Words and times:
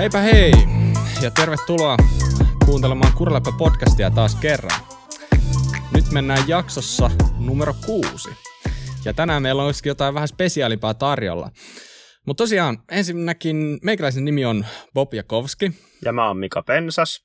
Heipä 0.00 0.20
hei 0.20 0.52
ja 1.22 1.30
tervetuloa 1.30 1.96
kuuntelemaan 2.64 3.12
Kurläppä 3.12 3.50
podcastia 3.58 4.10
taas 4.10 4.34
kerran. 4.34 4.80
Nyt 5.94 6.04
mennään 6.12 6.48
jaksossa 6.48 7.10
numero 7.38 7.74
kuusi. 7.86 8.28
Ja 9.04 9.14
tänään 9.14 9.42
meillä 9.42 9.62
olisikin 9.62 9.90
jotain 9.90 10.14
vähän 10.14 10.28
spesiaalimpaa 10.28 10.94
tarjolla. 10.94 11.50
Mutta 12.26 12.42
tosiaan 12.42 12.78
ensinnäkin 12.90 13.78
meikäläisen 13.82 14.24
nimi 14.24 14.44
on 14.44 14.66
Bob 14.94 15.14
Jakovski. 15.14 15.72
Ja 16.04 16.12
mä 16.12 16.26
oon 16.26 16.36
Mika 16.36 16.62
Pensas. 16.62 17.20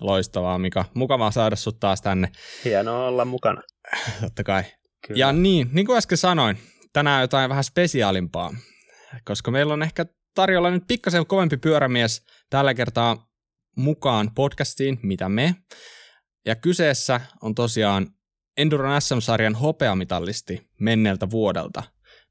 Loistavaa 0.00 0.58
Mika. 0.58 0.84
Mukavaa 0.94 1.30
saada 1.30 1.56
sut 1.56 1.80
taas 1.80 2.02
tänne. 2.02 2.28
Hienoa 2.64 3.06
olla 3.06 3.24
mukana. 3.24 3.62
Totta 4.20 4.44
kai. 4.44 4.62
Kyllä. 5.06 5.18
Ja 5.18 5.32
niin, 5.32 5.70
niin 5.72 5.86
kuin 5.86 5.98
äsken 5.98 6.18
sanoin, 6.18 6.58
tänään 6.92 7.20
jotain 7.20 7.50
vähän 7.50 7.64
spesiaalimpaa. 7.64 8.54
Koska 9.24 9.50
meillä 9.50 9.72
on 9.72 9.82
ehkä 9.82 10.06
tarjolla 10.38 10.70
nyt 10.70 10.84
pikkasen 10.88 11.26
kovempi 11.26 11.56
pyörämies 11.56 12.22
tällä 12.50 12.74
kertaa 12.74 13.16
mukaan 13.76 14.30
podcastiin, 14.34 14.98
mitä 15.02 15.28
me. 15.28 15.54
Ja 16.46 16.56
kyseessä 16.56 17.20
on 17.42 17.54
tosiaan 17.54 18.06
Enduron 18.56 19.02
SM-sarjan 19.02 19.54
hopeamitallisti 19.54 20.70
menneeltä 20.80 21.30
vuodelta, 21.30 21.82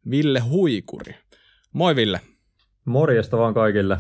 Ville 0.10 0.40
Huikuri. 0.40 1.16
Moi 1.74 1.96
Ville. 1.96 2.22
Morjesta 2.86 3.38
vaan 3.38 3.54
kaikille. 3.54 3.98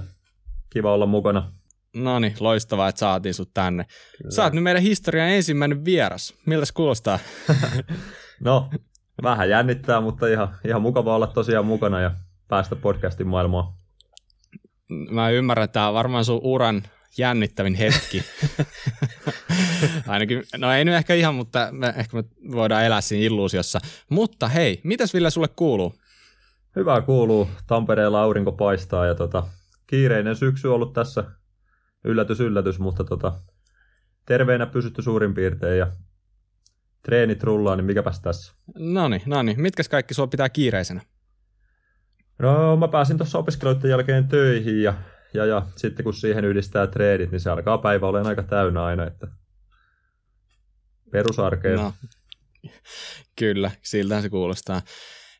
Kiva 0.69 0.93
olla 0.93 1.05
mukana. 1.05 1.51
No 1.95 2.19
niin, 2.19 2.35
loistavaa, 2.39 2.89
että 2.89 2.99
saatiin 2.99 3.33
sut 3.33 3.53
tänne. 3.53 3.85
Kyllä. 4.17 4.31
Sä 4.31 4.43
oot 4.43 4.53
nyt 4.53 4.63
meidän 4.63 4.81
historian 4.81 5.29
ensimmäinen 5.29 5.85
vieras. 5.85 6.33
Miltä 6.45 6.65
se 6.65 6.73
kuulostaa? 6.73 7.19
no, 8.39 8.69
vähän 9.23 9.49
jännittää, 9.49 10.01
mutta 10.01 10.27
ihan, 10.27 10.55
ihan 10.65 10.81
mukava 10.81 11.15
olla 11.15 11.27
tosiaan 11.27 11.65
mukana 11.65 12.01
ja 12.01 12.11
päästä 12.47 12.75
podcastin 12.75 13.27
maailmaan. 13.27 13.76
Mä 14.89 15.29
ymmärrän, 15.29 15.63
että 15.63 15.73
tämä 15.73 15.87
on 15.87 15.93
varmaan 15.93 16.25
sun 16.25 16.39
uran 16.43 16.83
jännittävin 17.17 17.75
hetki. 17.75 18.23
Ainakin, 20.07 20.43
no 20.57 20.71
ei 20.71 20.85
nyt 20.85 20.95
ehkä 20.95 21.13
ihan, 21.13 21.35
mutta 21.35 21.69
me, 21.71 21.93
ehkä 21.97 22.17
me 22.17 22.23
voidaan 22.51 22.83
elää 22.83 23.01
siinä 23.01 23.25
illuusiossa. 23.25 23.79
Mutta 24.09 24.47
hei, 24.47 24.81
mitäs 24.83 25.13
Ville 25.13 25.29
sulle 25.29 25.47
kuuluu? 25.55 25.95
Hyvää 26.75 27.01
kuuluu. 27.01 27.49
Tampereella 27.67 28.21
aurinko 28.21 28.51
paistaa 28.51 29.05
ja 29.05 29.15
tota, 29.15 29.43
kiireinen 29.87 30.35
syksy 30.35 30.67
ollut 30.67 30.93
tässä. 30.93 31.23
Yllätys, 32.03 32.39
yllätys, 32.39 32.79
mutta 32.79 33.03
tota, 33.03 33.39
terveenä 34.25 34.65
pysytty 34.65 35.01
suurin 35.01 35.33
piirtein 35.33 35.77
ja 35.77 35.87
treenit 37.03 37.43
rullaa, 37.43 37.75
niin 37.75 37.85
mikäpäs 37.85 38.19
tässä. 38.19 38.53
No 38.79 39.07
niin, 39.07 39.21
no 39.25 39.43
niin. 39.43 39.61
Mitkäs 39.61 39.89
kaikki 39.89 40.13
sua 40.13 40.27
pitää 40.27 40.49
kiireisenä? 40.49 41.01
No 42.39 42.77
mä 42.77 42.87
pääsin 42.87 43.17
tuossa 43.17 43.37
opiskeluiden 43.37 43.89
jälkeen 43.89 44.27
töihin 44.27 44.83
ja, 44.83 44.93
ja, 45.33 45.45
ja 45.45 45.65
sitten 45.75 46.03
kun 46.03 46.13
siihen 46.13 46.45
yhdistää 46.45 46.87
treenit, 46.87 47.31
niin 47.31 47.39
se 47.39 47.49
alkaa 47.49 47.77
päivä 47.77 48.07
olemaan 48.07 48.27
aika 48.27 48.43
täynnä 48.43 48.83
aina, 48.83 49.07
että 49.07 49.27
perusarkea. 51.11 51.75
No. 51.75 51.93
Kyllä, 53.39 53.71
siltä 53.81 54.21
se 54.21 54.29
kuulostaa. 54.29 54.81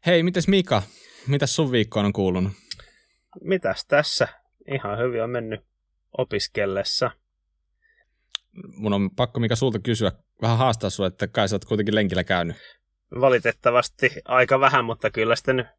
Hei, 0.05 0.23
mites 0.23 0.47
Mika? 0.47 0.83
Mitäs 1.27 1.55
sun 1.55 1.71
viikkoon 1.71 2.05
on 2.05 2.13
kuulunut? 2.13 2.53
Mitäs 3.41 3.85
tässä? 3.85 4.27
Ihan 4.71 4.97
hyvin 4.97 5.23
on 5.23 5.29
mennyt 5.29 5.61
opiskellessa. 6.17 7.11
Mun 8.67 8.93
on 8.93 9.09
pakko 9.15 9.39
Mika 9.39 9.55
sulta 9.55 9.79
kysyä, 9.79 10.11
vähän 10.41 10.57
haastaa 10.57 10.89
sulle, 10.89 11.07
että 11.07 11.27
kai 11.27 11.49
sä 11.49 11.55
oot 11.55 11.65
kuitenkin 11.65 11.95
lenkillä 11.95 12.23
käynyt. 12.23 12.55
Valitettavasti 13.19 14.11
aika 14.25 14.59
vähän, 14.59 14.85
mutta 14.85 15.09
kyllä 15.09 15.35
sitten 15.35 15.69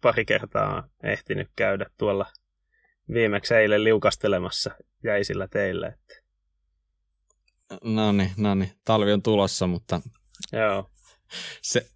pari 0.00 0.24
kertaa 0.24 0.88
ehtinyt 1.02 1.48
käydä 1.56 1.86
tuolla 1.98 2.26
viimeksi 3.12 3.54
eilen 3.54 3.84
liukastelemassa 3.84 4.70
jäisillä 5.04 5.48
teillä. 5.48 5.88
Että. 5.88 6.14
No 7.84 8.12
niin, 8.12 8.30
no 8.36 8.54
niin. 8.54 8.72
Talvi 8.84 9.12
on 9.12 9.22
tulossa, 9.22 9.66
mutta 9.66 10.00
Joo. 10.52 10.90
se, 11.62 11.86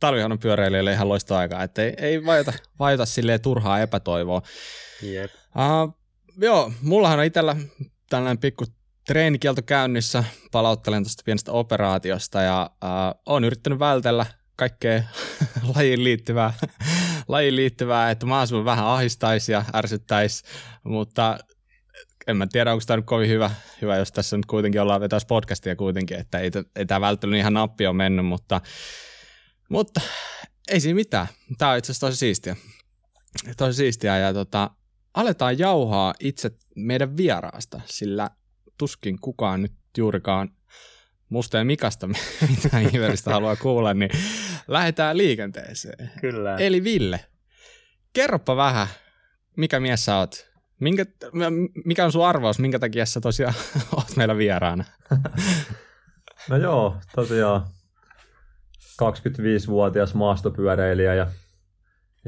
talvihan 0.00 0.32
on 0.32 0.38
pyöräilijöille 0.38 0.92
ihan 0.92 1.08
loista 1.08 1.38
aikaa, 1.38 1.62
että 1.62 1.82
ei, 1.82 1.94
ei 1.98 2.26
vajota, 2.26 2.52
vajota 2.78 3.06
silleen 3.06 3.40
turhaa 3.40 3.80
epätoivoa. 3.80 4.42
Jep. 5.02 5.30
Uh, 5.34 5.98
joo, 6.40 6.72
mullahan 6.82 7.18
on 7.18 7.24
itsellä 7.24 7.56
tällainen 8.10 8.38
pikku 8.38 8.64
treenikielto 9.06 9.62
käynnissä, 9.62 10.24
palauttelen 10.52 11.02
tuosta 11.02 11.22
pienestä 11.24 11.52
operaatiosta 11.52 12.42
ja 12.42 12.70
uh, 12.84 13.20
olen 13.26 13.44
yrittänyt 13.44 13.78
vältellä 13.78 14.26
kaikkea 14.56 15.02
lajiin 15.74 16.04
liittyvää, 16.04 16.54
lajiin 17.28 17.56
liittyvää, 17.56 18.10
että 18.10 18.26
mahdollisimman 18.26 18.64
vähän 18.64 18.86
ahistaisi 18.86 19.52
ja 19.52 19.64
ärsyttäisi, 19.74 20.44
mutta 20.84 21.38
en 22.26 22.36
mä 22.36 22.46
tiedä, 22.46 22.72
onko 22.72 22.84
tämä 22.86 22.96
nyt 22.96 23.06
kovin 23.06 23.28
hyvä, 23.28 23.50
hyvä, 23.82 23.96
jos 23.96 24.12
tässä 24.12 24.36
nyt 24.36 24.46
kuitenkin 24.46 24.80
ollaan 24.80 25.00
vetäisi 25.00 25.26
podcastia 25.26 25.76
kuitenkin, 25.76 26.18
että 26.18 26.38
ei, 26.38 26.50
ei 26.76 26.86
tämä 26.86 27.00
välttely 27.00 27.38
ihan 27.38 27.52
nappi 27.52 27.86
ole 27.86 27.96
mennyt, 27.96 28.26
mutta, 28.26 28.60
mutta 29.68 30.00
ei 30.68 30.80
siinä 30.80 30.94
mitään. 30.94 31.26
Tämä 31.58 31.70
on 31.70 31.78
itse 31.78 31.92
asiassa 31.92 32.06
tosi 32.06 32.18
siistiä. 32.18 32.56
Tosi 33.56 33.76
siistiä 33.76 34.18
ja 34.18 34.34
tota, 34.34 34.70
aletaan 35.14 35.58
jauhaa 35.58 36.14
itse 36.20 36.50
meidän 36.76 37.16
vieraasta, 37.16 37.80
sillä 37.84 38.30
tuskin 38.78 39.20
kukaan 39.20 39.62
nyt 39.62 39.72
juurikaan 39.98 40.50
musta 41.34 41.58
ja 41.58 41.64
Mikasta, 41.64 42.06
mitä 42.50 42.78
ihmeellistä 42.78 43.30
haluaa 43.30 43.56
kuulla, 43.56 43.94
niin 43.94 44.10
lähdetään 44.68 45.16
liikenteeseen. 45.16 46.10
Kyllä. 46.20 46.56
Eli 46.56 46.84
Ville, 46.84 47.20
kerropa 48.12 48.56
vähän, 48.56 48.86
mikä 49.56 49.80
mies 49.80 50.04
sä 50.04 50.16
oot? 50.16 50.50
Minkä, 50.80 51.06
mikä 51.84 52.04
on 52.04 52.12
sun 52.12 52.26
arvaus, 52.26 52.58
minkä 52.58 52.78
takia 52.78 53.06
sä 53.06 53.20
tosiaan 53.20 53.54
oot 53.96 54.16
meillä 54.16 54.36
vieraana? 54.36 54.84
No 56.48 56.56
joo, 56.56 56.96
tosiaan 57.14 57.66
25-vuotias 59.02 60.14
maastopyöräilijä 60.14 61.14
ja, 61.14 61.26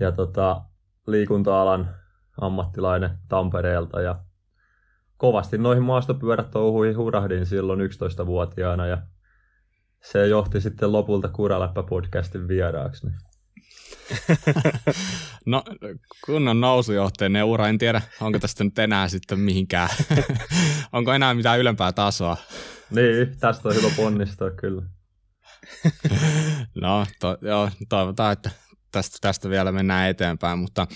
ja 0.01 0.13
tota, 0.13 0.63
liikunta-alan 1.07 1.95
ammattilainen 2.41 3.11
Tampereelta 3.29 4.01
ja 4.01 4.17
kovasti 5.17 5.59
noihin 5.59 5.83
maastopyörätouhuihin 5.83 6.97
hurahdin 6.97 7.47
silloin 7.47 7.81
11-vuotiaana 7.81 8.87
ja 8.87 8.99
se 10.03 10.27
johti 10.27 10.61
sitten 10.61 10.93
lopulta 10.93 11.29
Kuraläppä-podcastin 11.29 12.49
vieraaksi. 12.49 13.07
no 15.47 15.65
kunnon 16.27 16.61
nousujohteen 16.61 17.45
ura, 17.45 17.69
en 17.69 17.79
tiedä 17.79 18.03
onko 18.21 18.39
tästä 18.39 18.65
nyt 18.65 18.79
enää 18.79 19.09
sitten 19.09 19.41
mihinkään, 19.41 19.89
onko 20.93 21.13
enää 21.13 21.35
mitään 21.35 21.59
ylempää 21.59 21.93
tasoa. 21.93 22.37
Niin, 22.91 23.39
tästä 23.41 23.69
on 23.69 23.75
hyvä 23.75 23.89
ponnistaa 23.97 24.51
kyllä. 24.51 24.83
no, 26.83 27.07
to, 27.21 27.39
joo, 27.43 27.71
toivotaan, 27.89 28.33
että 28.33 28.51
tästä, 28.93 29.19
tästä 29.21 29.49
vielä 29.49 29.73
mennään 29.73 30.11
eteenpäin, 30.11 30.59
mutta 30.59 30.87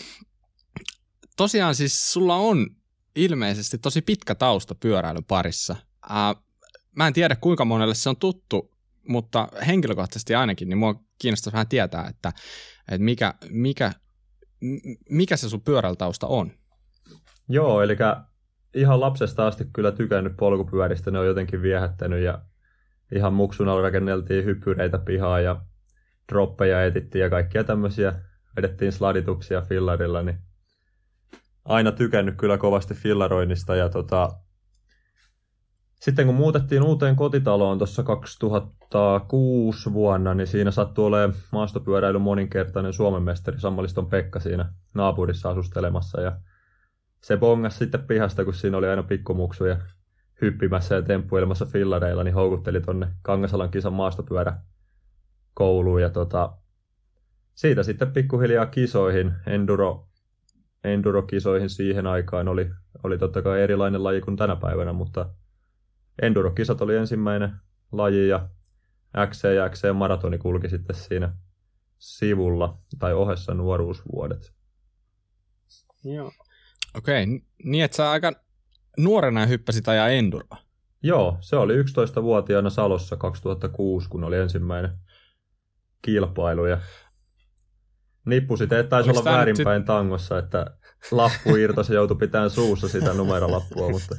tosiaan 1.37 1.75
siis 1.75 2.13
sulla 2.13 2.37
on 2.37 2.67
ilmeisesti 3.17 3.79
tosi 3.79 4.03
pitkä 4.03 4.35
tausta 4.35 4.75
pyöräilyn 4.75 5.25
parissa. 5.25 5.77
Ää, 6.09 6.35
mä 6.97 7.07
en 7.07 7.13
tiedä 7.13 7.37
kuinka 7.37 7.65
monelle 7.65 7.95
se 7.95 8.09
on 8.09 8.17
tuttu, 8.17 8.75
mutta 9.09 9.49
henkilökohtaisesti 9.67 10.35
ainakin, 10.35 10.69
niin 10.69 10.79
mua 10.79 10.95
kiinnostaa 11.19 11.53
vähän 11.53 11.69
tietää, 11.69 12.07
että, 12.09 12.33
että 12.89 13.05
mikä, 13.05 13.35
mikä, 13.51 13.93
mikä 15.11 15.37
se 15.37 15.49
sun 15.49 15.61
pyöräilytausta 15.61 16.27
on. 16.27 16.53
Joo, 17.49 17.83
eli 17.83 17.97
ihan 18.75 19.01
lapsesta 19.01 19.47
asti 19.47 19.65
kyllä 19.73 19.93
tykännyt 19.93 20.37
polkupyöristä, 20.37 21.11
ne 21.11 21.19
on 21.19 21.27
jotenkin 21.27 21.63
viehättänyt 21.63 22.23
ja 22.23 22.43
ihan 23.15 23.35
muksun 23.35 23.83
rakenneltiin 23.83 24.45
hyppyreitä 24.45 24.99
pihaa 24.99 25.41
ja 25.41 25.61
droppeja 26.33 26.85
etittiin 26.85 27.23
ja 27.23 27.31
kaikkia 27.31 27.65
tämmöisiä 27.65 28.13
vedettiin 28.57 28.93
sladituksia 28.93 29.61
fillarilla, 29.61 30.23
niin 30.23 30.39
aina 31.65 31.93
tykännyt 31.93 32.35
kyllä 32.37 32.59
kovasti 32.59 32.95
fillaroinnista 32.95 33.77
ja 33.77 33.89
tota, 33.89 34.31
sitten 36.01 36.27
kun 36.27 36.35
muutettiin 36.35 36.83
uuteen 36.83 37.17
kotitaloon 37.17 37.79
tuossa 37.79 38.03
2006 38.03 39.93
vuonna, 39.93 40.35
niin 40.35 40.47
siinä 40.47 40.71
sattui 40.71 41.07
olemaan 41.07 41.39
maastopyöräilyn 41.53 42.21
moninkertainen 42.21 42.93
Suomen 42.93 43.23
mestari 43.23 43.61
Sammaliston 43.61 44.07
Pekka 44.07 44.41
siinä 44.41 44.73
naapurissa 44.95 45.51
asustelemassa. 45.51 46.21
Ja 46.21 46.33
se 47.21 47.37
bongas 47.37 47.79
sitten 47.79 48.03
pihasta, 48.03 48.45
kun 48.45 48.55
siinä 48.55 48.77
oli 48.77 48.89
aina 48.89 49.03
pikkumuksuja 49.03 49.79
hyppimässä 50.41 50.95
ja 50.95 51.03
temppuilemassa 51.03 51.67
fillareilla, 51.67 52.25
niin 52.25 52.35
houkutteli 52.35 52.81
tonne 52.81 53.09
Kangasalan 53.23 53.71
kisan 53.71 53.93
maastopyörä 53.93 54.57
kouluun. 55.55 56.03
Ja 56.03 56.11
tota, 56.11 56.53
siitä 57.55 57.83
sitten 57.83 58.13
pikkuhiljaa 58.13 58.67
kisoihin, 58.67 59.33
enduro 59.47 60.10
endurokisoihin 60.85 61.71
siihen 61.71 62.07
aikaan 62.07 62.49
oli, 62.49 62.71
oli 63.05 63.19
totta 63.19 63.43
kai 63.43 63.63
erilainen 63.63 64.05
laji 64.05 64.21
kuin 64.21 64.37
tänä 64.37 64.57
päivänä, 64.57 64.93
mutta 64.93 65.31
endurokisat 66.23 66.81
oli 66.81 66.97
ensimmäinen 66.97 67.53
laji 67.93 68.29
ja 68.29 68.49
XC 69.27 69.45
ja 69.57 69.69
XC 69.69 69.93
maratoni 69.95 70.39
kulki 70.39 70.69
sitten 70.69 70.97
siinä 70.97 71.35
sivulla 71.99 72.79
tai 72.99 73.15
ohessa 73.15 73.55
nuoruusvuodet. 73.55 74.53
Joo. 76.05 76.33
Okei, 76.97 77.27
niin 77.65 77.85
että 77.85 77.97
sä 77.97 78.11
aika 78.11 78.33
nuorena 78.99 79.47
hyppäsit 79.47 79.89
ajaa 79.89 80.09
enduroa. 80.09 80.57
Joo, 81.03 81.39
se 81.41 81.57
oli 81.57 81.83
11-vuotiaana 81.83 82.71
Salossa 82.71 83.17
2006, 83.17 84.09
kun 84.09 84.25
oli 84.25 84.37
ensimmäinen 84.37 84.91
kilpailu. 86.03 86.67
Ja 86.67 86.81
nippusit, 88.31 88.73
että 88.73 88.91
taisi 88.91 89.11
olla 89.11 89.25
väärinpäin 89.25 89.81
sit... 89.81 89.87
tangossa, 89.87 90.39
että 90.39 90.67
lappu 91.11 91.57
irtosi 91.57 91.95
joutui 91.95 92.17
pitämään 92.17 92.51
suussa 92.51 92.89
sitä 92.89 93.15
numerolappua, 93.15 93.91
mutta 93.91 94.17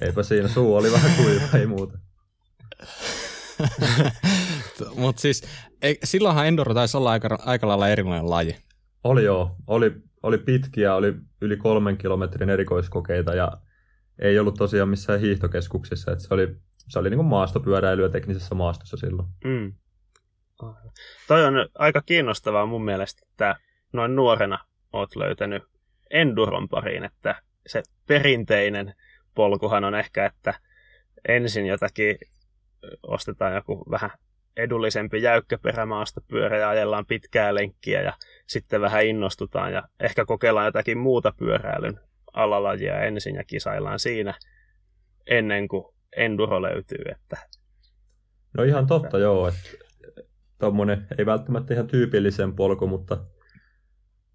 eipä 0.00 0.22
siinä. 0.22 0.48
Suu 0.48 0.76
oli 0.76 0.92
vähän 0.92 1.10
kuiva, 1.16 1.58
ei 1.58 1.66
muuta. 1.66 1.98
Mutta 4.96 5.22
siis 5.22 5.42
ei, 5.82 5.98
silloinhan 6.04 6.46
Enduro 6.46 6.74
taisi 6.74 6.96
olla 6.96 7.10
aika, 7.10 7.38
aika 7.40 7.68
lailla 7.68 7.88
erilainen 7.88 8.30
laji. 8.30 8.56
Oli 9.04 9.24
joo. 9.24 9.56
Oli, 9.66 9.92
oli 10.22 10.38
pitkiä, 10.38 10.94
oli 10.94 11.14
yli 11.40 11.56
kolmen 11.56 11.96
kilometrin 11.96 12.50
erikoiskokeita 12.50 13.34
ja 13.34 13.52
ei 14.18 14.38
ollut 14.38 14.54
tosiaan 14.54 14.88
missään 14.88 15.20
hiihtokeskuksissa. 15.20 16.12
Että 16.12 16.24
se 16.24 16.34
oli, 16.34 16.56
se 16.88 16.98
oli 16.98 17.10
niin 17.10 17.18
kuin 17.18 17.26
maastopyöräilyä 17.26 18.08
teknisessä 18.08 18.54
maastossa 18.54 18.96
silloin. 18.96 19.28
Mm. 19.44 19.72
Toi 21.28 21.44
on 21.44 21.54
aika 21.74 22.02
kiinnostavaa 22.02 22.66
mun 22.66 22.84
mielestä, 22.84 23.22
että 23.30 23.56
noin 23.92 24.16
nuorena 24.16 24.58
oot 24.92 25.16
löytänyt 25.16 25.62
enduron 26.10 26.68
pariin, 26.68 27.04
että 27.04 27.42
se 27.66 27.82
perinteinen 28.06 28.94
polkuhan 29.34 29.84
on 29.84 29.94
ehkä, 29.94 30.26
että 30.26 30.54
ensin 31.28 31.66
jotakin 31.66 32.18
ostetaan 33.02 33.54
joku 33.54 33.84
vähän 33.90 34.10
edullisempi 34.56 35.22
jäykkäperämaasta 35.22 36.20
pyörä 36.28 36.58
ja 36.58 36.68
ajellaan 36.68 37.06
pitkää 37.06 37.54
lenkkiä 37.54 38.02
ja 38.02 38.12
sitten 38.46 38.80
vähän 38.80 39.06
innostutaan 39.06 39.72
ja 39.72 39.82
ehkä 40.00 40.24
kokeillaan 40.24 40.66
jotakin 40.66 40.98
muuta 40.98 41.32
pyöräilyn 41.38 42.00
alalajia 42.32 43.00
ensin 43.00 43.34
ja 43.34 43.44
kisaillaan 43.44 43.98
siinä 43.98 44.34
ennen 45.26 45.68
kuin 45.68 45.84
enduro 46.16 46.62
löytyy. 46.62 47.04
Että... 47.10 47.36
No 48.56 48.64
ihan 48.64 48.86
totta 48.86 49.18
joo, 49.18 49.48
että 49.48 49.89
tuommoinen 50.60 51.06
ei 51.18 51.26
välttämättä 51.26 51.74
ihan 51.74 51.86
tyypillisen 51.86 52.52
polku, 52.52 52.86
mutta 52.86 53.18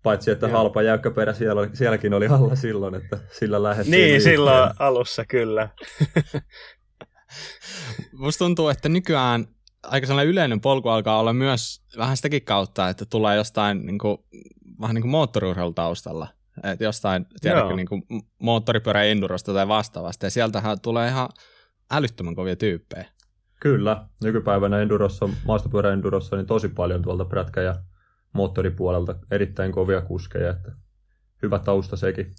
paitsi 0.04 0.32
että 0.32 0.48
joo. 0.48 0.58
halpa 0.58 0.82
jäykkäperä 0.82 1.34
siellä, 1.34 1.70
sielläkin 1.74 2.14
oli 2.14 2.28
alla 2.28 2.56
silloin, 2.56 2.96
että 2.96 3.20
sillä 3.32 3.64
lähdettiin. 3.64 3.92
Niin, 3.92 4.14
liikkeen. 4.14 4.22
silloin 4.22 4.72
alussa 4.80 5.26
kyllä. 5.26 5.70
Musta 8.20 8.46
tuntuu, 8.46 8.70
että 8.70 8.90
nykyään 8.90 9.48
aika 9.84 10.08
sellainen 10.08 10.32
yleinen 10.32 10.62
polku 10.62 10.90
alkaa 10.90 11.20
olla 11.20 11.34
myös 11.34 11.82
vähän 11.98 12.18
sitäkin 12.18 12.46
kautta, 12.46 12.90
että 12.90 13.06
tulee 13.06 13.36
jostain 13.36 13.86
niin 13.86 14.00
kuin, 14.00 14.18
vähän 14.82 14.94
niin 14.94 15.02
kuin 15.02 15.12
moottoriurheilutaustalla. 15.12 16.28
Että 16.64 16.84
jostain, 16.84 17.26
tiedätkö, 17.42 17.76
niin 17.76 17.88
kuin 17.88 18.04
moottoripyörä 18.40 19.04
endurosta 19.04 19.54
tai 19.54 19.68
vastaavasta. 19.68 20.26
Ja 20.26 20.30
sieltähän 20.30 20.80
tulee 20.80 21.10
ihan 21.10 21.30
älyttömän 21.92 22.36
kovia 22.36 22.56
tyyppejä. 22.56 23.06
Kyllä. 23.66 24.06
Nykypäivänä 24.24 24.80
endurossa, 24.80 25.30
maastopyörä 25.46 25.94
endurossa, 25.94 26.36
niin 26.36 26.46
tosi 26.46 26.68
paljon 26.70 27.02
tuolta 27.02 27.26
prätkä- 27.26 27.62
ja 27.62 27.76
moottoripuolelta 28.34 29.16
erittäin 29.32 29.72
kovia 29.72 30.02
kuskeja. 30.02 30.50
Että 30.50 30.72
hyvä 31.42 31.60
tausta 31.60 31.96
sekin. 31.96 32.34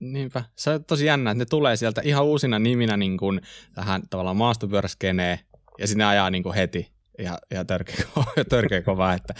Niinpä. 0.00 0.44
Se 0.56 0.70
on 0.70 0.84
tosi 0.84 1.06
jännä, 1.06 1.30
että 1.30 1.38
ne 1.38 1.44
tulee 1.44 1.76
sieltä 1.76 2.00
ihan 2.04 2.24
uusina 2.24 2.58
niminä 2.58 2.96
niin 2.96 3.16
kuin 3.16 3.40
tähän 3.74 4.02
tavallaan 4.10 4.36
maastopyöräskeneen 4.36 5.38
ja 5.78 5.86
sinne 5.86 6.04
ajaa 6.04 6.30
niin 6.30 6.42
kuin 6.42 6.54
heti 6.54 6.92
ihan, 7.18 7.38
ihan 7.50 7.66
törkeä, 7.66 7.96
törkeä 8.48 8.82
kova. 8.82 9.12
Että, 9.12 9.34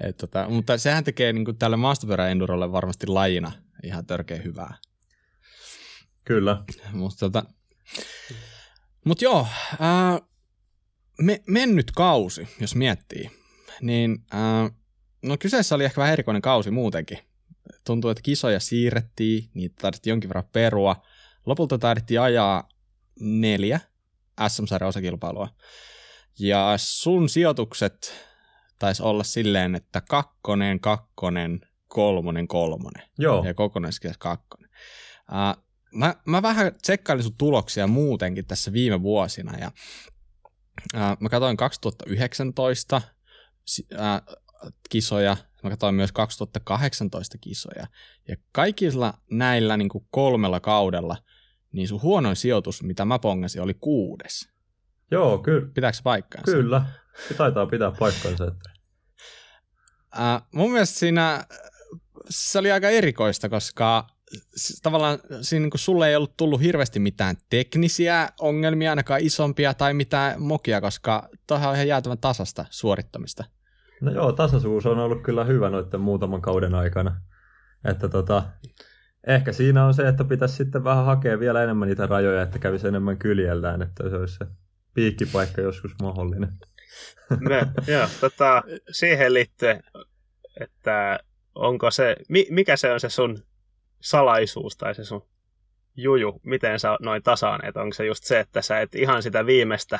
et, 0.00 0.16
tota, 0.16 0.48
mutta 0.48 0.78
sehän 0.78 1.04
tekee 1.04 1.32
niin 1.32 1.44
kuin 1.44 1.58
tälle 1.58 1.76
maastopyöräendurolle 1.76 2.72
varmasti 2.72 3.06
lajina 3.06 3.52
ihan 3.82 4.06
törkeä 4.06 4.42
hyvää. 4.42 4.74
Kyllä. 6.24 6.64
Mutta 6.92 7.18
tota, 7.18 7.42
mut 9.04 9.22
joo, 9.22 9.46
ää, 9.80 10.20
me, 11.22 11.42
mennyt 11.46 11.90
kausi, 11.90 12.48
jos 12.60 12.74
miettii, 12.74 13.30
niin 13.80 14.18
ää, 14.32 14.70
no 15.22 15.36
kyseessä 15.38 15.74
oli 15.74 15.84
ehkä 15.84 16.00
vähän 16.00 16.12
erikoinen 16.12 16.42
kausi 16.42 16.70
muutenkin. 16.70 17.18
Tuntuu, 17.86 18.10
että 18.10 18.22
kisoja 18.22 18.60
siirrettiin, 18.60 19.50
niitä 19.54 19.74
taidettiin 19.80 20.10
jonkin 20.10 20.28
verran 20.28 20.48
perua. 20.52 21.02
Lopulta 21.46 21.78
taidettiin 21.78 22.20
ajaa 22.20 22.68
neljä 23.20 23.80
SM-sarjan 24.48 24.88
osakilpailua. 24.88 25.48
Ja 26.38 26.74
sun 26.76 27.28
sijoitukset 27.28 28.14
taisi 28.78 29.02
olla 29.02 29.24
silleen, 29.24 29.74
että 29.74 30.00
kakkonen, 30.00 30.80
kakkonen, 30.80 31.60
kolmonen, 31.88 32.48
kolmonen. 32.48 33.02
Joo. 33.18 33.44
Ja 33.44 33.54
kokonaiskirjas 33.54 34.18
kakkonen. 34.18 34.70
Uh, 35.32 35.64
mä, 35.94 36.14
mä 36.24 36.42
vähän 36.42 36.72
tsekkailin 36.82 37.22
sun 37.22 37.36
tuloksia 37.38 37.86
muutenkin 37.86 38.46
tässä 38.46 38.72
viime 38.72 39.02
vuosina 39.02 39.58
ja 39.58 39.70
uh, 40.94 41.16
mä 41.20 41.28
katsoin 41.28 41.56
2019 41.56 43.02
uh, 43.92 44.38
kisoja, 44.90 45.36
mä 45.62 45.70
katsoin 45.70 45.94
myös 45.94 46.12
2018 46.12 47.38
kisoja 47.38 47.86
ja 48.28 48.36
kaikilla 48.52 49.14
näillä 49.30 49.76
niin 49.76 49.88
kuin 49.88 50.06
kolmella 50.10 50.60
kaudella 50.60 51.16
niin 51.72 51.88
sun 51.88 52.02
huonoin 52.02 52.36
sijoitus, 52.36 52.82
mitä 52.82 53.04
mä 53.04 53.18
pongasin, 53.18 53.62
oli 53.62 53.74
kuudes. 53.74 54.48
Joo, 55.10 55.38
kyllä. 55.38 55.68
Pitääkö 55.74 55.98
paikkaansa? 56.04 56.52
Kyllä, 56.52 56.84
se 57.28 57.34
taitaa 57.34 57.66
pitää 57.66 57.92
paikkaansa. 57.98 58.44
Että... 58.44 58.70
Uh, 60.16 60.48
mun 60.52 60.72
mielestä 60.72 60.98
siinä 60.98 61.44
se 62.30 62.58
oli 62.58 62.72
aika 62.72 62.88
erikoista, 62.88 63.48
koska 63.48 64.06
tavallaan 64.82 65.18
siinä 65.40 65.62
niin 65.62 65.70
sulle 65.74 66.08
ei 66.08 66.16
ollut 66.16 66.36
tullut 66.36 66.60
hirveästi 66.60 66.98
mitään 66.98 67.36
teknisiä 67.50 68.28
ongelmia, 68.40 68.90
ainakaan 68.90 69.20
isompia 69.22 69.74
tai 69.74 69.94
mitään 69.94 70.42
mokia, 70.42 70.80
koska 70.80 71.28
tuohan 71.46 71.68
on 71.68 71.74
ihan 71.74 71.88
jäätävän 71.88 72.18
tasasta 72.18 72.64
suorittamista. 72.70 73.44
No 74.00 74.12
joo, 74.12 74.32
tasaisuus 74.32 74.86
on 74.86 74.98
ollut 74.98 75.22
kyllä 75.22 75.44
hyvä 75.44 75.70
noiden 75.70 76.00
muutaman 76.00 76.42
kauden 76.42 76.74
aikana. 76.74 77.20
Että 77.84 78.08
tota, 78.08 78.42
ehkä 79.26 79.52
siinä 79.52 79.84
on 79.84 79.94
se, 79.94 80.08
että 80.08 80.24
pitäisi 80.24 80.56
sitten 80.56 80.84
vähän 80.84 81.04
hakea 81.04 81.40
vielä 81.40 81.62
enemmän 81.62 81.88
niitä 81.88 82.06
rajoja, 82.06 82.42
että 82.42 82.58
kävisi 82.58 82.88
enemmän 82.88 83.18
kyljellään, 83.18 83.82
että 83.82 84.10
se 84.10 84.16
olisi 84.16 84.34
se 84.34 84.46
piikkipaikka 84.94 85.60
joskus 85.60 85.92
mahdollinen. 86.02 86.52
Me, 87.40 87.66
joo, 87.86 88.06
tota, 88.20 88.62
siihen 88.90 89.34
liittyen, 89.34 89.82
että 90.60 91.18
onko 91.54 91.90
se, 91.90 92.16
mikä 92.50 92.76
se 92.76 92.92
on 92.92 93.00
se 93.00 93.08
sun 93.08 93.38
salaisuus 94.00 94.76
tai 94.76 94.94
se 94.94 95.04
sun 95.04 95.26
juju, 95.96 96.40
miten 96.42 96.80
sä 96.80 96.96
noin 97.00 97.22
tasaan, 97.22 97.64
että 97.64 97.80
onko 97.80 97.94
se 97.94 98.06
just 98.06 98.24
se, 98.24 98.40
että 98.40 98.62
sä 98.62 98.80
et 98.80 98.94
ihan 98.94 99.22
sitä 99.22 99.46
viimeistä 99.46 99.98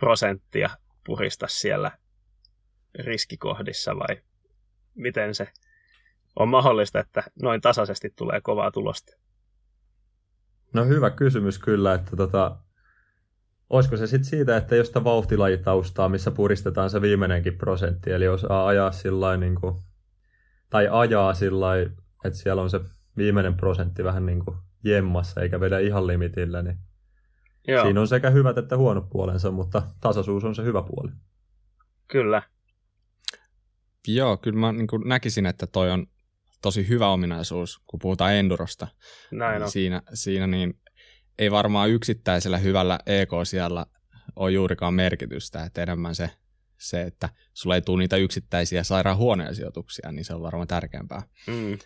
prosenttia 0.00 0.70
purista 1.06 1.46
siellä 1.48 1.90
riskikohdissa 2.98 3.98
vai 3.98 4.22
miten 4.94 5.34
se 5.34 5.48
on 6.36 6.48
mahdollista, 6.48 7.00
että 7.00 7.22
noin 7.42 7.60
tasaisesti 7.60 8.12
tulee 8.16 8.40
kovaa 8.40 8.70
tulosta? 8.70 9.16
No 10.72 10.84
hyvä 10.84 11.10
kysymys 11.10 11.58
kyllä, 11.58 11.94
että 11.94 12.16
tota, 12.16 12.56
Olisiko 13.70 13.96
se 13.96 14.06
sitten 14.06 14.30
siitä, 14.30 14.56
että 14.56 14.76
jos 14.76 14.86
sitä 14.86 15.04
vauhtilajitaustaa, 15.04 16.08
missä 16.08 16.30
puristetaan 16.30 16.90
se 16.90 17.00
viimeinenkin 17.00 17.58
prosentti, 17.58 18.10
eli 18.12 18.28
osaa 18.28 18.66
ajaa 18.66 18.92
sillä 18.92 19.36
niin 19.36 19.56
tai 20.70 20.88
ajaa 20.90 21.34
sillä 21.34 21.66
että 22.24 22.38
siellä 22.38 22.62
on 22.62 22.70
se 22.70 22.80
viimeinen 23.16 23.54
prosentti 23.54 24.04
vähän 24.04 24.26
niin 24.26 24.44
kuin 24.44 24.56
jemmassa, 24.84 25.40
eikä 25.40 25.60
vedä 25.60 25.78
ihan 25.78 26.06
limitillä, 26.06 26.62
niin 26.62 26.78
Joo. 27.68 27.84
siinä 27.84 28.00
on 28.00 28.08
sekä 28.08 28.30
hyvät 28.30 28.58
että 28.58 28.76
huonot 28.76 29.10
puolensa, 29.10 29.50
mutta 29.50 29.82
tasaisuus 30.00 30.44
on 30.44 30.54
se 30.54 30.64
hyvä 30.64 30.82
puoli. 30.82 31.12
Kyllä. 32.08 32.42
Joo, 34.08 34.36
kyllä 34.36 34.58
mä 34.58 34.72
niin 34.72 34.88
näkisin, 35.04 35.46
että 35.46 35.66
toi 35.66 35.90
on 35.90 36.06
tosi 36.62 36.88
hyvä 36.88 37.08
ominaisuus, 37.08 37.82
kun 37.86 38.00
puhutaan 38.02 38.34
endurosta. 38.34 38.88
Näin 39.30 39.62
on. 39.62 39.70
Siinä, 39.70 40.02
siinä 40.14 40.46
niin 40.46 40.80
ei 41.38 41.50
varmaan 41.50 41.90
yksittäisellä 41.90 42.58
hyvällä 42.58 42.98
EK 43.06 43.30
siellä 43.44 43.86
ole 44.36 44.52
juurikaan 44.52 44.94
merkitystä, 44.94 45.64
että 45.64 45.82
enemmän 45.82 46.14
se, 46.14 46.30
se, 46.78 47.02
että 47.02 47.28
sulla 47.52 47.74
ei 47.74 47.82
tule 47.82 47.98
niitä 47.98 48.16
yksittäisiä 48.16 48.82
sairaan 48.82 49.16
huonoja 49.16 49.54
sijoituksia, 49.54 50.12
niin 50.12 50.24
se 50.24 50.34
on 50.34 50.42
varmaan 50.42 50.68
tärkeämpää. 50.68 51.22
Mm. 51.46 51.78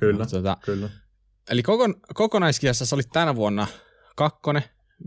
Kyllä, 0.00 0.26
tota, 0.26 0.56
kyllä. 0.64 0.90
Eli 1.50 1.62
kokon, 1.62 1.94
kokonaiskiassa 2.14 2.86
sä 2.86 2.96
olit 2.96 3.10
tänä 3.12 3.36
vuonna 3.36 3.66
kakkonen, 4.16 4.62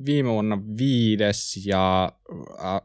viime 0.05 0.29
vuonna 0.29 0.57
viides 0.77 1.65
ja 1.65 2.11
äh, 2.65 2.81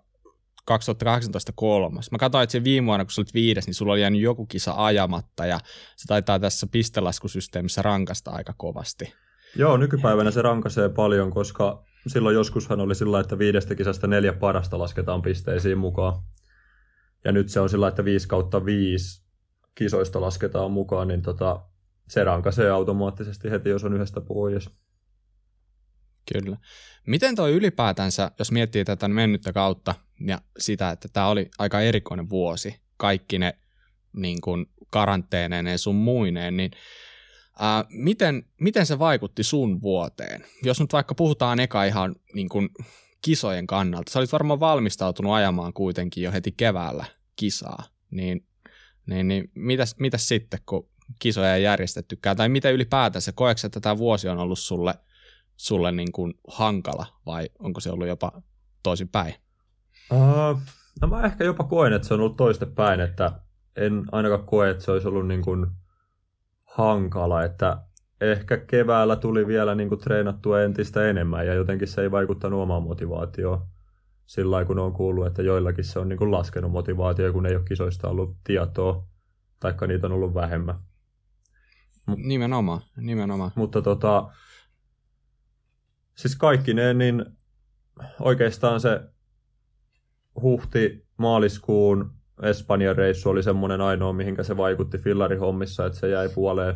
2018 0.65 1.53
kolmas. 1.55 2.11
Mä 2.11 2.19
katsoin, 2.19 2.43
että 2.43 2.53
se 2.53 2.65
viime 2.65 2.87
vuonna, 2.87 3.05
kun 3.05 3.12
sä 3.12 3.21
olit 3.21 3.35
viides, 3.35 3.67
niin 3.67 3.75
sulla 3.75 3.93
oli 3.93 4.00
jäänyt 4.00 4.21
joku 4.21 4.47
kisa 4.47 4.75
ajamatta 4.77 5.47
ja 5.47 5.61
se 5.97 6.07
taitaa 6.07 6.38
tässä 6.38 6.67
pistelaskusysteemissä 6.67 7.83
rankasta 7.83 8.31
aika 8.31 8.55
kovasti. 8.57 9.15
Joo, 9.57 9.77
nykypäivänä 9.77 10.31
se 10.31 10.43
rankasee 10.43 10.88
paljon, 10.88 11.31
koska 11.31 11.85
silloin 12.07 12.35
joskushan 12.35 12.81
oli 12.81 12.95
sillä 12.95 13.21
että 13.21 13.38
viidestä 13.38 13.75
kisasta 13.75 14.07
neljä 14.07 14.33
parasta 14.33 14.79
lasketaan 14.79 15.23
pisteisiin 15.23 15.79
mukaan. 15.79 16.23
Ja 17.25 17.33
nyt 17.33 17.49
se 17.49 17.61
on 17.61 17.69
sillä 17.69 17.88
että 17.88 18.05
5 18.05 18.29
kautta 18.29 18.65
5 18.65 19.23
kisoista 19.75 20.21
lasketaan 20.21 20.71
mukaan, 20.71 21.09
niin 21.09 21.23
tota, 21.23 21.62
se 22.09 22.25
rankaisee 22.25 22.71
automaattisesti 22.71 23.50
heti, 23.50 23.69
jos 23.69 23.85
on 23.85 23.95
yhdestä 23.95 24.21
pois. 24.21 24.71
Kyllä. 26.33 26.57
Miten 27.07 27.35
toi 27.35 27.53
ylipäätänsä, 27.53 28.31
jos 28.38 28.53
miettii 28.53 28.85
tätä 28.85 29.09
mennyttä 29.09 29.53
kautta 29.53 29.95
ja 30.21 30.41
sitä, 30.59 30.91
että 30.91 31.09
tämä 31.12 31.29
oli 31.29 31.50
aika 31.59 31.81
erikoinen 31.81 32.31
vuosi, 32.31 32.81
kaikki 32.97 33.38
ne 33.38 33.59
niin 34.12 34.41
kuin 34.41 34.67
karanteeneineen 34.91 35.79
sun 35.79 35.95
muineen, 35.95 36.57
niin 36.57 36.71
ää, 37.59 37.85
miten, 37.88 38.43
miten 38.61 38.87
se 38.87 38.99
vaikutti 38.99 39.43
sun 39.43 39.83
vuoteen? 39.83 40.45
Jos 40.62 40.81
nyt 40.81 40.93
vaikka 40.93 41.15
puhutaan 41.15 41.61
eka 41.61 41.85
ihan 41.85 42.17
niin 42.35 42.49
kuin 42.49 42.69
kisojen 43.23 43.67
kannalta, 43.67 44.12
sä 44.12 44.19
olit 44.19 44.33
varmaan 44.33 44.61
valmistautunut 44.61 45.33
ajamaan 45.33 45.73
kuitenkin 45.73 46.25
jo 46.25 46.33
heti 46.33 46.53
keväällä 46.53 47.05
kisaa, 47.37 47.85
niin, 48.11 48.47
niin, 49.07 49.29
niin 49.29 49.50
mitäs, 49.55 49.95
mitäs 49.99 50.29
sitten, 50.29 50.61
kun 50.67 50.88
kisoja 51.19 51.55
ei 51.55 51.62
järjestettykään, 51.62 52.37
tai 52.37 52.49
miten 52.49 52.75
ylipäätänsä, 52.75 53.33
koetko 53.33 53.67
että 53.67 53.81
tämä 53.81 53.99
vuosi 53.99 54.29
on 54.29 54.38
ollut 54.38 54.59
sulle, 54.59 54.95
sulle 55.57 55.93
niin 55.93 56.12
kuin 56.12 56.35
hankala, 56.49 57.07
vai 57.27 57.49
onko 57.59 57.81
se 57.81 57.91
ollut 57.91 58.09
jopa 58.09 58.43
toisinpäin? 58.83 59.35
Uh, 60.11 60.61
no 61.00 61.09
mä 61.09 61.23
ehkä 61.23 61.45
jopa 61.45 61.65
koen, 61.65 61.93
että 61.93 62.09
se 62.09 62.15
on 62.15 62.21
ollut 62.21 62.37
toistepäin, 62.37 63.00
että 63.00 63.33
en 63.77 64.05
ainakaan 64.12 64.47
koe, 64.47 64.71
että 64.71 64.85
se 64.85 64.91
olisi 64.91 65.09
ollut 65.09 65.27
niin 65.27 65.43
kuin 65.43 65.67
hankala, 66.65 67.45
että 67.45 67.79
ehkä 68.21 68.57
keväällä 68.57 69.17
tuli 69.17 69.47
vielä 69.47 69.75
niin 69.75 69.88
kuin 69.88 70.00
treenattua 70.00 70.62
entistä 70.62 71.09
enemmän 71.11 71.47
ja 71.47 71.55
jotenkin 71.55 71.88
se 71.88 72.03
ei 72.03 72.11
vaikuttanut 72.11 72.61
omaan 72.61 72.83
motivaatioon 72.83 73.67
sillä 74.27 74.50
lailla, 74.50 74.67
kun 74.67 74.79
on 74.79 74.93
kuullut, 74.93 75.27
että 75.27 75.43
joillakin 75.43 75.85
se 75.85 75.99
on 75.99 76.09
niin 76.09 76.19
kuin 76.19 76.33
laskenut 76.33 76.73
motivaatio, 76.73 77.33
kun 77.33 77.47
ei 77.47 77.57
ole 77.57 77.65
kisoista 77.65 78.09
ollut 78.09 78.37
tietoa, 78.45 79.07
taikka 79.61 79.87
niitä 79.87 80.07
on 80.07 80.12
ollut 80.12 80.35
vähemmän. 80.35 80.75
Nimenomaan, 82.17 82.81
nimenomaan. 82.97 83.50
Mutta 83.55 83.83
tota, 83.83 84.31
siis 86.15 86.37
kaikki 86.37 86.75
ne, 86.75 86.95
niin 86.95 87.25
oikeastaan 88.21 88.81
se 88.81 89.00
huhti-maaliskuun 90.43 92.19
Espanjan 92.43 92.97
reissu 92.97 93.29
oli 93.29 93.43
semmoinen 93.43 93.81
ainoa, 93.81 94.12
mihinkä 94.12 94.43
se 94.43 94.57
vaikutti 94.57 94.99
fillarihommissa, 94.99 95.87
että 95.87 95.99
se 95.99 96.09
jäi 96.09 96.29
puoleen 96.29 96.75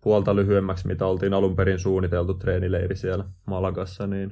puolta 0.00 0.36
lyhyemmäksi, 0.36 0.86
mitä 0.86 1.06
oltiin 1.06 1.34
alun 1.34 1.56
perin 1.56 1.78
suunniteltu 1.78 2.34
treenileiri 2.34 2.96
siellä 2.96 3.24
Malagassa. 3.46 4.06
Niin. 4.06 4.30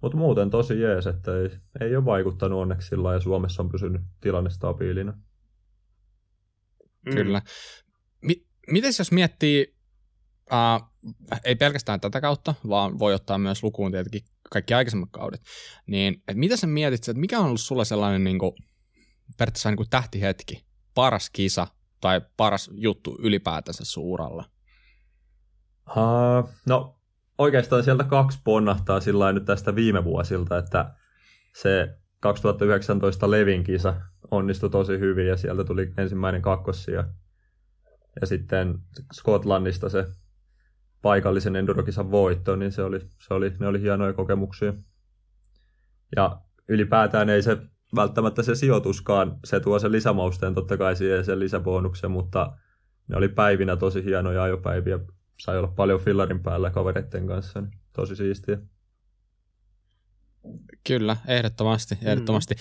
Mutta 0.00 0.18
muuten 0.18 0.50
tosi 0.50 0.80
jees, 0.80 1.06
että 1.06 1.36
ei, 1.36 1.50
ei 1.80 1.96
ole 1.96 2.04
vaikuttanut 2.04 2.60
onneksi 2.60 2.88
sillä 2.88 3.12
ja 3.12 3.20
Suomessa 3.20 3.62
on 3.62 3.68
pysynyt 3.68 4.02
tilanne 4.20 4.50
stabiilina. 4.50 5.12
Mm. 7.06 7.14
Kyllä. 7.14 7.42
Mi- 8.22 8.46
Miten 8.70 8.92
jos 8.98 9.12
miettii, 9.12 9.76
uh, 10.52 10.92
ei 11.44 11.56
pelkästään 11.56 12.00
tätä 12.00 12.20
kautta, 12.20 12.54
vaan 12.68 12.98
voi 12.98 13.14
ottaa 13.14 13.38
myös 13.38 13.62
lukuun 13.62 13.92
tietenkin 13.92 14.24
kaikki 14.50 14.74
aikaisemmat 14.74 15.08
kaudet, 15.12 15.42
niin 15.86 16.14
että 16.14 16.34
mitä 16.34 16.56
sä 16.56 16.66
mietit, 16.66 17.08
että 17.08 17.20
mikä 17.20 17.38
on 17.38 17.46
ollut 17.46 17.60
sulla 17.60 17.84
sellainen 17.84 18.24
niin 18.24 18.38
kuin, 18.38 18.52
periaatteessa 19.38 19.70
niin 19.70 19.76
kuin 19.76 19.90
tähtihetki, 19.90 20.64
paras 20.94 21.30
kisa 21.30 21.66
tai 22.00 22.20
paras 22.36 22.70
juttu 22.74 23.18
ylipäätänsä 23.22 23.84
suuralla? 23.84 24.44
Uh, 25.90 26.48
no 26.66 26.98
oikeastaan 27.38 27.84
sieltä 27.84 28.04
kaksi 28.04 28.38
ponnahtaa 28.44 29.00
sillä 29.00 29.32
nyt 29.32 29.44
tästä 29.44 29.74
viime 29.74 30.04
vuosilta, 30.04 30.58
että 30.58 30.94
se 31.54 31.98
2019 32.20 33.30
Levin 33.30 33.64
kisa 33.64 33.94
onnistui 34.30 34.70
tosi 34.70 34.98
hyvin 34.98 35.26
ja 35.26 35.36
sieltä 35.36 35.64
tuli 35.64 35.92
ensimmäinen 35.98 36.42
kakkossia. 36.42 37.04
Ja 38.20 38.26
sitten 38.26 38.78
Skotlannista 39.12 39.88
se 39.88 40.06
paikallisen 41.02 41.56
endurokisan 41.56 42.10
voitto, 42.10 42.56
niin 42.56 42.72
se 42.72 42.82
oli, 42.82 43.00
se 43.00 43.34
oli, 43.34 43.52
ne 43.60 43.66
oli 43.66 43.80
hienoja 43.80 44.12
kokemuksia. 44.12 44.74
Ja 46.16 46.40
ylipäätään 46.68 47.30
ei 47.30 47.42
se 47.42 47.56
välttämättä 47.96 48.42
se 48.42 48.54
sijoituskaan, 48.54 49.38
se 49.44 49.60
tuo 49.60 49.78
sen 49.78 49.92
lisämausteen 49.92 50.54
totta 50.54 50.76
kai 50.76 50.96
siihen 50.96 51.24
sen 51.24 51.40
lisäbonuksen, 51.40 52.10
mutta 52.10 52.56
ne 53.08 53.16
oli 53.16 53.28
päivinä 53.28 53.76
tosi 53.76 54.04
hienoja 54.04 54.42
ajopäiviä. 54.42 54.98
Sai 55.38 55.58
olla 55.58 55.72
paljon 55.76 56.00
fillarin 56.00 56.42
päällä 56.42 56.70
kavereiden 56.70 57.26
kanssa, 57.26 57.60
niin 57.60 57.72
tosi 57.92 58.16
siistiä. 58.16 58.58
Kyllä, 60.86 61.16
ehdottomasti, 61.26 61.98
ehdottomasti. 62.02 62.54
Mm. 62.54 62.60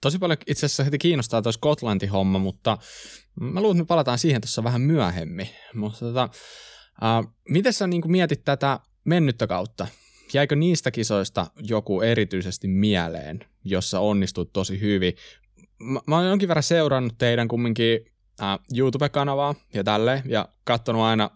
Tosi 0.00 0.18
paljon 0.18 0.38
itse 0.46 0.66
asiassa 0.66 0.84
heti 0.84 0.98
kiinnostaa 0.98 1.42
tuo 1.42 1.52
Skotlanti-homma, 1.52 2.38
mutta 2.38 2.78
mä 3.40 3.60
luulen, 3.60 3.76
että 3.76 3.82
me 3.82 3.86
palataan 3.86 4.18
siihen 4.18 4.40
tuossa 4.40 4.64
vähän 4.64 4.80
myöhemmin. 4.80 5.48
Mutta 5.74 5.98
tota, 5.98 6.28
uh, 7.02 7.34
miten 7.48 7.72
sä 7.72 7.86
niin 7.86 8.10
mietit 8.10 8.44
tätä 8.44 8.80
mennyttä 9.04 9.46
kautta? 9.46 9.86
Jäikö 10.32 10.56
niistä 10.56 10.90
kisoista 10.90 11.46
joku 11.62 12.00
erityisesti 12.00 12.68
mieleen, 12.68 13.40
jossa 13.64 14.00
onnistut 14.00 14.52
tosi 14.52 14.80
hyvin? 14.80 15.12
Mä, 15.78 16.00
mä 16.06 16.16
oon 16.16 16.26
jonkin 16.26 16.48
verran 16.48 16.62
seurannut 16.62 17.18
teidän 17.18 17.48
kumminkin 17.48 18.00
uh, 18.00 18.76
YouTube-kanavaa 18.76 19.54
ja 19.74 19.84
tälleen, 19.84 20.22
ja 20.26 20.48
katsonut 20.64 21.02
aina 21.02 21.30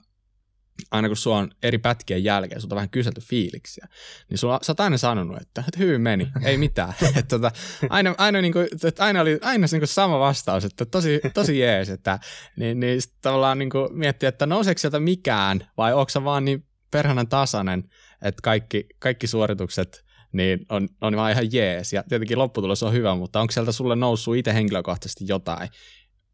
aina 0.91 1.09
kun 1.09 1.17
sua 1.17 1.39
on 1.39 1.51
eri 1.63 1.79
pätkien 1.79 2.25
jälkeen, 2.25 2.61
sulta 2.61 2.75
vähän 2.75 2.91
kyselty 2.91 3.21
fiiliksiä, 3.21 3.87
niin 4.31 4.39
sulla, 4.39 4.59
sä 4.63 4.73
oot 4.73 4.81
aina 4.81 4.99
sanonut, 4.99 5.43
että, 5.43 5.65
että 5.69 5.79
hyvin 5.79 6.01
meni, 6.01 6.29
ei 6.45 6.59
mitään. 6.59 6.95
että, 7.09 7.23
tota, 7.23 7.53
aina, 7.91 8.15
aina, 8.19 8.41
niin 8.41 8.53
kuin, 8.53 8.69
että 8.85 9.05
aina 9.05 9.21
oli 9.21 9.39
aina 9.43 9.67
niin 9.73 9.81
kuin 9.81 9.89
sama 9.89 10.19
vastaus, 10.19 10.65
että 10.65 10.85
tosi, 10.85 11.21
tosi 11.35 11.59
jees, 11.59 11.91
että 11.91 12.19
niin, 12.57 12.81
niin 12.81 13.01
tavallaan 13.23 13.59
niin 13.59 13.71
kuin 13.71 13.99
miettiä, 13.99 14.29
että 14.29 14.47
nouseeko 14.47 14.79
sieltä 14.79 15.01
mikään 15.01 15.69
vai 15.77 15.93
onko 15.93 16.25
vaan 16.25 16.45
niin 16.45 16.67
perhanan 16.91 17.29
tasainen, 17.29 17.85
että 18.23 18.43
kaikki, 18.43 18.87
kaikki 18.99 19.27
suoritukset 19.27 20.05
niin 20.33 20.67
on, 20.69 20.89
on 21.01 21.17
vaan 21.17 21.33
ihan 21.33 21.53
jees. 21.53 21.93
Ja 21.93 22.05
tietenkin 22.09 22.39
lopputulos 22.39 22.83
on 22.83 22.93
hyvä, 22.93 23.15
mutta 23.15 23.41
onko 23.41 23.51
sieltä 23.51 23.73
sulle 23.73 23.97
noussut 23.97 24.37
itse 24.37 24.55
henkilökohtaisesti 24.55 25.25
jotain, 25.29 25.69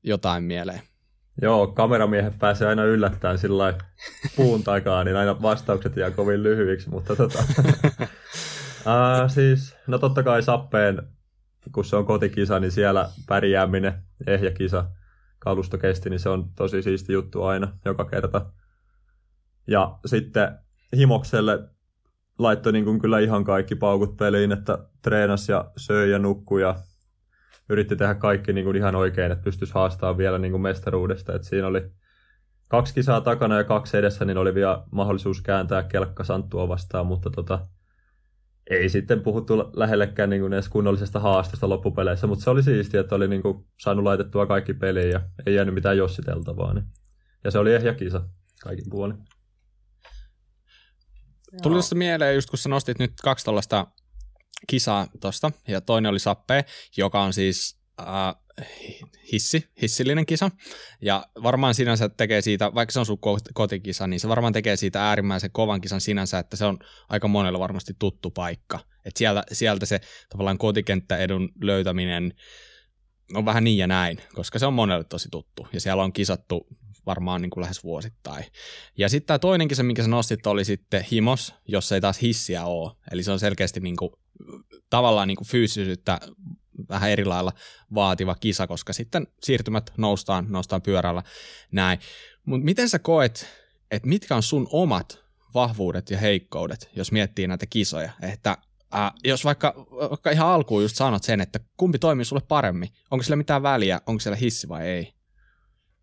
jotain 0.03 0.45
mieleen? 0.45 0.81
Joo, 1.43 1.67
kameramiehet 1.67 2.39
pääsee 2.39 2.69
aina 2.69 2.85
yllättäen 2.85 3.39
sillä 3.39 3.75
puun 4.37 4.65
takaa, 4.65 5.05
niin 5.05 5.17
aina 5.17 5.43
vastaukset 5.43 5.97
jää 5.97 6.11
kovin 6.11 6.43
lyhyiksi, 6.43 6.91
mutta 6.91 7.17
tota... 7.17 7.39
uh, 8.89 9.31
siis, 9.31 9.77
no 9.87 9.99
totta 9.99 10.23
kai 10.23 10.43
Sappeen, 10.43 11.03
kun 11.73 11.85
se 11.85 11.97
on 11.97 12.07
kotikisa, 12.07 12.61
niin 12.61 12.73
siellä 12.73 13.09
pärjääminen, 13.29 14.03
ehjä 14.27 14.51
kisa, 14.51 14.91
kalusto 15.39 15.79
kesti, 15.79 16.11
niin 16.11 16.21
se 16.21 16.29
on 16.29 16.51
tosi 16.57 16.83
siisti 16.83 17.13
juttu 17.13 17.43
aina, 17.43 17.73
joka 17.85 18.05
kerta. 18.05 18.47
Ja 19.67 19.99
sitten 20.07 20.59
Himokselle 20.97 21.59
laittoi 22.39 22.73
niin 22.73 22.85
kuin 22.85 22.99
kyllä 22.99 23.19
ihan 23.19 23.45
kaikki 23.45 23.75
paukut 23.75 24.17
peliin, 24.17 24.53
että 24.53 24.79
treenas 25.03 25.49
ja 25.49 25.71
söi 25.77 26.11
ja 26.11 26.19
nukkui 26.19 26.63
ja 26.63 26.77
yritti 27.69 27.97
tehdä 27.97 28.15
kaikki 28.15 28.53
niin 28.53 28.65
kuin 28.65 28.77
ihan 28.77 28.95
oikein, 28.95 29.33
että 29.33 29.45
pystyisi 29.45 29.75
haastamaan 29.75 30.19
vielä 30.19 30.39
niin 30.39 30.53
kuin 30.53 30.63
mestaruudesta. 30.63 31.35
Et 31.35 31.45
siinä 31.45 31.67
oli 31.67 31.83
kaksi 32.69 32.95
kisaa 32.95 33.21
takana 33.21 33.57
ja 33.57 33.65
kaksi 33.65 33.97
edessä, 33.97 34.25
niin 34.25 34.39
oli 34.39 34.55
vielä 34.55 34.85
mahdollisuus 34.93 35.43
kääntää 35.43 35.83
kelkka 35.83 36.25
Santtua 36.25 36.69
vastaan, 36.69 37.07
mutta 37.07 37.31
tota, 37.31 37.69
ei 38.71 38.89
sitten 38.89 39.21
puhuttu 39.21 39.57
lähellekään 39.73 40.31
niin 40.31 40.43
kuin 40.43 40.53
edes 40.53 40.69
kunnollisesta 40.69 41.21
haasteesta 41.21 41.69
loppupeleissä, 41.69 42.27
mutta 42.27 42.45
se 42.45 42.51
oli 42.51 42.63
siistiä, 42.63 43.01
että 43.01 43.15
oli 43.15 43.29
niin 43.29 43.43
kuin 43.43 43.67
saanut 43.81 44.05
laitettua 44.05 44.47
kaikki 44.47 44.75
peliin 44.75 45.11
ja 45.11 45.21
ei 45.47 45.55
jäänyt 45.55 45.75
mitään 45.75 45.97
jossiteltavaa. 45.97 46.75
Niin. 46.75 46.85
Ja 47.45 47.51
se 47.51 47.59
oli 47.59 47.75
ehjä 47.75 47.95
kisa 47.95 48.23
kaikin 48.63 48.91
puolin. 48.91 49.19
Tuli 51.63 51.75
tuosta 51.75 51.95
mieleen, 51.95 52.35
just 52.35 52.51
kun 52.51 52.59
sä 52.59 52.69
nostit 52.69 52.99
nyt 52.99 53.13
kaksi 53.23 53.45
tällaista 53.45 53.87
kisaa 54.67 55.07
tosta, 55.21 55.53
ja 55.69 55.81
toinen 55.81 56.11
oli 56.11 56.19
Sappe, 56.19 56.65
joka 56.97 57.23
on 57.23 57.33
siis 57.33 57.79
äh, 58.01 58.35
hissi, 59.33 59.69
hissillinen 59.83 60.27
kisa, 60.27 60.51
ja 61.03 61.27
varmaan 61.43 61.75
sinänsä 61.75 62.09
tekee 62.09 62.41
siitä, 62.41 62.75
vaikka 62.75 62.93
se 62.93 62.99
on 63.01 63.07
sun 63.07 63.19
kotikisa, 63.55 64.07
niin 64.07 64.21
se 64.21 64.29
varmaan 64.29 64.53
tekee 64.53 64.77
siitä 64.77 65.09
äärimmäisen 65.09 65.51
kovan 65.53 65.81
kisan 65.81 66.01
sinänsä, 66.01 66.39
että 66.39 66.57
se 66.57 66.65
on 66.65 66.79
aika 67.09 67.29
monella 67.29 67.59
varmasti 67.59 67.93
tuttu 67.99 68.31
paikka. 68.31 68.81
Et 69.05 69.17
sieltä, 69.17 69.43
sieltä 69.53 69.87
se 69.87 70.01
tavallaan 70.29 70.59
kotikenttäedun 70.59 71.49
löytäminen 71.63 72.35
on 73.35 73.45
vähän 73.45 73.65
niin 73.65 73.79
ja 73.79 73.87
näin, 73.87 74.19
koska 74.35 74.59
se 74.59 74.67
on 74.67 74.75
monelle 74.75 75.05
tosi 75.05 75.29
tuttu, 75.31 75.69
ja 75.73 75.81
siellä 75.81 76.03
on 76.03 76.13
kisattu 76.13 76.67
varmaan 77.09 77.43
niin 77.43 77.51
kuin 77.51 77.63
lähes 77.63 77.85
vuosittain. 77.85 78.45
Ja 78.99 79.09
sitten 79.09 79.27
tämä 79.27 79.39
toinen 79.39 79.69
kisa, 79.69 79.83
minkä 79.83 80.03
sä 80.03 80.09
nostit, 80.09 80.47
oli 80.47 80.65
sitten 80.65 81.05
Himos, 81.13 81.55
jossa 81.69 81.95
ei 81.95 82.01
taas 82.01 82.23
hissiä 82.23 82.65
ole. 82.65 82.93
Eli 83.13 83.23
se 83.23 83.33
on 83.33 83.39
selkeästi 83.39 83.81
niin 83.81 83.97
kuin 83.97 84.11
tavallaan 84.91 85.29
niin 85.29 85.37
kuin 85.37 85.49
fyysisyyttä 85.49 86.21
vähän 86.89 87.11
eri 87.11 87.25
lailla 87.25 87.53
vaativa 87.95 88.35
kisa, 88.35 88.67
koska 88.67 88.93
sitten 88.93 89.27
siirtymät 89.43 89.93
noustaan, 89.97 90.47
noustaan 90.49 90.83
pyörällä 90.83 91.23
näin. 91.73 91.99
Mutta 92.45 92.65
miten 92.65 92.89
sä 92.89 92.99
koet, 92.99 93.47
että 93.91 94.09
mitkä 94.09 94.37
on 94.37 94.43
sun 94.43 94.69
omat 94.73 95.19
vahvuudet 95.55 96.11
ja 96.11 96.19
heikkoudet, 96.19 96.91
jos 96.97 97.13
miettii 97.13 97.47
näitä 97.47 97.67
kisoja? 97.67 98.13
Että 98.23 98.57
äh, 98.95 99.13
jos 99.25 99.45
vaikka, 99.45 99.75
vaikka 100.11 100.31
ihan 100.31 100.49
alkuun 100.49 100.83
just 100.83 100.97
sanot 100.97 101.23
sen, 101.23 101.41
että 101.41 101.61
kumpi 101.77 101.99
toimii 101.99 102.25
sulle 102.25 102.43
paremmin, 102.49 102.89
onko 103.11 103.23
sillä 103.23 103.37
mitään 103.37 103.63
väliä, 103.63 104.01
onko 104.07 104.21
siellä 104.21 104.37
hissi 104.37 104.69
vai 104.69 104.87
ei? 104.87 105.18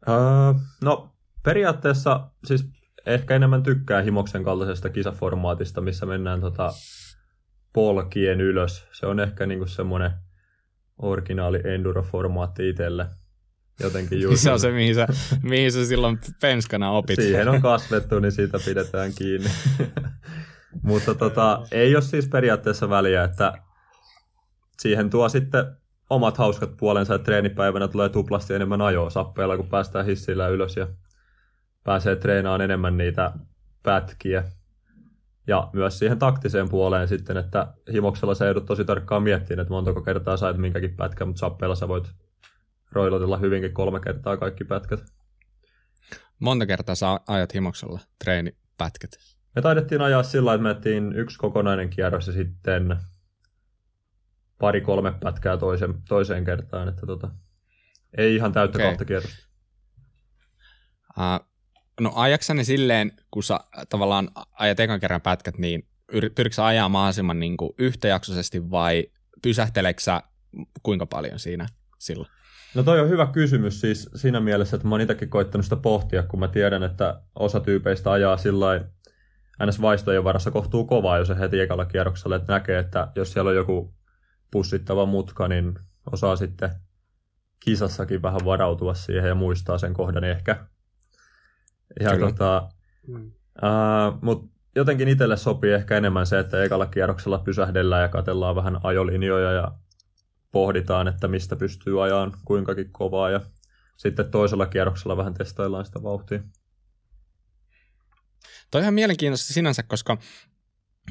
Uh, 0.08 0.62
no 0.82 1.16
periaatteessa 1.44 2.30
siis 2.46 2.70
ehkä 3.06 3.36
enemmän 3.36 3.64
tykkää 3.64 4.02
Himoksen 4.02 4.44
kaltaisesta 4.44 4.90
kisaformaatista, 4.90 5.82
missä 5.82 6.06
mennään 6.06 6.42
tota 6.42 6.74
polkien 7.74 8.42
ylös. 8.42 8.88
Se 8.92 9.06
on 9.06 9.20
ehkä 9.20 9.46
niinku 9.46 9.66
semmoinen 9.66 10.12
originaali 10.98 11.58
enduro-formaatti 11.58 12.70
itselle. 12.70 13.06
Jotenkin 13.80 14.22
just. 14.22 14.42
se 14.42 14.52
on 14.52 14.60
se, 14.60 14.72
mihin 14.72 14.96
sä, 14.96 15.08
mihin 15.44 15.72
sä 15.72 15.86
silloin 15.86 16.20
penskana 16.42 16.92
opit. 16.92 17.16
Siihen 17.16 17.48
on 17.48 17.62
kasvettu, 17.62 18.20
niin 18.20 18.32
siitä 18.32 18.60
pidetään 18.66 19.12
kiinni. 19.18 19.50
Mutta 20.84 21.16
tota, 21.16 21.68
ei 21.72 21.96
ole 21.96 22.02
siis 22.02 22.28
periaatteessa 22.28 22.90
väliä, 22.90 23.24
että 23.24 23.54
siihen 24.80 25.10
tuo 25.10 25.30
sitten 25.30 25.66
omat 26.10 26.38
hauskat 26.38 26.78
puolensa, 26.78 27.16
että 27.16 27.26
treenipäivänä 27.26 27.88
tulee 27.88 28.10
tuplasti 28.10 28.54
enemmän 28.54 28.82
ajoa 28.82 29.10
sappeilla, 29.10 29.58
kun 29.58 29.70
päästään 29.70 30.06
hissillä 30.06 30.48
ylös 30.48 30.78
ja 30.78 30.88
pääsee 31.84 32.16
treenaamaan 32.16 32.62
enemmän 32.62 32.98
niitä 32.98 33.32
pätkiä. 33.84 34.44
Ja 35.48 35.70
myös 35.74 36.00
siihen 36.00 36.20
taktiseen 36.20 36.70
puoleen 36.70 37.08
sitten, 37.08 37.38
että 37.38 37.74
himoksella 37.94 38.36
sä 38.36 38.46
joudut 38.46 38.66
tosi 38.66 38.86
tarkkaan 38.86 39.24
miettimään, 39.24 39.62
että 39.62 39.74
montako 39.74 40.02
kertaa 40.02 40.38
sait 40.38 40.58
minkäkin 40.58 40.96
pätkän, 40.96 41.28
mutta 41.28 41.40
sappeilla 41.40 41.76
sä 41.76 41.88
voit 41.88 42.12
roilotella 42.92 43.38
hyvinkin 43.38 43.74
kolme 43.74 44.00
kertaa 44.00 44.38
kaikki 44.38 44.64
pätkät. 44.64 45.00
Monta 46.40 46.66
kertaa 46.66 46.96
sä 46.96 47.20
ajat 47.28 47.54
himoksella 47.54 48.00
treenipätkät? 48.24 49.10
Me 49.56 49.62
taidettiin 49.62 50.02
ajaa 50.02 50.24
sillä 50.24 50.54
että 50.54 50.64
menettiin 50.64 51.16
yksi 51.16 51.38
kokonainen 51.38 51.90
kierros 51.90 52.28
ja 52.28 52.34
sitten 52.34 52.98
pari-kolme 54.60 55.14
pätkää 55.24 55.58
toisen, 55.58 55.94
toiseen 56.08 56.46
kertaan, 56.46 56.88
että 56.88 57.06
tota, 57.06 57.32
ei 58.18 58.36
ihan 58.36 58.54
täyttä 58.54 58.78
okay. 58.78 58.88
kahta 58.88 59.06
kierrosta. 59.06 59.46
Uh, 61.18 61.48
no 62.00 62.12
ajaksani 62.16 62.66
silleen, 62.66 63.12
kun 63.32 63.44
sä 63.44 63.60
tavallaan 63.90 64.30
ajat 64.60 64.80
ekan 64.80 65.00
kerran 65.00 65.22
pätkät, 65.22 65.58
niin 65.58 65.88
pyritkö 66.36 66.66
ajaa 66.66 66.90
mahdollisimman 66.90 67.40
niin 67.40 67.58
kuin 67.58 67.72
yhtäjaksoisesti 67.78 68.72
vai 68.72 69.06
pysähteleksä 69.42 70.22
kuinka 70.84 71.06
paljon 71.06 71.40
siinä 71.40 71.68
silloin? 72.00 72.30
No 72.76 72.84
toi 72.84 73.00
on 73.00 73.10
hyvä 73.10 73.28
kysymys 73.28 73.82
siis 73.82 74.10
siinä 74.16 74.40
mielessä, 74.40 74.76
että 74.76 74.88
mä 74.88 74.96
oon 74.96 75.02
itsekin 75.02 75.30
koittanut 75.30 75.66
sitä 75.66 75.76
pohtia, 75.76 76.24
kun 76.24 76.40
mä 76.40 76.48
tiedän, 76.48 76.84
että 76.84 77.22
osa 77.36 77.60
tyypeistä 77.60 78.12
ajaa 78.12 78.38
sillä 78.38 78.86
ns. 79.66 79.82
vaistojen 79.82 80.24
varassa 80.24 80.52
kohtuu 80.52 80.86
kovaa, 80.86 81.18
jos 81.18 81.28
se 81.28 81.40
heti 81.40 81.60
ekalla 81.60 81.86
kierroksella, 81.86 82.36
että 82.36 82.54
näkee, 82.54 82.80
että 82.80 83.08
jos 83.16 83.34
siellä 83.34 83.50
on 83.50 83.56
joku 83.56 83.94
pussittava 84.56 85.06
mutka, 85.06 85.48
niin 85.48 85.80
osaa 86.12 86.36
sitten 86.36 86.70
kisassakin 87.60 88.22
vähän 88.22 88.46
varautua 88.46 88.94
siihen 88.94 89.28
ja 89.28 89.36
muistaa 89.36 89.78
sen 89.78 89.94
kohdan 89.94 90.24
ehkä. 90.24 90.66
Ja 92.00 92.20
tota, 92.20 92.70
mm. 93.08 93.26
uh, 93.26 94.22
mut 94.22 94.52
jotenkin 94.76 95.08
itselle 95.08 95.38
sopii 95.38 95.72
ehkä 95.72 95.98
enemmän 95.98 96.26
se, 96.26 96.40
että 96.40 96.64
ekalla 96.64 96.86
kierroksella 96.86 97.38
pysähdellään 97.38 98.02
ja 98.02 98.08
katellaan 98.08 98.56
vähän 98.56 98.80
ajolinjoja 98.84 99.52
ja 99.52 99.72
pohditaan, 100.52 101.08
että 101.08 101.28
mistä 101.28 101.56
pystyy 101.56 102.04
ajaan 102.04 102.32
kuinkakin 102.46 102.92
kovaa 102.92 103.30
ja 103.30 103.42
sitten 103.98 104.32
toisella 104.32 104.66
kierroksella 104.66 105.18
vähän 105.18 105.34
testaillaan 105.34 105.86
sitä 105.86 106.04
vauhtia. 106.04 106.40
Toi 108.72 108.80
on 108.80 108.84
ihan 108.84 108.94
mielenkiintoista 108.94 109.54
sinänsä, 109.54 109.84
koska 109.84 110.18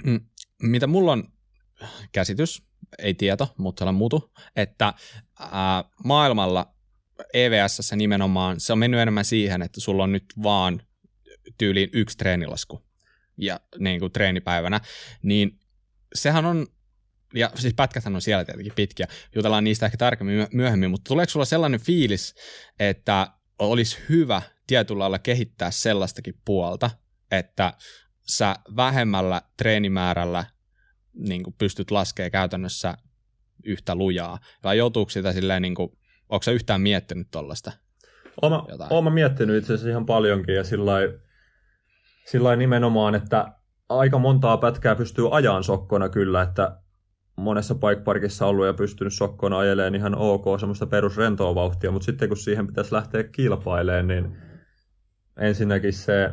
mm, 0.05 0.21
mitä 0.63 0.87
mulla 0.87 1.13
on 1.13 1.25
käsitys, 2.13 2.63
ei 2.99 3.15
tieto, 3.15 3.55
mutta 3.59 3.81
sellainen 3.81 3.99
mutu, 3.99 4.33
että 4.57 4.95
ää, 5.39 5.85
maailmalla 6.05 6.75
EVS 7.35 7.93
nimenomaan 7.97 8.61
se 8.61 8.73
on 8.73 8.79
mennyt 8.79 9.01
enemmän 9.01 9.25
siihen, 9.25 9.63
että 9.63 9.81
sulla 9.81 10.05
on 10.05 10.13
nyt 10.13 10.25
vaan 10.43 10.83
tyyliin 11.59 11.91
yksi 11.93 12.17
treenilasku 12.17 12.83
ja 13.37 13.61
niin 13.79 14.01
kuin 14.01 14.13
treenipäivänä, 14.13 14.81
niin 15.23 15.61
sehän 16.15 16.47
on 16.47 16.67
ja 17.35 17.51
siis 17.55 17.75
pätkäthän 17.75 18.15
on 18.15 18.23
siellä 18.23 18.45
tietenkin 18.45 18.73
pitkiä, 18.77 19.09
jutellaan 19.35 19.65
niistä 19.65 19.87
ehkä 19.87 19.99
tarkemmin 19.99 20.47
myöhemmin, 20.53 20.91
mutta 20.91 21.09
tuleeko 21.09 21.31
sulla 21.31 21.45
sellainen 21.45 21.81
fiilis, 21.81 22.35
että 22.79 23.33
olisi 23.59 23.99
hyvä 24.09 24.43
tietyllä 24.67 24.99
lailla 24.99 25.19
kehittää 25.19 25.71
sellaistakin 25.71 26.41
puolta, 26.45 26.91
että 27.31 27.75
sä 28.29 28.57
vähemmällä 28.77 29.43
treenimäärällä 29.57 30.45
niin 31.15 31.43
kuin 31.43 31.55
pystyt 31.59 31.91
laskemaan 31.91 32.31
käytännössä 32.31 32.95
yhtä 33.65 33.95
lujaa, 33.95 34.39
vai 34.65 34.79
joutuuko 34.79 35.11
sitä 35.11 35.33
silleen, 35.33 35.63
niin 35.63 35.75
kuin, 35.75 35.91
onko 36.29 36.43
sä 36.43 36.51
yhtään 36.51 36.81
miettinyt 36.81 37.29
tuollaista? 37.31 37.73
Olen 38.91 39.13
miettinyt 39.13 39.57
itse 39.57 39.73
asiassa 39.73 39.91
ihan 39.91 40.07
paljonkin 40.07 40.55
ja 40.55 40.65
sillä 42.25 42.57
nimenomaan, 42.57 43.15
että 43.15 43.53
aika 43.89 44.19
montaa 44.19 44.57
pätkää 44.57 44.95
pystyy 44.95 45.37
ajaan 45.37 45.65
sokkona 45.65 46.09
kyllä, 46.09 46.43
että 46.43 46.79
monessa 47.37 47.75
bike 47.75 48.03
parkissa 48.03 48.47
ollut 48.47 48.67
ja 48.67 48.75
pystynyt 48.75 49.15
sokkona 49.15 49.59
ajelemaan 49.59 49.95
ihan 49.95 50.15
ok 50.15 50.45
semmoista 50.61 50.87
perusrentoa 50.87 51.55
vauhtia, 51.55 51.91
mutta 51.91 52.07
sitten 52.07 52.29
kun 52.29 52.37
siihen 52.37 52.67
pitäisi 52.67 52.95
lähteä 52.95 53.25
kilpailemaan, 53.25 54.09
niin 54.09 54.37
ensinnäkin 55.41 55.93
se 55.93 56.31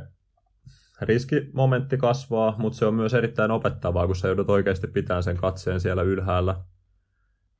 riskimomentti 1.01 1.97
kasvaa, 1.97 2.55
mutta 2.57 2.79
se 2.79 2.85
on 2.85 2.93
myös 2.93 3.13
erittäin 3.13 3.51
opettavaa, 3.51 4.07
kun 4.07 4.15
sä 4.15 4.27
joudut 4.27 4.49
oikeasti 4.49 4.87
pitämään 4.87 5.23
sen 5.23 5.37
katseen 5.37 5.79
siellä 5.79 6.01
ylhäällä, 6.01 6.55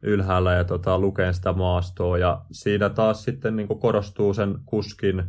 ylhäällä 0.01 0.53
ja 0.53 0.63
tota, 0.63 0.99
lukeen 0.99 1.33
sitä 1.33 1.53
maastoa. 1.53 2.17
Ja 2.17 2.41
siinä 2.51 2.89
taas 2.89 3.23
sitten 3.23 3.55
niin 3.55 3.67
korostuu 3.67 4.33
sen 4.33 4.55
kuskin 4.65 5.23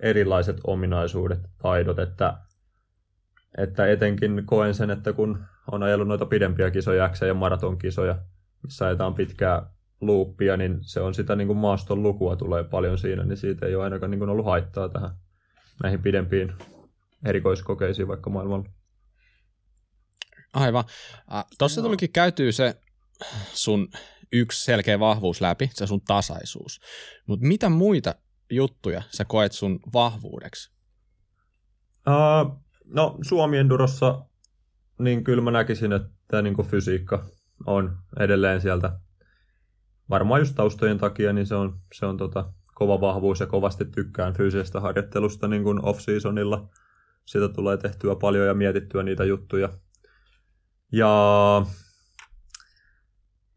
erilaiset 0.00 0.60
ominaisuudet, 0.64 1.40
taidot, 1.62 1.98
että, 1.98 2.38
että 3.58 3.86
etenkin 3.86 4.42
koen 4.46 4.74
sen, 4.74 4.90
että 4.90 5.12
kun 5.12 5.44
on 5.72 5.82
ajellut 5.82 6.08
noita 6.08 6.26
pidempiä 6.26 6.70
kisoja, 6.70 7.08
X- 7.08 7.22
ja 7.22 7.34
maratonkisoja, 7.34 8.18
missä 8.62 8.86
ajetaan 8.86 9.14
pitkää 9.14 9.66
luuppia, 10.00 10.56
niin 10.56 10.78
se 10.80 11.00
on 11.00 11.14
sitä 11.14 11.36
niin 11.36 11.46
kuin 11.46 11.58
maaston 11.58 12.02
lukua 12.02 12.36
tulee 12.36 12.64
paljon 12.64 12.98
siinä, 12.98 13.24
niin 13.24 13.36
siitä 13.36 13.66
ei 13.66 13.74
ole 13.74 13.84
ainakaan 13.84 14.10
niin 14.10 14.18
kuin 14.18 14.30
ollut 14.30 14.46
haittaa 14.46 14.88
tähän 14.88 15.10
näihin 15.82 16.02
pidempiin 16.02 16.52
erikoiskokeisiin 17.24 18.08
vaikka 18.08 18.30
maailmalla. 18.30 18.68
Aivan. 20.52 20.84
Äh, 21.34 21.44
Tuossa 21.58 21.82
tulikin 21.82 22.12
käytyy 22.12 22.52
se 22.52 22.74
sun 23.52 23.88
yksi 24.32 24.64
selkeä 24.64 25.00
vahvuus 25.00 25.40
läpi, 25.40 25.70
se 25.72 25.86
sun 25.86 26.00
tasaisuus. 26.00 26.80
Mutta 27.26 27.46
mitä 27.46 27.68
muita 27.68 28.14
juttuja 28.50 29.02
sä 29.10 29.24
koet 29.24 29.52
sun 29.52 29.80
vahvuudeksi? 29.92 30.72
Uh, 32.06 32.64
no 32.84 33.18
Suomi 33.22 33.58
Endurossa 33.58 34.30
niin 35.00 35.24
kyllä 35.24 35.42
mä 35.42 35.50
näkisin, 35.50 35.92
että 35.92 36.42
niin 36.42 36.54
kuin 36.54 36.68
fysiikka 36.68 37.24
on 37.66 37.98
edelleen 38.20 38.60
sieltä 38.60 39.00
varmaan 40.10 40.40
just 40.40 40.54
taustojen 40.54 40.98
takia, 40.98 41.32
niin 41.32 41.46
se 41.46 41.54
on, 41.54 41.80
se 41.94 42.06
on 42.06 42.16
tota, 42.16 42.52
kova 42.74 43.00
vahvuus 43.00 43.40
ja 43.40 43.46
kovasti 43.46 43.84
tykkään 43.84 44.34
fyysisestä 44.34 44.80
harjoittelusta 44.80 45.48
niin 45.48 45.62
kuin 45.62 45.84
off-seasonilla. 45.84 46.68
Sitä 47.26 47.48
tulee 47.48 47.76
tehtyä 47.76 48.14
paljon 48.14 48.46
ja 48.46 48.54
mietittyä 48.54 49.02
niitä 49.02 49.24
juttuja. 49.24 49.68
Ja 50.92 51.66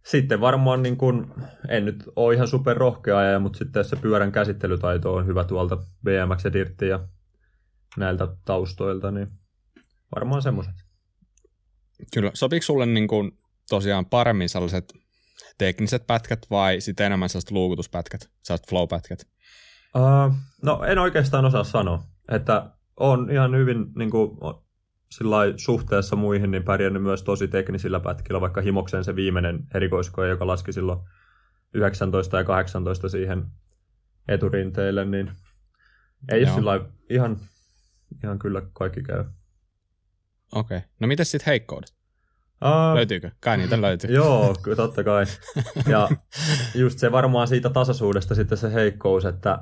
sitten 0.05 0.41
varmaan, 0.41 0.83
niin 0.83 0.97
kun, 0.97 1.33
en 1.69 1.85
nyt 1.85 2.03
ole 2.15 2.33
ihan 2.33 2.47
super 2.47 2.77
rohkea 2.77 3.39
mutta 3.39 3.57
sitten 3.57 3.85
se 3.85 3.95
pyörän 3.95 4.31
käsittelytaito 4.31 5.13
on 5.13 5.25
hyvä 5.25 5.43
tuolta 5.43 5.75
BMX 5.77 6.43
ja 6.43 6.53
Dirtti 6.53 6.87
ja 6.87 7.07
näiltä 7.97 8.27
taustoilta, 8.45 9.11
niin 9.11 9.27
varmaan 10.15 10.41
semmoiset. 10.41 10.73
Kyllä. 12.13 12.31
Sopiiko 12.33 12.63
sulle 12.63 12.85
niin 12.85 13.07
kuin 13.07 13.31
tosiaan 13.69 14.05
paremmin 14.05 14.49
sellaiset 14.49 14.93
tekniset 15.57 16.07
pätkät 16.07 16.45
vai 16.49 16.81
sitten 16.81 17.05
enemmän 17.05 17.29
sellaiset 17.29 17.51
luukutuspätkät, 17.51 18.29
sellaiset 18.43 18.69
flow-pätkät? 18.69 19.27
Uh, 19.95 20.35
no 20.61 20.83
en 20.83 20.99
oikeastaan 20.99 21.45
osaa 21.45 21.63
sanoa, 21.63 22.03
että 22.31 22.69
on 22.97 23.31
ihan 23.31 23.55
hyvin 23.55 23.85
niin 23.95 24.09
kuin, 24.09 24.37
suhteessa 25.57 26.15
muihin 26.15 26.51
niin 26.51 26.63
pärjännyt 26.63 27.03
myös 27.03 27.23
tosi 27.23 27.47
teknisillä 27.47 27.99
pätkillä, 27.99 28.41
vaikka 28.41 28.61
Himoksen 28.61 29.03
se 29.03 29.15
viimeinen 29.15 29.67
erikoiskoe, 29.73 30.29
joka 30.29 30.47
laski 30.47 30.73
silloin 30.73 30.99
19 31.73 32.37
ja 32.37 32.43
18 32.43 33.09
siihen 33.09 33.45
eturinteille, 34.27 35.05
niin 35.05 35.31
ei 36.31 36.45
sillä 36.45 36.81
ihan, 37.09 37.37
ihan 38.23 38.39
kyllä 38.39 38.61
kaikki 38.73 39.03
käy. 39.03 39.23
Okei. 40.55 40.77
Okay. 40.77 40.89
No 40.99 41.07
miten 41.07 41.25
sitten 41.25 41.51
heikkoudet? 41.51 41.93
Uh, 42.63 42.95
Löytyykö? 42.95 43.31
Kai 43.39 43.57
niitä 43.57 43.81
löytyy. 43.81 44.09
Joo, 44.15 44.55
totta 44.75 45.03
kai. 45.03 45.25
Ja 45.87 46.09
just 46.81 46.99
se 46.99 47.11
varmaan 47.11 47.47
siitä 47.47 47.69
tasaisuudesta 47.69 48.35
sitten 48.35 48.57
se 48.57 48.73
heikkous, 48.73 49.25
että 49.25 49.59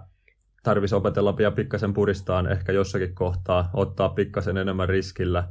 tarvisi 0.63 0.95
opetella 0.95 1.33
pian 1.33 1.53
pikkasen 1.53 1.93
puristaan 1.93 2.51
ehkä 2.51 2.71
jossakin 2.71 3.15
kohtaa, 3.15 3.69
ottaa 3.73 4.09
pikkasen 4.09 4.57
enemmän 4.57 4.89
riskillä, 4.89 5.47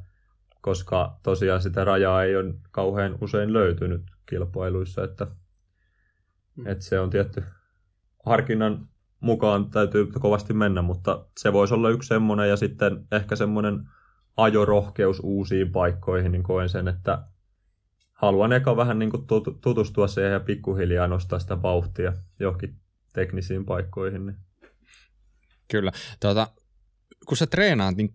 koska 0.61 1.19
tosiaan 1.23 1.63
sitä 1.63 1.85
rajaa 1.85 2.23
ei 2.25 2.37
ole 2.37 2.55
kauhean 2.71 3.19
usein 3.21 3.53
löytynyt 3.53 4.03
kilpailuissa, 4.27 5.05
että, 5.05 5.27
että 6.67 6.85
se 6.85 7.01
on 7.01 7.11
tietty 7.11 7.45
harkinnan 8.27 8.89
mukaan 9.21 9.71
täytyy 9.71 10.07
kovasti 10.07 10.55
mennä, 10.55 10.83
mutta 10.83 11.25
se 11.37 11.53
voisi 11.53 11.75
olla 11.75 11.91
yksi 11.91 12.09
semmoinen 12.09 12.49
ja 12.49 12.57
sitten 12.57 13.07
ehkä 13.13 13.37
semmoinen 13.37 13.89
ajorohkeus 14.37 15.21
uusiin 15.23 15.73
paikkoihin, 15.73 16.33
niin 16.33 16.43
koen 16.43 16.69
sen, 16.69 16.89
että 16.89 17.19
haluan 18.13 18.53
eka 18.53 18.77
vähän 18.77 18.99
niin 18.99 19.11
kuin 19.11 19.27
tutustua 19.61 20.07
siihen 20.07 20.33
ja 20.33 20.41
pikkuhiljaa 20.41 21.07
nostaa 21.07 21.39
sitä 21.39 21.63
vauhtia 21.63 22.13
johonkin 22.41 22.77
teknisiin 23.13 23.65
paikkoihin. 23.65 24.27
Niin. 24.27 24.37
Kyllä. 25.71 25.93
Tuota, 26.21 26.49
kun 27.27 27.37
sä 27.37 27.47
treenaat, 27.47 27.97
niin 27.97 28.15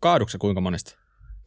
kaaduksa 0.00 0.38
kuinka 0.38 0.60
monesti 0.60 0.96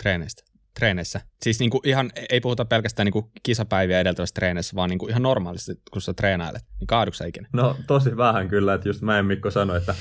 treeneistä? 0.04 0.44
treeneissä? 0.80 1.22
Siis 1.42 1.60
niin 1.60 1.70
kuin 1.70 1.82
ihan, 1.84 2.12
ei 2.30 2.42
puhuta 2.42 2.66
pelkästään 2.66 3.06
niin 3.06 3.14
kuin 3.14 3.26
kisapäiviä 3.44 4.00
edeltävässä 4.00 4.34
treeneissä, 4.34 4.76
vaan 4.76 4.90
niin 4.90 5.00
kuin 5.00 5.10
ihan 5.10 5.22
normaalisti, 5.22 5.72
kun 5.92 6.02
sä 6.02 6.14
treenailet, 6.14 6.62
niin 6.80 6.88
kaaduksa 6.88 7.26
ikinä? 7.26 7.48
No 7.54 7.78
tosi 7.88 8.18
vähän 8.18 8.48
kyllä, 8.48 8.74
että 8.74 8.90
just 8.90 9.02
mä 9.02 9.20
en 9.20 9.26
Mikko 9.26 9.52
sanoi, 9.52 9.78
että 9.78 9.96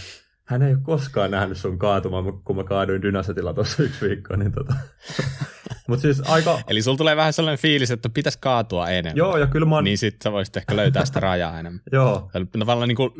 hän 0.46 0.62
ei 0.62 0.72
ole 0.72 0.80
koskaan 0.82 1.30
nähnyt 1.30 1.58
sun 1.58 1.78
kaatumaan, 1.78 2.42
kun 2.44 2.56
mä 2.56 2.64
kaaduin 2.64 3.02
Dynasetilla 3.02 3.54
tuossa 3.54 3.82
yksi 3.82 4.08
viikko. 4.08 4.36
Niin 4.36 4.52
tota. 4.52 4.74
Mut 5.88 6.00
siis 6.00 6.22
aika... 6.30 6.58
Eli 6.68 6.82
sulla 6.82 6.98
tulee 6.98 7.16
vähän 7.16 7.32
sellainen 7.32 7.58
fiilis, 7.58 7.90
että 7.90 8.08
pitäisi 8.08 8.38
kaatua 8.40 8.88
enemmän. 8.88 9.16
Joo, 9.16 9.36
ja 9.36 9.46
kyllä 9.46 9.66
mä 9.66 9.74
oon... 9.74 9.84
Niin 9.84 9.98
sit 9.98 10.22
sä 10.22 10.32
voisit 10.32 10.56
ehkä 10.56 10.76
löytää 10.76 11.04
sitä 11.04 11.20
rajaa 11.20 11.60
enemmän. 11.60 11.82
joo. 11.92 12.30
Tavallaan, 12.58 12.88
niin 12.88 12.96
kuin, 12.96 13.10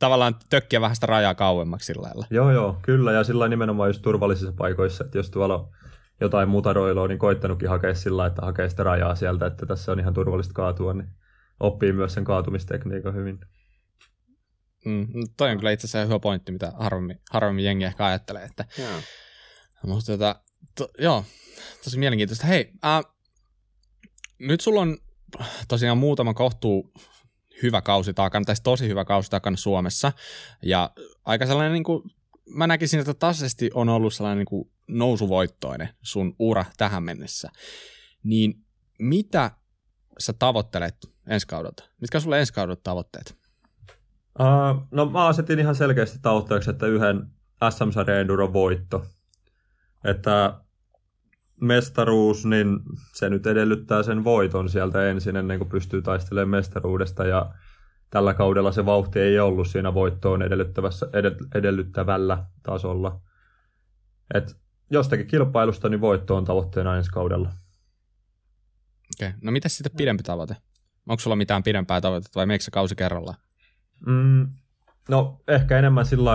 tavallaan 0.00 0.34
tökkiä 0.50 0.80
vähän 0.80 0.94
sitä 0.94 1.06
rajaa 1.06 1.34
kauemmaksi 1.34 1.86
sillä 1.86 2.02
lailla. 2.02 2.26
Joo, 2.30 2.50
joo, 2.50 2.78
kyllä. 2.82 3.12
Ja 3.12 3.24
sillä 3.24 3.48
nimenomaan 3.48 3.90
just 3.90 4.02
turvallisissa 4.02 4.54
paikoissa, 4.56 5.04
että 5.04 5.18
jos 5.18 5.30
tuolla 5.30 5.68
jotain 6.20 6.48
mutaroilua, 6.48 7.08
niin 7.08 7.18
koittanutkin 7.18 7.68
hakea 7.68 7.94
sillä, 7.94 8.26
että 8.26 8.42
hakee 8.42 8.68
sitä 8.68 8.82
rajaa 8.82 9.14
sieltä, 9.14 9.46
että 9.46 9.66
tässä 9.66 9.92
on 9.92 10.00
ihan 10.00 10.14
turvallista 10.14 10.54
kaatua, 10.54 10.94
niin 10.94 11.08
oppii 11.60 11.92
myös 11.92 12.14
sen 12.14 12.24
kaatumistekniikan 12.24 13.14
hyvin. 13.14 13.38
Mm, 14.86 15.06
toi 15.36 15.50
on 15.50 15.56
kyllä 15.56 15.70
itse 15.70 15.86
asiassa 15.86 16.06
hyvä 16.06 16.18
pointti, 16.18 16.52
mitä 16.52 16.72
harvemmin, 16.78 17.20
harvemmin 17.30 17.64
jengi 17.64 17.84
ehkä 17.84 18.06
ajattelee. 18.06 18.44
Että, 18.44 18.64
yeah. 18.78 19.02
Mutta 19.86 20.12
tota, 20.12 20.40
to, 20.74 20.88
joo, 20.98 21.24
tosi 21.84 21.98
mielenkiintoista. 21.98 22.46
Hei, 22.46 22.72
äh, 22.84 23.04
nyt 24.38 24.60
sulla 24.60 24.80
on 24.80 24.98
tosiaan 25.68 25.98
muutama 25.98 26.34
kohtuu 26.34 26.92
hyvä 27.62 27.82
kausi 27.82 28.14
takana, 28.14 28.44
tai 28.44 28.54
tosi 28.62 28.88
hyvä 28.88 29.04
kausi 29.04 29.30
takana 29.30 29.56
Suomessa, 29.56 30.12
ja 30.62 30.90
aika 31.24 31.46
sellainen, 31.46 31.72
niin 31.72 31.84
kuin, 31.84 32.02
mä 32.46 32.66
näkisin, 32.66 33.00
että 33.00 33.14
tasaisesti 33.14 33.70
on 33.74 33.88
ollut 33.88 34.14
sellainen 34.14 34.38
niin 34.38 34.46
kuin 34.46 34.70
nousuvoittoinen 34.88 35.88
sun 36.02 36.36
ura 36.38 36.64
tähän 36.76 37.02
mennessä. 37.02 37.48
Niin 38.22 38.64
mitä 38.98 39.50
sä 40.18 40.32
tavoittelet 40.32 40.96
ensi 41.28 41.46
kaudelta? 41.46 41.84
Mitkä 42.00 42.20
sulle 42.20 42.40
ensi 42.40 42.52
kaudelta 42.52 42.80
tavoitteet? 42.82 43.45
Uh, 44.40 44.86
no 44.90 45.06
mä 45.06 45.26
asetin 45.26 45.58
ihan 45.58 45.74
selkeästi 45.74 46.18
tavoitteeksi, 46.22 46.70
että 46.70 46.86
yhden 46.86 47.26
SM-sarjan 47.70 48.18
Enduro 48.18 48.52
voitto. 48.52 49.06
Että 50.04 50.60
mestaruus, 51.60 52.46
niin 52.46 52.80
se 53.14 53.30
nyt 53.30 53.46
edellyttää 53.46 54.02
sen 54.02 54.24
voiton 54.24 54.68
sieltä 54.68 55.10
ensin 55.10 55.36
ennen 55.36 55.58
kuin 55.58 55.70
pystyy 55.70 56.02
taistelemaan 56.02 56.48
mestaruudesta 56.48 57.26
ja 57.26 57.54
tällä 58.10 58.34
kaudella 58.34 58.72
se 58.72 58.86
vauhti 58.86 59.20
ei 59.20 59.38
ollut 59.38 59.68
siinä 59.68 59.94
voittoon 59.94 60.42
edellyttävässä, 60.42 61.06
edellyttävällä 61.54 62.44
tasolla. 62.62 63.20
Et 64.34 64.56
jostakin 64.90 65.26
kilpailusta 65.26 65.88
niin 65.88 66.00
voitto 66.00 66.36
on 66.36 66.44
tavoitteena 66.44 66.96
ensi 66.96 67.10
kaudella. 67.10 67.48
Okei, 69.14 69.28
okay. 69.28 69.40
no 69.42 69.52
mitä 69.52 69.68
sitten 69.68 69.92
pidempi 69.96 70.22
tavoite? 70.22 70.56
Onko 71.08 71.20
sulla 71.20 71.36
mitään 71.36 71.62
pidempää 71.62 72.00
tavoitetta 72.00 72.38
vai 72.38 72.46
meikö 72.46 72.64
kausi 72.72 72.96
kerrallaan? 72.96 73.45
Mm, 74.06 74.48
no 75.08 75.40
ehkä 75.48 75.78
enemmän 75.78 76.06
sillä 76.06 76.30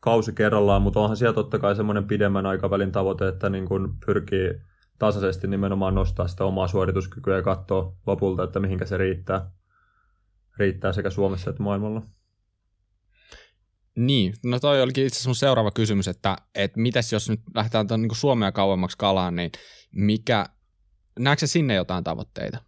kausi 0.00 0.32
kerrallaan, 0.32 0.82
mutta 0.82 1.00
onhan 1.00 1.16
siellä 1.16 1.34
totta 1.34 1.58
kai 1.58 1.76
semmoinen 1.76 2.04
pidemmän 2.04 2.46
aikavälin 2.46 2.92
tavoite, 2.92 3.28
että 3.28 3.50
niin 3.50 3.68
kun 3.68 3.96
pyrkii 4.06 4.50
tasaisesti 4.98 5.46
nimenomaan 5.46 5.94
nostaa 5.94 6.28
sitä 6.28 6.44
omaa 6.44 6.68
suorituskykyä 6.68 7.36
ja 7.36 7.42
katsoa 7.42 7.96
lopulta, 8.06 8.44
että 8.44 8.60
mihinkä 8.60 8.86
se 8.86 8.96
riittää, 8.96 9.50
riittää 10.58 10.92
sekä 10.92 11.10
Suomessa 11.10 11.50
että 11.50 11.62
maailmalla. 11.62 12.02
Niin, 13.96 14.34
no 14.44 14.60
toi 14.60 14.82
olikin 14.82 15.06
itse 15.06 15.16
asiassa 15.16 15.28
mun 15.28 15.36
seuraava 15.36 15.70
kysymys, 15.70 16.08
että, 16.08 16.36
että 16.54 16.80
mitäs 16.80 17.12
jos 17.12 17.30
nyt 17.30 17.40
lähdetään 17.54 17.86
tuon 17.86 18.02
niin 18.02 18.16
Suomea 18.16 18.52
kauemmaksi 18.52 18.98
kalaan, 18.98 19.36
niin 19.36 19.50
mikä, 19.92 20.46
näetkö 21.18 21.46
sinne 21.46 21.74
jotain 21.74 22.04
tavoitteita? 22.04 22.58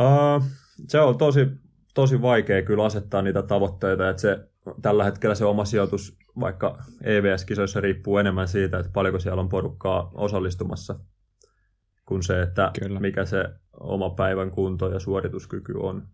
Uh, 0.00 0.44
se 0.88 1.00
on 1.00 1.18
tosi 1.18 1.46
tosi 1.98 2.22
vaikea 2.22 2.62
kyllä 2.62 2.84
asettaa 2.84 3.22
niitä 3.22 3.42
tavoitteita, 3.42 4.08
että 4.08 4.22
se, 4.22 4.48
tällä 4.82 5.04
hetkellä 5.04 5.34
se 5.34 5.44
oma 5.44 5.64
sijoitus 5.64 6.18
vaikka 6.40 6.82
EVS-kisoissa 7.02 7.80
riippuu 7.80 8.18
enemmän 8.18 8.48
siitä, 8.48 8.78
että 8.78 8.92
paljonko 8.92 9.18
siellä 9.18 9.40
on 9.40 9.48
porukkaa 9.48 10.10
osallistumassa, 10.14 10.98
kuin 12.06 12.22
se, 12.22 12.42
että 12.42 12.70
kyllä. 12.80 13.00
mikä 13.00 13.24
se 13.24 13.44
oma 13.80 14.10
päivän 14.10 14.50
kunto 14.50 14.92
ja 14.92 15.00
suorituskyky 15.00 15.72
on. 15.76 16.08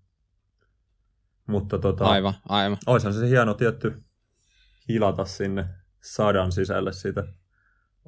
Mutta 1.46 1.78
tota, 1.78 2.04
aivan, 2.04 2.34
aivan. 2.48 2.78
Olisihan 2.86 3.14
se 3.14 3.28
hieno 3.28 3.54
tietty 3.54 4.02
hilata 4.88 5.24
sinne 5.24 5.64
sadan 6.02 6.52
sisälle 6.52 6.92
sitä 6.92 7.24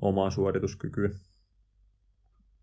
omaa 0.01 0.31
suorituskykyä. 0.31 1.11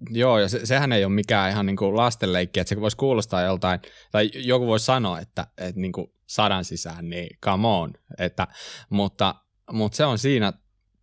Joo, 0.09 0.39
ja 0.39 0.49
se, 0.49 0.65
sehän 0.65 0.91
ei 0.91 1.05
ole 1.05 1.13
mikään 1.13 1.51
ihan 1.51 1.65
niin 1.65 1.75
kuin 1.75 1.97
lastenleikki, 1.97 2.59
että 2.59 2.69
se 2.69 2.81
voisi 2.81 2.97
kuulostaa 2.97 3.41
joltain, 3.41 3.79
tai 4.11 4.31
joku 4.35 4.67
voisi 4.67 4.85
sanoa, 4.85 5.19
että, 5.19 5.47
että 5.57 5.81
niin 5.81 5.91
kuin 5.91 6.07
sadan 6.25 6.65
sisään, 6.65 7.09
niin 7.09 7.37
come 7.43 7.67
on, 7.67 7.93
että, 8.17 8.47
mutta, 8.89 9.35
mutta 9.71 9.95
se 9.95 10.05
on 10.05 10.17
siinä 10.17 10.53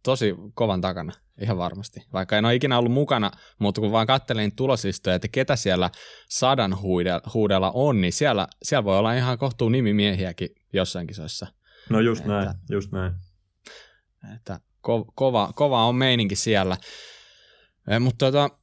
tosi 0.02 0.34
kovan 0.54 0.80
takana, 0.80 1.12
ihan 1.40 1.58
varmasti. 1.58 2.00
Vaikka 2.12 2.38
en 2.38 2.44
ole 2.44 2.54
ikinä 2.54 2.78
ollut 2.78 2.92
mukana, 2.92 3.30
mutta 3.58 3.80
kun 3.80 3.92
vaan 3.92 4.06
katselin 4.06 4.56
tuloslistoja, 4.56 5.16
että 5.16 5.28
ketä 5.28 5.56
siellä 5.56 5.90
sadan 6.28 6.76
huudella 7.34 7.70
on, 7.74 8.00
niin 8.00 8.12
siellä, 8.12 8.48
siellä 8.62 8.84
voi 8.84 8.98
olla 8.98 9.14
ihan 9.14 9.38
kohtuu 9.38 9.68
nimimiehiäkin 9.68 10.48
jossain 10.72 11.06
kisoissa. 11.06 11.46
No 11.90 12.00
just 12.00 12.20
että, 12.20 12.32
näin, 12.32 12.50
just 12.70 12.92
näin. 12.92 13.12
Että 14.34 14.60
ko, 14.80 15.12
kova, 15.14 15.52
kova 15.54 15.84
on 15.84 15.94
meininki 15.94 16.36
siellä. 16.36 16.76
Eh, 17.88 18.00
mutta 18.00 18.26
tota, 18.26 18.59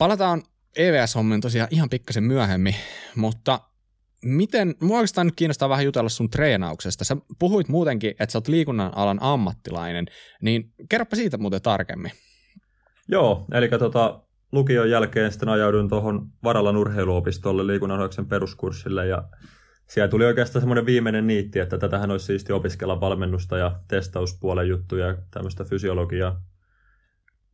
Palataan 0.00 0.42
EVS-hommiin 0.76 1.40
tosiaan 1.40 1.68
ihan 1.70 1.88
pikkasen 1.88 2.24
myöhemmin, 2.24 2.74
mutta 3.16 3.60
miten, 4.24 4.74
mua 4.80 4.96
oikeastaan 4.96 5.26
nyt 5.26 5.36
kiinnostaa 5.36 5.68
vähän 5.68 5.84
jutella 5.84 6.08
sun 6.08 6.30
treenauksesta. 6.30 7.04
Sä 7.04 7.16
puhuit 7.38 7.68
muutenkin, 7.68 8.10
että 8.10 8.26
sä 8.26 8.38
oot 8.38 8.48
liikunnan 8.48 8.92
alan 8.96 9.18
ammattilainen, 9.20 10.06
niin 10.42 10.72
kerropa 10.88 11.16
siitä 11.16 11.38
muuten 11.38 11.62
tarkemmin. 11.62 12.10
Joo, 13.08 13.46
eli 13.52 13.68
tota, 13.68 14.22
lukion 14.52 14.90
jälkeen 14.90 15.32
sitten 15.32 15.48
ajauduin 15.48 15.88
tuohon 15.88 16.28
Varalan 16.44 16.76
urheiluopistolle 16.76 17.66
liikunnan 17.66 18.10
peruskurssille 18.28 19.06
ja 19.06 19.24
siellä 19.88 20.08
tuli 20.08 20.24
oikeastaan 20.24 20.60
semmoinen 20.60 20.86
viimeinen 20.86 21.26
niitti, 21.26 21.58
että 21.58 21.78
tätähän 21.78 22.10
olisi 22.10 22.26
siisti 22.26 22.52
opiskella 22.52 23.00
valmennusta 23.00 23.58
ja 23.58 23.80
testauspuolen 23.88 24.68
juttuja 24.68 25.06
ja 25.06 25.16
tämmöistä 25.30 25.64
fysiologiaa. 25.64 26.49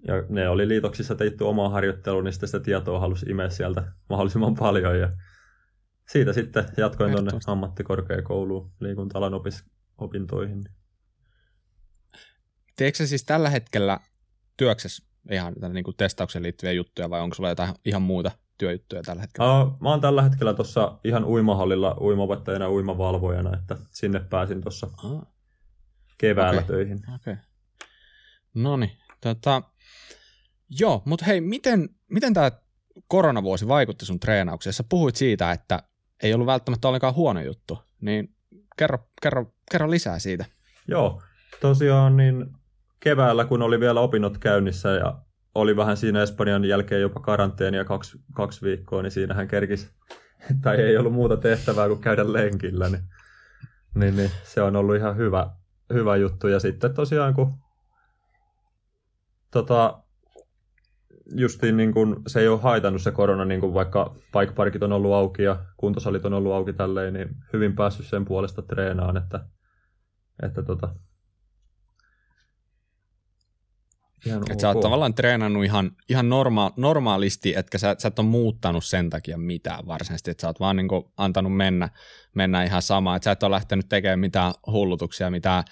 Ja 0.08 0.14
ne 0.28 0.48
oli 0.48 0.68
liitoksissa 0.68 1.14
tehty 1.14 1.44
omaa 1.44 1.68
harjoittelua, 1.68 2.22
niin 2.22 2.32
sitten 2.32 2.48
sitä 2.48 2.60
tietoa 2.60 3.00
halusi 3.00 3.26
imeä 3.26 3.50
sieltä 3.50 3.92
mahdollisimman 4.10 4.54
paljon. 4.54 5.00
Ja 5.00 5.12
siitä 6.08 6.32
sitten 6.32 6.64
jatkoin 6.76 7.12
tuonne 7.12 7.30
ammattikorkeakouluun 7.46 8.72
liikuntalan 8.80 9.32
opis- 9.32 9.70
opintoihin. 9.98 10.64
Teekö 12.76 13.06
siis 13.06 13.24
tällä 13.24 13.50
hetkellä 13.50 14.00
työksessä 14.56 15.06
ihan 15.30 15.54
niin 15.72 15.84
kuin 15.84 15.96
testaukseen 15.96 16.42
liittyviä 16.42 16.72
juttuja 16.72 17.10
vai 17.10 17.20
onko 17.20 17.34
sulla 17.34 17.48
jotain 17.48 17.74
ihan 17.84 18.02
muuta 18.02 18.30
työjuttuja 18.58 19.02
tällä 19.02 19.22
hetkellä? 19.22 19.62
Uh, 19.62 19.80
mä 19.80 19.90
oon 19.90 20.00
tällä 20.00 20.22
hetkellä 20.22 20.54
tuossa 20.54 20.98
ihan 21.04 21.24
uimahallilla 21.24 21.96
uimaopettajana 22.00 22.70
uimavalvojana, 22.70 23.56
että 23.58 23.76
sinne 23.90 24.20
pääsin 24.20 24.62
tuossa 24.62 24.88
uh. 25.04 25.26
keväällä 26.18 26.60
okay. 26.60 26.76
töihin. 26.76 26.98
Okay. 27.14 27.36
No 28.54 28.76
niin, 28.76 28.92
tota, 29.20 29.62
Joo, 30.70 31.02
mutta 31.04 31.24
hei, 31.24 31.40
miten, 31.40 31.88
miten 32.10 32.34
tämä 32.34 32.50
koronavuosi 33.08 33.68
vaikutti 33.68 34.06
sun 34.06 34.20
treenaukseen? 34.20 34.74
Sä 34.74 34.84
puhuit 34.88 35.16
siitä, 35.16 35.52
että 35.52 35.82
ei 36.22 36.34
ollut 36.34 36.46
välttämättä 36.46 36.88
ollenkaan 36.88 37.14
huono 37.14 37.40
juttu, 37.40 37.78
niin 38.00 38.34
kerro, 38.76 38.98
kerro, 39.22 39.52
kerro 39.70 39.90
lisää 39.90 40.18
siitä. 40.18 40.44
Joo, 40.88 41.22
tosiaan 41.60 42.16
niin 42.16 42.46
keväällä, 43.00 43.44
kun 43.44 43.62
oli 43.62 43.80
vielä 43.80 44.00
opinnot 44.00 44.38
käynnissä 44.38 44.88
ja 44.88 45.18
oli 45.54 45.76
vähän 45.76 45.96
siinä 45.96 46.22
Espanjan 46.22 46.64
jälkeen 46.64 47.00
jopa 47.00 47.20
karanteenia 47.20 47.84
kaksi, 47.84 48.18
kaksi 48.32 48.62
viikkoa, 48.62 49.02
niin 49.02 49.10
siinähän 49.10 49.48
kerkis, 49.48 49.90
tai 50.62 50.76
ei 50.76 50.96
ollut 50.96 51.12
muuta 51.12 51.36
tehtävää 51.36 51.88
kuin 51.88 52.00
käydä 52.00 52.32
lenkillä, 52.32 52.88
niin, 52.88 53.02
niin, 53.94 54.16
niin 54.16 54.30
se 54.44 54.62
on 54.62 54.76
ollut 54.76 54.96
ihan 54.96 55.16
hyvä, 55.16 55.50
hyvä 55.92 56.16
juttu. 56.16 56.48
Ja 56.48 56.60
sitten 56.60 56.94
tosiaan, 56.94 57.34
kun 57.34 57.52
tota, 59.56 60.02
justiin 61.36 61.76
niin 61.76 61.92
kuin, 61.92 62.16
se 62.26 62.40
ei 62.40 62.48
ole 62.48 62.60
haitannut 62.60 63.02
se 63.02 63.10
korona, 63.10 63.44
niin 63.44 63.60
kuin 63.60 63.74
vaikka 63.74 64.14
paikparkit 64.32 64.82
on 64.82 64.92
ollut 64.92 65.12
auki 65.12 65.42
ja 65.42 65.64
kuntosalit 65.76 66.24
on 66.24 66.32
ollut 66.32 66.52
auki 66.52 66.72
tälleen, 66.72 67.14
niin 67.14 67.28
hyvin 67.52 67.74
päässyt 67.74 68.06
sen 68.06 68.24
puolesta 68.24 68.62
treenaan, 68.62 69.16
että 69.16 69.40
Että 70.42 70.62
tota, 70.62 70.88
ihan 74.26 74.42
Et 74.50 74.60
sä 74.60 74.68
oot 74.68 74.80
tavallaan 74.80 75.14
treenannut 75.14 75.64
ihan, 75.64 75.90
ihan 76.08 76.28
norma- 76.28 76.72
normaalisti, 76.76 77.54
etkä 77.56 77.78
sä, 77.78 77.96
sä 77.98 78.08
et 78.08 78.18
ole 78.18 78.26
muuttanut 78.26 78.84
sen 78.84 79.10
takia 79.10 79.38
mitään 79.38 79.86
varsinaisesti, 79.86 80.30
että 80.30 80.40
sä 80.40 80.46
oot 80.46 80.60
vaan 80.60 80.76
niin 80.76 80.88
antanut 81.16 81.56
mennä, 81.56 81.88
mennä 82.34 82.64
ihan 82.64 82.82
samaa, 82.82 83.16
että 83.16 83.24
sä 83.24 83.30
et 83.30 83.42
ole 83.42 83.54
lähtenyt 83.54 83.88
tekemään 83.88 84.18
mitään 84.18 84.52
hullutuksia, 84.66 85.30
mitään 85.30 85.64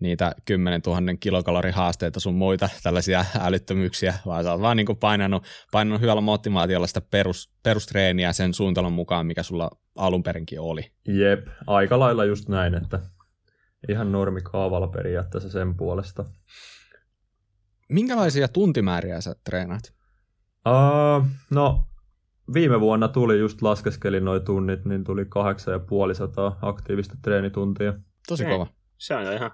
niitä 0.00 0.34
10 0.44 0.80
000 0.86 1.00
kilokalorihaasteita 1.20 2.20
sun 2.20 2.34
muita 2.34 2.68
tällaisia 2.82 3.24
älyttömyyksiä, 3.40 4.14
vaan 4.26 4.44
sä 4.44 4.52
oot 4.52 4.60
vaan 4.60 4.76
niin 4.76 4.96
painanut, 5.00 5.44
painanut 5.72 6.00
hyvällä 6.00 6.20
motivaatiolla 6.20 6.86
sitä 6.86 7.00
perus, 7.00 7.50
perustreeniä 7.62 8.32
sen 8.32 8.54
suunnitelman 8.54 8.92
mukaan, 8.92 9.26
mikä 9.26 9.42
sulla 9.42 9.70
alun 9.96 10.22
perinkin 10.22 10.60
oli. 10.60 10.92
Jep, 11.08 11.48
aika 11.66 11.98
lailla 11.98 12.24
just 12.24 12.48
näin, 12.48 12.74
että 12.74 13.00
ihan 13.88 14.12
normikaavalla 14.12 14.88
periaatteessa 14.88 15.50
sen 15.50 15.76
puolesta. 15.76 16.24
Minkälaisia 17.88 18.48
tuntimääriä 18.48 19.20
sä 19.20 19.34
treenaat? 19.44 19.92
Uh, 20.68 21.26
no, 21.50 21.86
viime 22.54 22.80
vuonna 22.80 23.08
tuli, 23.08 23.38
just 23.38 23.62
laskeskelin 23.62 24.24
noin 24.24 24.44
tunnit, 24.44 24.84
niin 24.84 25.04
tuli 25.04 25.24
8500 25.24 26.58
aktiivista 26.62 27.14
treenituntia. 27.22 27.94
Tosi 28.28 28.44
Ei, 28.44 28.52
kova. 28.52 28.66
Se 28.98 29.14
on 29.14 29.24
jo 29.24 29.32
ihan 29.32 29.50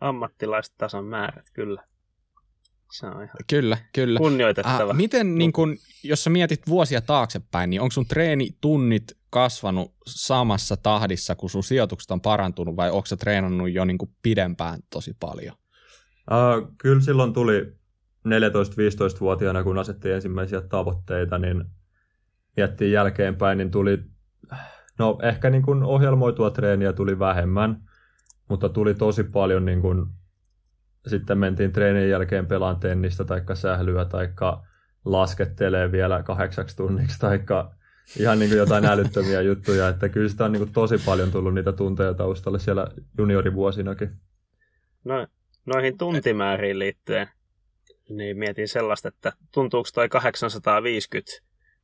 ammattilaistason 0.00 1.04
määrät, 1.04 1.46
kyllä. 1.52 1.84
Se 2.92 3.06
on 3.06 3.12
ihan 3.12 3.36
kyllä, 3.50 3.78
kyllä. 3.92 4.18
kunnioitettava. 4.18 4.90
Äh, 4.90 4.96
miten, 4.96 5.34
niin 5.34 5.52
kun, 5.52 5.76
jos 6.04 6.24
sä 6.24 6.30
mietit 6.30 6.66
vuosia 6.68 7.00
taaksepäin, 7.00 7.70
niin 7.70 7.80
onko 7.80 7.90
sun 7.90 8.06
treenitunnit 8.06 9.04
kasvanut 9.30 9.94
samassa 10.06 10.76
tahdissa, 10.76 11.34
kun 11.34 11.50
sun 11.50 11.64
sijoitukset 11.64 12.10
on 12.10 12.20
parantunut, 12.20 12.76
vai 12.76 12.90
onko 12.90 13.06
sä 13.06 13.16
treenannut 13.16 13.72
jo 13.72 13.84
niin 13.84 13.98
pidempään 14.22 14.80
tosi 14.90 15.16
paljon? 15.20 15.56
Uh, 16.30 16.74
kyllä 16.78 17.00
silloin 17.00 17.32
tuli 17.32 17.72
14-15-vuotiaana, 18.28 19.62
kun 19.62 19.78
asettiin 19.78 20.14
ensimmäisiä 20.14 20.60
tavoitteita, 20.60 21.38
niin 21.38 21.64
miettiin 22.56 22.92
jälkeenpäin, 22.92 23.58
niin 23.58 23.70
tuli, 23.70 23.98
no 24.98 25.18
ehkä 25.22 25.50
niin 25.50 25.62
kuin 25.62 25.82
ohjelmoitua 25.82 26.50
treeniä 26.50 26.92
tuli 26.92 27.18
vähemmän, 27.18 27.89
mutta 28.50 28.68
tuli 28.68 28.94
tosi 28.94 29.24
paljon 29.24 29.64
niin 29.64 29.80
kuin, 29.80 30.06
sitten 31.06 31.38
mentiin 31.38 31.72
treenin 31.72 32.10
jälkeen 32.10 32.46
pelaan 32.46 32.80
tennistä 32.80 33.24
tai 33.24 33.42
sählyä 33.54 34.04
tai 34.04 34.28
laskettelee 35.04 35.92
vielä 35.92 36.22
kahdeksaksi 36.22 36.76
tunniksi 36.76 37.18
tai 37.18 37.40
ihan 38.18 38.38
niin 38.38 38.48
kuin 38.48 38.58
jotain 38.58 38.84
älyttömiä 38.84 39.40
juttuja, 39.50 39.88
että 39.88 40.08
kyllä 40.08 40.28
sitä 40.28 40.44
on 40.44 40.52
niin 40.52 40.60
kuin 40.60 40.72
tosi 40.72 40.98
paljon 41.06 41.30
tullut 41.30 41.54
niitä 41.54 41.72
tunteja 41.72 42.14
taustalle 42.14 42.58
siellä 42.58 42.86
juniorivuosinakin. 43.18 44.10
No, 45.04 45.26
noihin 45.66 45.98
tuntimääriin 45.98 46.78
liittyen, 46.78 47.28
niin 48.08 48.38
mietin 48.38 48.68
sellaista, 48.68 49.08
että 49.08 49.32
tuntuuko 49.54 49.88
toi 49.94 50.08
850 50.08 51.32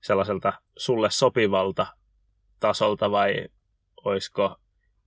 sellaiselta 0.00 0.52
sulle 0.76 1.10
sopivalta 1.10 1.86
tasolta 2.60 3.10
vai 3.10 3.48
olisiko, 4.04 4.56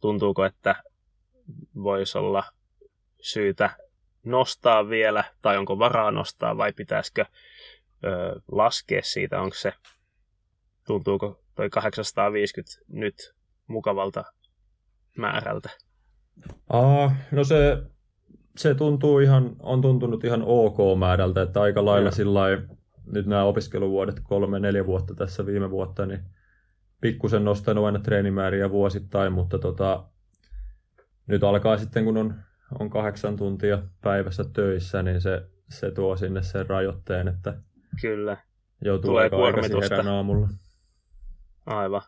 tuntuuko, 0.02 0.46
että 0.46 0.76
voisi 1.76 2.18
olla 2.18 2.44
syytä 3.22 3.70
nostaa 4.24 4.90
vielä, 4.90 5.24
tai 5.42 5.58
onko 5.58 5.80
varaa 5.80 6.12
nostaa, 6.12 6.58
vai 6.58 6.74
pitäisikö 6.74 7.26
ö, 8.06 8.42
laskea 8.52 9.02
siitä, 9.04 9.42
onko 9.42 9.56
se, 9.56 9.74
tuntuuko 10.88 11.42
toi 11.56 11.70
850 11.70 12.72
nyt 12.88 13.34
mukavalta 13.68 14.24
määrältä? 15.18 15.70
Aa, 16.70 17.16
no 17.32 17.44
se, 17.44 17.78
se 18.58 18.76
tuntuu 18.76 19.20
ihan, 19.20 19.56
on 19.60 19.82
tuntunut 19.82 20.24
ihan 20.24 20.44
ok 20.46 20.78
määrältä, 21.00 21.42
että 21.42 21.62
aika 21.62 21.86
lailla 21.86 22.12
sillä 22.12 22.42
nyt 23.06 23.26
nämä 23.26 23.44
opiskeluvuodet, 23.44 24.20
kolme, 24.24 24.60
neljä 24.60 24.86
vuotta 24.86 25.16
tässä 25.16 25.46
viime 25.46 25.70
vuotta, 25.70 26.06
niin 26.06 26.20
pikkusen 27.02 27.46
nostanut 27.46 27.86
aina 27.86 28.00
treenimääriä 28.00 28.70
vuosittain, 28.70 29.34
mutta 29.34 29.60
tota, 29.60 30.10
nyt 31.30 31.44
alkaa 31.44 31.78
sitten, 31.78 32.06
kun 32.06 32.18
on, 32.18 32.36
on 32.80 32.90
kahdeksan 32.90 33.38
tuntia 33.38 33.82
päivässä 34.02 34.44
töissä, 34.44 35.04
niin 35.04 35.22
se, 35.22 35.42
se 35.70 35.92
tuo 35.92 36.18
sinne 36.18 36.44
sen 36.44 36.70
rajoitteen, 36.70 37.28
että 37.28 37.54
Kyllä. 38.02 38.38
joutuu 38.86 39.10
Tulee 39.10 39.24
aika 39.24 39.46
aikaisin 39.46 40.08
aamulla. 40.08 40.48
Aivan. 41.66 42.02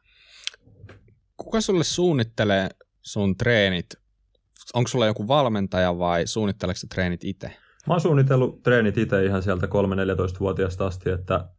Kuka 1.37 1.61
sulle 1.61 1.83
suunnittelee 1.83 2.69
sun 3.01 3.37
treenit? 3.37 3.85
Onko 4.73 4.87
sulla 4.87 5.05
joku 5.05 5.27
valmentaja 5.27 5.97
vai 5.97 6.27
suunnitteleeko 6.27 6.79
treenit 6.93 7.23
itse? 7.23 7.47
Mä 7.87 7.93
oon 7.93 8.01
suunnitellut 8.01 8.63
treenit 8.63 8.97
itse 8.97 9.25
ihan 9.25 9.43
sieltä 9.43 9.65
3-14-vuotiaasta 9.65 10.85
asti, 10.85 11.09
että 11.09 11.49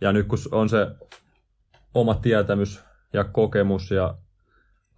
ja 0.00 0.12
nyt 0.12 0.26
kun 0.26 0.38
on 0.52 0.68
se 0.68 0.86
oma 1.94 2.14
tietämys 2.14 2.80
ja 3.12 3.24
kokemus 3.24 3.90
ja 3.90 4.14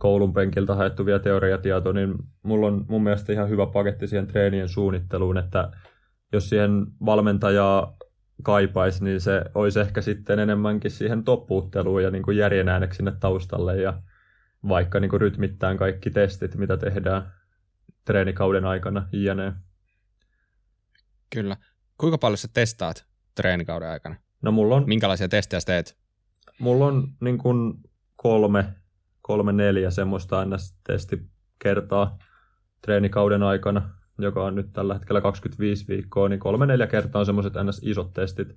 koulun 0.02 0.32
penkiltä 0.32 0.74
haettu 0.74 1.06
vielä 1.06 1.18
teoriatieto, 1.18 1.92
niin 1.92 2.14
mulla 2.42 2.66
on 2.66 2.84
mun 2.88 3.02
mielestä 3.02 3.32
ihan 3.32 3.48
hyvä 3.48 3.66
paketti 3.66 4.06
siihen 4.06 4.26
treenien 4.26 4.68
suunnitteluun, 4.68 5.38
että 5.38 5.70
jos 6.32 6.48
siihen 6.48 6.86
valmentajaa 7.04 7.96
kaipaisi, 8.42 9.04
niin 9.04 9.20
se 9.20 9.44
olisi 9.54 9.80
ehkä 9.80 10.00
sitten 10.00 10.38
enemmänkin 10.38 10.90
siihen 10.90 11.24
toppuutteluun 11.24 12.02
ja 12.02 12.10
niin 12.10 12.22
kuin 12.22 12.36
järjen 12.36 12.68
ääneksi 12.68 12.96
sinne 12.96 13.12
taustalle 13.20 13.76
ja 13.76 14.02
vaikka 14.68 15.00
niin 15.00 15.08
kuin 15.08 15.20
rytmittäin 15.20 15.78
kaikki 15.78 16.10
testit, 16.10 16.56
mitä 16.56 16.76
tehdään 16.76 17.32
treenikauden 18.04 18.64
aikana, 18.64 19.08
jne. 19.12 19.52
Kyllä. 21.34 21.56
Kuinka 21.98 22.18
paljon 22.18 22.38
sä 22.38 22.48
testaat 22.54 23.06
treenikauden 23.34 23.88
aikana? 23.88 24.16
No 24.42 24.52
mulla 24.52 24.76
on... 24.76 24.84
Minkälaisia 24.86 25.28
testejä 25.28 25.60
teet? 25.66 25.96
Mulla 26.58 26.86
on 26.86 27.08
niin 27.20 27.38
kuin 27.38 27.74
kolme 28.16 28.81
kolme 29.22 29.52
neljä 29.52 29.90
semmoista 29.90 30.44
NS-testikertaa 30.44 32.18
treenikauden 32.82 33.42
aikana, 33.42 33.90
joka 34.18 34.44
on 34.44 34.54
nyt 34.54 34.72
tällä 34.72 34.94
hetkellä 34.94 35.20
25 35.20 35.88
viikkoa, 35.88 36.28
niin 36.28 36.40
kolme 36.40 36.66
neljä 36.66 36.86
kertaa 36.86 37.20
on 37.20 37.26
semmoiset 37.26 37.52
NS-isot 37.52 38.12
testit, 38.12 38.48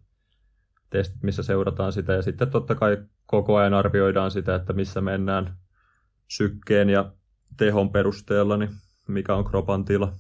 testit, 0.89 1.23
missä 1.23 1.43
seurataan 1.43 1.93
sitä. 1.93 2.13
Ja 2.13 2.21
sitten 2.21 2.51
totta 2.51 2.75
kai 2.75 2.97
koko 3.25 3.55
ajan 3.55 3.73
arvioidaan 3.73 4.31
sitä, 4.31 4.55
että 4.55 4.73
missä 4.73 5.01
mennään 5.01 5.57
sykkeen 6.27 6.89
ja 6.89 7.13
tehon 7.57 7.91
perusteella, 7.91 8.57
niin 8.57 8.69
mikä 9.07 9.35
on 9.35 9.45
kropan 9.45 9.85
tila. 9.85 10.13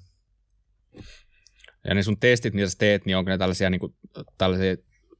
Ja 1.87 1.95
ne 1.95 2.03
sun 2.03 2.19
testit, 2.19 2.53
mitä 2.53 2.69
sä 2.69 2.77
teet, 2.77 3.05
niin 3.05 3.17
onko 3.17 3.31
ne 3.31 3.37
tällaisia, 3.37 3.69
niin 3.69 3.79
kuin, 3.79 3.95
tällaisia 4.37 4.75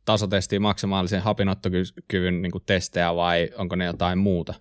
tasotestiä 0.06 0.60
maksimaalisen 0.60 1.22
hapinottokyvyn 1.22 2.42
niin 2.42 2.52
testejä 2.66 3.16
vai 3.16 3.50
onko 3.58 3.76
ne 3.76 3.86
jotain 3.86 4.18
muuta? 4.18 4.54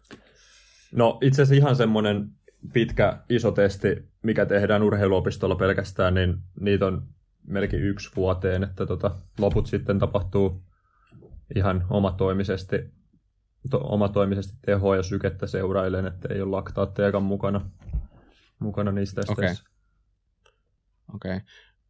No 0.95 1.19
itse 1.23 1.43
asiassa 1.43 1.55
ihan 1.55 1.77
semmoinen 1.77 2.31
pitkä 2.73 3.19
iso 3.29 3.51
testi, 3.51 4.09
mikä 4.23 4.47
tehdään 4.47 4.83
urheiluopistolla 4.83 5.57
pelkästään, 5.57 6.15
niin 6.15 6.39
niitä 6.61 6.87
on 6.87 7.09
melkein 7.47 7.83
yksi 7.83 8.11
vuoteen, 8.17 8.65
että 8.65 8.87
tota, 8.87 9.11
loput 9.39 9.67
sitten 9.67 9.99
tapahtuu 9.99 10.63
ihan 11.57 11.87
omatoimisesti, 11.91 12.77
to, 13.71 13.81
omatoimisesti 13.85 14.57
tehoa 14.67 14.97
ja 14.97 15.03
sykettä 15.03 15.47
seurailen, 15.47 16.07
että 16.07 16.35
ei 16.35 16.43
ole 16.43 16.51
laktaattejakaan 16.51 17.25
mukana, 17.25 17.71
mukana 18.59 18.93
niistä 18.93 19.21
testeissä. 19.21 19.65
Okei. 21.15 21.31
Okay. 21.31 21.37
Okay. 21.37 21.41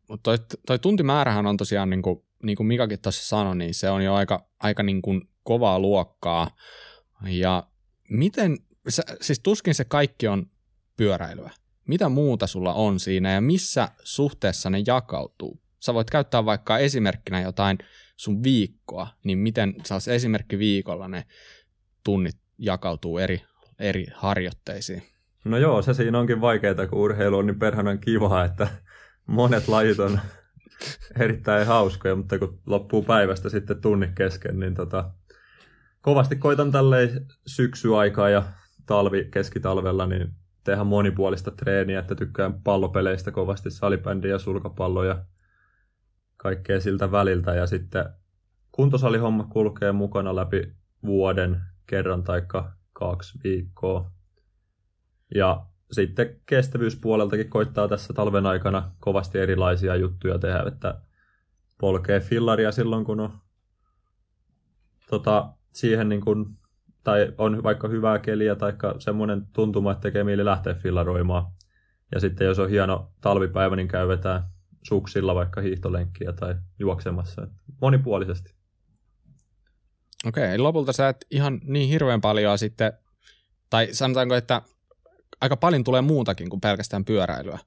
Mutta 0.09 0.23
toi, 0.23 0.38
toi 0.67 0.79
tuntimäärähän 0.79 1.47
on 1.47 1.57
tosiaan, 1.57 1.90
niin 1.90 2.03
kuin, 2.03 2.25
niin 2.43 2.57
kuin 2.57 2.67
Mikakin 2.67 3.03
tuossa 3.03 3.29
sanoi, 3.29 3.57
niin 3.57 3.75
se 3.75 3.90
on 3.90 4.05
jo 4.05 4.14
aika, 4.14 4.49
aika 4.61 4.83
niin 4.83 5.03
kuin 5.03 5.29
kovaa 5.43 5.79
luokkaa. 5.79 6.51
Ja 7.27 7.67
miten, 8.11 8.57
sä, 8.88 9.03
siis 9.20 9.40
tuskin 9.40 9.75
se 9.75 9.85
kaikki 9.85 10.29
on 10.29 10.47
pyöräilyä. 10.97 11.51
Mitä 11.88 12.09
muuta 12.09 12.47
sulla 12.47 12.75
on 12.75 13.01
siinä 13.01 13.33
ja 13.33 13.40
missä 13.40 13.88
suhteessa 14.03 14.70
ne 14.70 14.83
jakautuu? 14.87 15.61
Sä 15.81 15.94
voit 15.94 16.11
käyttää 16.11 16.44
vaikka 16.44 16.79
esimerkkinä 16.79 17.40
jotain 17.40 17.79
sun 18.16 18.42
viikkoa, 18.42 19.07
niin 19.25 19.38
miten 19.38 19.75
saas 19.85 20.09
esimerkki 20.09 20.59
viikolla 20.59 21.09
ne 21.09 21.25
tunnit 22.05 22.37
jakautuu 22.59 23.18
eri, 23.18 23.42
eri 23.79 24.07
harjoitteisiin? 24.14 25.03
No 25.44 25.59
joo, 25.59 25.83
se 25.83 25.94
siinä 25.94 26.18
onkin 26.18 26.40
vaikeaa, 26.40 26.87
kun 26.87 26.99
urheilu 26.99 27.38
on 27.38 27.47
niin 27.47 27.59
perhanan 27.59 27.99
kiva, 27.99 28.44
että 28.44 28.68
monet 29.27 29.68
lajit 29.68 30.01
on 30.01 30.20
erittäin 31.20 31.66
hauskoja, 31.66 32.16
mutta 32.16 32.38
kun 32.38 32.61
loppuu 32.66 33.03
päivästä 33.03 33.49
sitten 33.49 33.81
tunni 33.81 34.09
kesken, 34.14 34.61
niin 34.61 34.75
tota, 34.75 35.11
kovasti 36.01 36.37
koitan 36.37 36.73
tälleen 36.73 37.27
syksyaikaa 37.47 38.29
ja 38.29 38.42
talvi, 38.87 39.29
keskitalvella, 39.31 40.07
niin 40.07 40.33
tehdä 40.64 40.85
monipuolista 40.85 41.51
treeniä, 41.51 41.99
että 41.99 42.14
tykkään 42.14 42.62
pallopeleistä 42.62 43.31
kovasti, 43.31 43.70
salibändiä 43.70 44.31
ja 44.31 44.38
sulkapallo 44.38 45.05
ja 45.05 45.25
kaikkea 46.37 46.81
siltä 46.81 47.12
väliltä. 47.12 47.55
Ja 47.55 47.66
sitten 47.66 48.05
kuntosalihomma 48.73 49.44
kulkee 49.44 49.92
mukana 49.92 50.37
läpi 50.37 50.73
vuoden 51.07 51.61
kerran 51.87 52.23
tai 52.23 52.42
kaksi 52.92 53.38
viikkoa. 53.44 54.11
Ja 55.35 55.66
sitten 55.92 56.40
kestävyyspuoleltakin 56.47 57.51
koittaa 57.51 57.88
tässä 57.88 58.12
talven 58.12 58.47
aikana 58.47 58.90
kovasti 59.01 59.38
erilaisia 59.38 59.97
juttuja 59.97 60.38
tehdä, 60.38 60.64
että 60.66 61.01
polkee 61.81 62.20
fillaria 62.20 62.73
silloin, 62.73 63.05
kun 63.05 63.20
on 63.20 63.38
tota, 65.11 65.53
siihen 65.73 66.09
niin 66.09 66.20
kuin, 66.20 66.47
tai 67.05 67.33
on 67.38 67.62
vaikka 67.62 67.88
hyvää 67.88 68.19
keliä 68.19 68.55
tai 68.55 68.73
semmoinen 68.99 69.47
tuntuma, 69.53 69.93
että 69.93 70.03
tekee 70.03 70.25
mieli 70.25 70.45
lähteä 70.45 70.75
fillaroimaan. 70.75 71.53
Ja 72.14 72.21
sitten 72.21 72.47
jos 72.47 72.59
on 72.59 72.71
hieno 72.71 73.12
talvipäivä, 73.21 73.77
niin 73.77 73.88
käy 73.88 74.09
vetää 74.09 74.51
suksilla 74.83 75.35
vaikka 75.35 75.61
hiihtolenkkiä 75.61 76.33
tai 76.33 76.55
juoksemassa. 76.79 77.47
Monipuolisesti. 77.81 78.55
Okei, 80.27 80.45
okay, 80.45 80.59
lopulta 80.59 80.93
sä 80.93 81.09
et 81.09 81.27
ihan 81.31 81.61
niin 81.64 81.88
hirveän 81.88 82.21
paljon 82.21 82.59
sitten, 82.59 82.93
tai 83.71 83.88
sanotaanko, 83.93 84.35
että 84.35 84.62
aika 85.40 85.57
paljon 85.57 85.85
tulee 85.85 86.01
muutakin 86.01 86.51
kuin 86.51 86.61
pelkästään 86.61 87.05
pyöräilyä. 87.05 87.59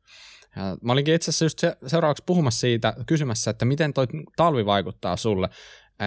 Ja 0.55 0.77
mä 0.81 0.91
olinkin 0.91 1.13
itse 1.13 1.29
asiassa 1.29 1.45
just 1.45 1.59
se, 1.59 1.77
seuraavaksi 1.87 2.23
puhumassa 2.25 2.59
siitä, 2.59 2.93
kysymässä, 3.05 3.51
että 3.51 3.65
miten 3.65 3.93
toi 3.93 4.07
talvi 4.35 4.65
vaikuttaa 4.65 5.17
sulle, 5.17 5.49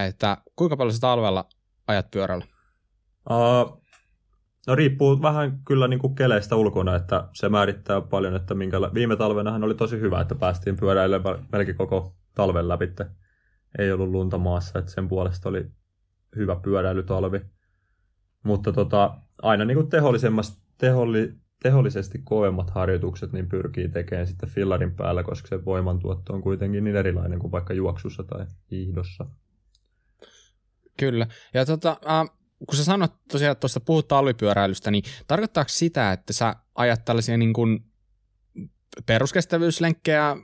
että 0.08 0.36
kuinka 0.56 0.76
paljon 0.76 0.94
sä 0.94 1.00
talvella 1.00 1.48
ajat 1.86 2.10
pyörällä? 2.10 2.44
Uh, 3.30 3.82
no 4.66 4.74
riippuu 4.74 5.22
vähän 5.22 5.60
kyllä 5.66 5.88
niin 5.88 6.00
kuin 6.00 6.14
keleistä 6.14 6.56
ulkona, 6.56 6.96
että 6.96 7.28
se 7.34 7.48
määrittää 7.48 8.00
paljon, 8.00 8.36
että 8.36 8.54
minkä, 8.54 8.76
viime 8.94 9.16
talvenahan 9.16 9.64
oli 9.64 9.74
tosi 9.74 10.00
hyvä, 10.00 10.20
että 10.20 10.34
päästiin 10.34 10.76
pyöräilemään 10.76 11.46
melkein 11.52 11.76
koko 11.76 12.16
talven 12.34 12.68
läpi. 12.68 12.92
Ei 13.78 13.92
ollut 13.92 14.08
lunta 14.08 14.38
maassa, 14.38 14.78
että 14.78 14.90
sen 14.90 15.08
puolesta 15.08 15.48
oli 15.48 15.66
hyvä 16.36 16.56
pyöräilytalvi. 16.56 17.40
Mutta 18.42 18.72
tota, 18.72 19.16
aina 19.42 19.64
niin 19.64 19.76
kuin 19.76 19.88
teholli, 20.78 21.34
tehollisesti 21.62 22.20
kovemmat 22.24 22.70
harjoitukset 22.70 23.32
niin 23.32 23.48
pyrkii 23.48 23.88
tekemään 23.88 24.26
sitten 24.26 24.48
fillarin 24.48 24.94
päällä, 24.94 25.22
koska 25.22 25.48
se 25.48 25.64
voimantuotto 25.64 26.32
on 26.32 26.42
kuitenkin 26.42 26.84
niin 26.84 26.96
erilainen 26.96 27.38
kuin 27.38 27.52
vaikka 27.52 27.74
juoksussa 27.74 28.22
tai 28.22 28.46
hiihdossa. 28.70 29.26
Kyllä. 30.98 31.26
Ja 31.54 31.66
tota, 31.66 31.96
äh, 32.06 32.39
kun 32.68 32.76
sä 32.76 32.84
sanot 32.84 33.12
tosiaan, 33.32 33.52
että 33.52 33.60
tuosta 33.60 33.80
puhut 33.80 34.08
talvipyöräilystä, 34.08 34.90
niin 34.90 35.04
tarkoittaako 35.26 35.68
sitä, 35.68 36.12
että 36.12 36.32
sä 36.32 36.54
ajat 36.74 37.04
tällaisia 37.04 37.36
niin 37.36 37.52
kuin 37.52 37.84
peruskestävyyslenkkejä 39.06 40.36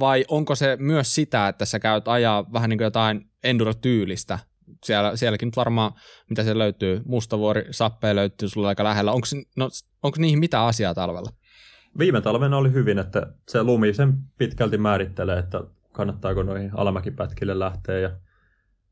vai 0.00 0.24
onko 0.28 0.54
se 0.54 0.76
myös 0.80 1.14
sitä, 1.14 1.48
että 1.48 1.64
sä 1.64 1.78
käyt 1.78 2.08
ajaa 2.08 2.52
vähän 2.52 2.70
niin 2.70 2.78
kuin 2.78 2.84
jotain 2.84 3.30
endurotyylistä 3.44 4.38
siellä, 4.84 5.16
sielläkin 5.16 5.46
nyt 5.46 5.56
varmaan, 5.56 5.92
mitä 6.30 6.44
se 6.44 6.58
löytyy, 6.58 7.02
Mustavuori, 7.04 7.66
Sappeen 7.70 8.16
löytyy 8.16 8.48
sulla 8.48 8.68
aika 8.68 8.84
lähellä. 8.84 9.12
Onko, 9.12 9.26
no, 9.56 9.68
onko 10.02 10.16
niihin 10.20 10.38
mitä 10.38 10.64
asiaa 10.64 10.94
talvella? 10.94 11.30
Viime 11.98 12.20
talvena 12.20 12.56
oli 12.56 12.72
hyvin, 12.72 12.98
että 12.98 13.26
se 13.48 13.62
lumi 13.62 13.94
sen 13.94 14.12
pitkälti 14.38 14.78
määrittelee, 14.78 15.38
että 15.38 15.60
kannattaako 15.92 16.42
noihin 16.42 16.70
alamäkipätkille 16.74 17.58
lähteä 17.58 17.98
ja 17.98 18.10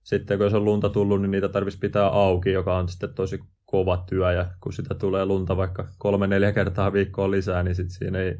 sitten 0.02 0.38
kun 0.38 0.50
se 0.50 0.56
on 0.56 0.64
lunta 0.64 0.88
tullut, 0.88 1.22
niin 1.22 1.30
niitä 1.30 1.48
tarvitsisi 1.48 1.80
pitää 1.80 2.06
auki, 2.06 2.52
joka 2.52 2.76
on 2.76 2.88
sitten 2.88 3.14
tosi 3.14 3.40
kova 3.66 4.04
työ 4.08 4.32
ja 4.32 4.46
kun 4.60 4.72
sitä 4.72 4.94
tulee 4.94 5.24
lunta 5.24 5.56
vaikka 5.56 5.88
kolme-neljä 5.98 6.52
kertaa 6.52 6.92
viikkoon 6.92 7.30
lisää, 7.30 7.62
niin 7.62 7.74
sitten 7.74 7.94
siinä 7.94 8.18
ei 8.18 8.36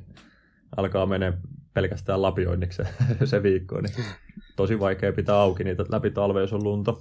alkaa 0.77 1.07
mennä 1.07 1.33
pelkästään 1.75 2.23
lapioinniksi 2.23 2.83
se, 2.83 2.87
se 3.31 3.43
viikko, 3.43 3.81
niin 3.81 3.95
tosi 4.57 4.81
vaikea 4.81 5.13
pitää 5.13 5.37
auki 5.37 5.65
niitä 5.65 5.85
läpi 5.89 6.11
talve, 6.11 6.41
jos 6.41 6.53
on 6.53 6.65
lunta. 6.65 6.95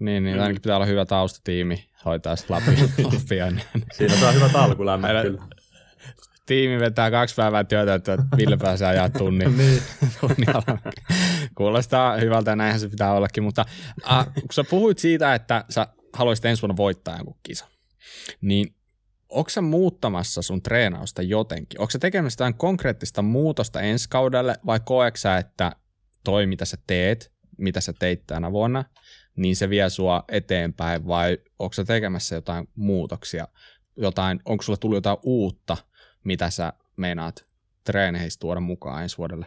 Niin, 0.00 0.24
niin 0.24 0.36
mm. 0.36 0.42
ainakin 0.42 0.62
pitää 0.62 0.76
olla 0.76 0.86
hyvä 0.86 1.04
taustatiimi 1.04 1.88
hoitaa 2.04 2.36
sitä 2.36 2.54
läpi. 2.54 2.76
Siinä 3.92 4.14
saa 4.14 4.32
hyvä 4.32 4.50
alkulämmö 4.54 5.22
kyllä. 5.22 5.42
Tiimi 6.48 6.80
vetää 6.80 7.10
kaksi 7.10 7.34
päivää 7.34 7.64
työtä, 7.64 7.94
että 7.94 8.18
Ville 8.36 8.56
pääsee 8.66 8.88
ajaa 8.88 9.08
tunnin. 9.10 9.58
niin. 9.58 9.82
Kuulostaa 11.54 12.16
hyvältä 12.16 12.50
ja 12.50 12.56
näinhän 12.56 12.80
se 12.80 12.88
pitää 12.88 13.12
ollakin, 13.12 13.42
mutta 13.42 13.64
äh, 14.10 14.26
kun 14.26 14.48
sä 14.52 14.64
puhuit 14.64 14.98
siitä, 14.98 15.34
että 15.34 15.64
sä 15.70 15.86
haluaisit 16.12 16.44
ensi 16.44 16.62
vuonna 16.62 16.76
voittaa 16.76 17.16
jonkun 17.16 17.38
kisa, 17.42 17.66
niin 18.40 18.74
onko 19.28 19.50
sä 19.50 19.60
muuttamassa 19.60 20.42
sun 20.42 20.62
treenausta 20.62 21.22
jotenkin? 21.22 21.80
Onko 21.80 21.90
sä 21.90 21.98
tekemässä 21.98 22.34
jotain 22.34 22.54
konkreettista 22.54 23.22
muutosta 23.22 23.80
ensi 23.80 24.08
kaudelle 24.08 24.54
vai 24.66 24.80
koeksä, 24.84 25.36
että 25.36 25.72
toi 26.24 26.46
mitä 26.46 26.64
sä 26.64 26.76
teet, 26.86 27.32
mitä 27.58 27.80
sä 27.80 27.92
teit 27.98 28.26
tänä 28.26 28.52
vuonna, 28.52 28.84
niin 29.36 29.56
se 29.56 29.70
vie 29.70 29.90
sua 29.90 30.24
eteenpäin 30.28 31.06
vai 31.06 31.38
onko 31.58 31.72
sä 31.72 31.84
tekemässä 31.84 32.34
jotain 32.34 32.68
muutoksia, 32.74 33.48
jotain, 33.96 34.40
onko 34.44 34.62
sulla 34.62 34.76
tullut 34.76 34.96
jotain 34.96 35.18
uutta, 35.22 35.76
mitä 36.24 36.50
sä 36.50 36.72
meinaat 36.96 37.46
treeneissä 37.84 38.40
tuoda 38.40 38.60
mukaan 38.60 39.02
ensi 39.02 39.18
vuodelle? 39.18 39.46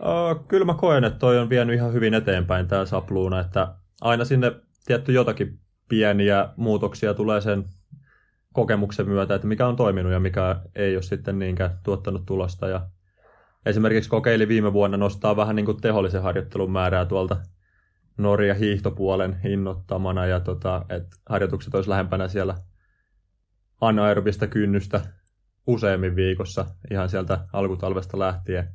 Uh, 0.00 0.46
kyllä 0.48 0.64
mä 0.64 0.74
koen, 0.74 1.04
että 1.04 1.18
toi 1.18 1.38
on 1.38 1.48
vienyt 1.48 1.76
ihan 1.76 1.92
hyvin 1.92 2.14
eteenpäin 2.14 2.68
tämä 2.68 2.86
sapluuna, 2.86 3.40
että 3.40 3.74
aina 4.00 4.24
sinne 4.24 4.52
tietty 4.86 5.12
jotakin 5.12 5.60
pieniä 5.88 6.48
muutoksia 6.56 7.14
tulee 7.14 7.40
sen 7.40 7.64
kokemuksen 8.52 9.08
myötä, 9.08 9.34
että 9.34 9.46
mikä 9.46 9.66
on 9.66 9.76
toiminut 9.76 10.12
ja 10.12 10.20
mikä 10.20 10.56
ei 10.74 10.96
ole 10.96 11.02
sitten 11.02 11.38
niinkään 11.38 11.78
tuottanut 11.82 12.26
tulosta. 12.26 12.68
Ja 12.68 12.86
esimerkiksi 13.66 14.10
kokeili 14.10 14.48
viime 14.48 14.72
vuonna 14.72 14.96
nostaa 14.96 15.36
vähän 15.36 15.56
niin 15.56 15.66
kuin 15.66 15.80
tehollisen 15.80 16.22
harjoittelun 16.22 16.72
määrää 16.72 17.04
tuolta 17.04 17.36
Norja 18.18 18.54
hiihtopuolen 18.54 19.40
innoittamana 19.44 20.26
ja 20.26 20.40
tota, 20.40 20.84
että 20.88 21.16
harjoitukset 21.28 21.74
olisi 21.74 21.90
lähempänä 21.90 22.28
siellä 22.28 22.54
anaerobista 23.80 24.46
kynnystä 24.46 25.00
useammin 25.68 26.16
viikossa 26.16 26.66
ihan 26.90 27.08
sieltä 27.08 27.46
alkutalvesta 27.52 28.18
lähtien. 28.18 28.68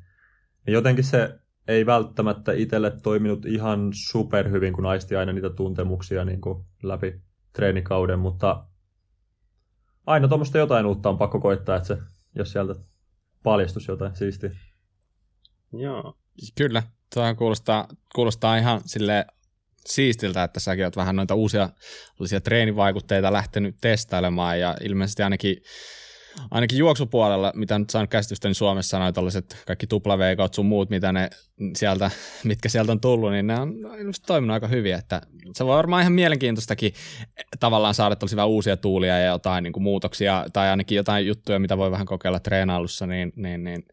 Ja 0.67 0.73
jotenkin 0.73 1.03
se 1.03 1.39
ei 1.67 1.85
välttämättä 1.85 2.51
itselle 2.51 2.91
toiminut 2.91 3.45
ihan 3.45 3.91
superhyvin, 3.93 4.73
kun 4.73 4.85
aisti 4.85 5.15
aina 5.15 5.33
niitä 5.33 5.49
tuntemuksia 5.49 6.25
niin 6.25 6.41
kuin 6.41 6.65
läpi 6.83 7.21
treenikauden, 7.53 8.19
mutta 8.19 8.65
aina 10.05 10.27
tuommoista 10.27 10.57
jotain 10.57 10.85
uutta 10.85 11.09
on 11.09 11.17
pakko 11.17 11.39
koittaa, 11.39 11.75
että 11.75 11.87
se, 11.87 11.97
jos 12.35 12.51
sieltä 12.51 12.75
paljastus 13.43 13.87
jotain 13.87 14.15
siistiä. 14.15 14.49
Joo. 15.73 16.17
Kyllä, 16.55 16.83
tuo 17.13 17.35
kuulostaa, 17.35 17.87
kuulostaa 18.15 18.57
ihan 18.57 18.81
sille 18.85 19.25
siistiltä, 19.85 20.43
että 20.43 20.59
säkin 20.59 20.85
oot 20.85 20.95
vähän 20.95 21.15
noita 21.15 21.35
uusia 21.35 22.41
treenivaikutteita 22.43 23.33
lähtenyt 23.33 23.75
testailemaan 23.81 24.59
ja 24.59 24.77
ilmeisesti 24.81 25.23
ainakin 25.23 25.57
ainakin 26.51 26.77
juoksupuolella, 26.77 27.51
mitä 27.55 27.79
nyt 27.79 27.89
saan 27.89 28.07
käsitystä, 28.07 28.47
niin 28.47 28.55
Suomessa 28.55 28.99
noin 28.99 29.13
tällaiset 29.13 29.63
kaikki 29.67 29.87
tuplaveikot 29.87 30.53
sun 30.53 30.65
muut, 30.65 30.89
mitä 30.89 31.11
ne 31.11 31.29
sieltä, 31.75 32.11
mitkä 32.43 32.69
sieltä 32.69 32.91
on 32.91 32.99
tullut, 32.99 33.31
niin 33.31 33.47
ne 33.47 33.59
on 33.59 33.75
toiminut 34.27 34.53
aika 34.53 34.67
hyvin, 34.67 34.93
että 34.93 35.21
se 35.53 35.65
voi 35.65 35.77
varmaan 35.77 36.01
ihan 36.01 36.13
mielenkiintoistakin 36.13 36.93
tavallaan 37.59 37.93
saada 37.93 38.15
tällaisia 38.15 38.45
uusia 38.45 38.77
tuulia 38.77 39.19
ja 39.19 39.31
jotain 39.31 39.63
niin 39.63 39.73
kuin 39.73 39.83
muutoksia, 39.83 40.45
tai 40.53 40.69
ainakin 40.69 40.95
jotain 40.95 41.27
juttuja, 41.27 41.59
mitä 41.59 41.77
voi 41.77 41.91
vähän 41.91 42.05
kokeilla 42.05 42.39
treenailussa, 42.39 43.07
niin, 43.07 43.33
niin, 43.35 43.63
niin 43.63 43.85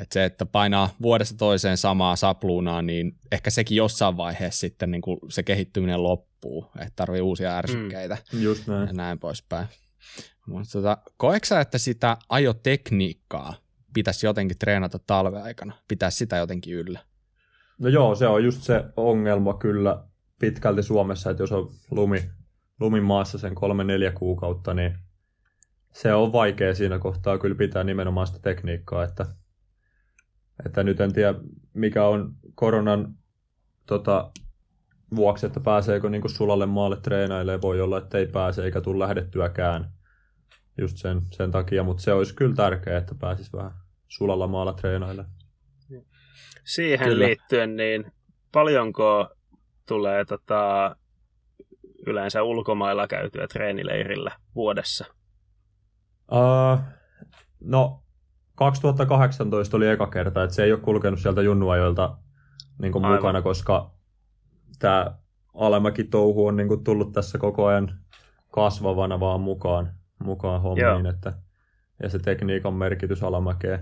että 0.00 0.12
se, 0.12 0.24
että 0.24 0.46
painaa 0.46 0.90
vuodesta 1.02 1.36
toiseen 1.36 1.76
samaa 1.76 2.16
sapluunaa, 2.16 2.82
niin 2.82 3.12
ehkä 3.32 3.50
sekin 3.50 3.76
jossain 3.76 4.16
vaiheessa 4.16 4.60
sitten 4.60 4.90
niin 4.90 5.02
kuin 5.02 5.18
se 5.28 5.42
kehittyminen 5.42 6.02
loppuu, 6.02 6.66
että 6.78 6.92
tarvii 6.96 7.20
uusia 7.20 7.58
ärsykkeitä 7.58 8.18
mm, 8.32 8.42
just 8.42 8.66
näin. 8.66 8.86
ja 8.86 8.92
näin 8.92 9.18
poispäin. 9.18 9.66
Mutta 10.50 10.72
tota, 10.72 10.98
koeksa, 11.16 11.60
että 11.60 11.78
sitä 11.78 12.16
ajotekniikkaa 12.28 13.54
pitäisi 13.94 14.26
jotenkin 14.26 14.58
treenata 14.58 14.98
talveaikana, 15.06 15.74
pitää 15.88 16.10
sitä 16.10 16.36
jotenkin 16.36 16.74
yllä? 16.74 17.00
No 17.78 17.88
joo, 17.88 18.14
se 18.14 18.26
on 18.26 18.44
just 18.44 18.62
se 18.62 18.84
ongelma 18.96 19.54
kyllä 19.54 20.04
pitkälti 20.38 20.82
Suomessa, 20.82 21.30
että 21.30 21.42
jos 21.42 21.52
on 21.52 21.70
lumi, 21.90 22.30
lumin 22.80 23.02
maassa 23.02 23.38
sen 23.38 23.54
kolme-neljä 23.54 24.12
kuukautta, 24.12 24.74
niin 24.74 24.98
se 25.92 26.14
on 26.14 26.32
vaikea 26.32 26.74
siinä 26.74 26.98
kohtaa 26.98 27.38
kyllä 27.38 27.54
pitää 27.54 27.84
nimenomaan 27.84 28.26
sitä 28.26 28.38
tekniikkaa, 28.42 29.04
että, 29.04 29.26
että 30.66 30.82
nyt 30.82 31.00
en 31.00 31.12
tiedä 31.12 31.34
mikä 31.74 32.04
on 32.04 32.34
koronan 32.54 33.14
tota, 33.86 34.30
vuoksi, 35.16 35.46
että 35.46 35.60
pääseekö 35.60 36.10
niin 36.10 36.30
sulalle 36.30 36.66
maalle 36.66 36.96
treenailemaan, 36.96 37.62
voi 37.62 37.80
olla, 37.80 37.98
että 37.98 38.18
ei 38.18 38.26
pääse 38.26 38.64
eikä 38.64 38.80
tule 38.80 38.98
lähdettyäkään 38.98 39.90
just 40.80 40.96
sen, 40.96 41.22
sen 41.32 41.50
takia, 41.50 41.82
mutta 41.82 42.02
se 42.02 42.12
olisi 42.12 42.34
kyllä 42.34 42.54
tärkeää, 42.54 42.98
että 42.98 43.14
pääsisi 43.20 43.52
vähän 43.52 43.70
sulalla 44.08 44.46
maalla 44.46 44.72
treenailemaan. 44.72 45.34
Siihen 46.64 47.08
kyllä. 47.08 47.26
liittyen, 47.26 47.76
niin 47.76 48.12
paljonko 48.52 49.28
tulee 49.88 50.24
tota, 50.24 50.96
yleensä 52.06 52.42
ulkomailla 52.42 53.06
käytyä 53.06 53.46
treenileirillä 53.46 54.32
vuodessa? 54.54 55.04
Uh, 56.32 56.78
no, 57.60 58.02
2018 58.54 59.76
oli 59.76 59.88
eka 59.88 60.06
kerta, 60.06 60.42
että 60.42 60.56
se 60.56 60.64
ei 60.64 60.72
ole 60.72 60.80
kulkenut 60.80 61.20
sieltä 61.20 61.42
junnuajoilta 61.42 62.16
niin 62.78 62.92
kuin 62.92 63.06
mukana, 63.06 63.42
koska 63.42 63.90
tämä 64.78 65.18
alamäki 65.54 66.04
touhu 66.04 66.46
on 66.46 66.56
niin 66.56 66.68
kuin 66.68 66.84
tullut 66.84 67.12
tässä 67.12 67.38
koko 67.38 67.66
ajan 67.66 68.00
kasvavana 68.50 69.20
vaan 69.20 69.40
mukaan 69.40 69.99
mukaan 70.24 70.62
hommiin, 70.62 71.06
että, 71.06 71.32
ja 72.02 72.08
se 72.08 72.18
tekniikan 72.18 72.74
merkitys 72.74 73.22
alamäkeen. 73.22 73.78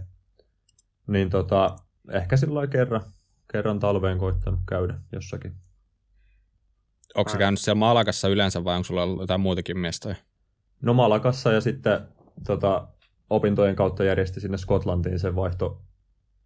Niin 1.07 1.31
tota, 1.31 1.77
ehkä 2.13 2.37
silloin 2.37 2.71
kerran, 2.71 3.03
kerran 3.53 3.79
talveen 3.79 4.19
koittanut 4.19 4.61
käydä 4.69 4.99
jossakin. 5.13 5.55
Onko 7.15 7.31
se 7.31 7.39
käynyt 7.39 7.61
siellä 7.61 7.79
Malakassa 7.79 8.29
yleensä 8.29 8.65
vai 8.65 8.77
onko 8.77 8.85
sulla 8.85 9.03
ollut 9.03 9.21
jotain 9.21 9.41
muitakin 9.41 9.79
mestoja? 9.79 10.17
No 10.83 10.95
Malakassa 10.95 11.53
ja 11.53 11.61
sitten 11.61 12.01
tota, 12.47 12.89
opintojen 13.31 13.77
kautta 13.77 14.05
järjesti 14.05 14.41
sinne 14.41 14.59
Skotlantiin 14.59 15.19
se 15.19 15.35
vaihto 15.35 15.83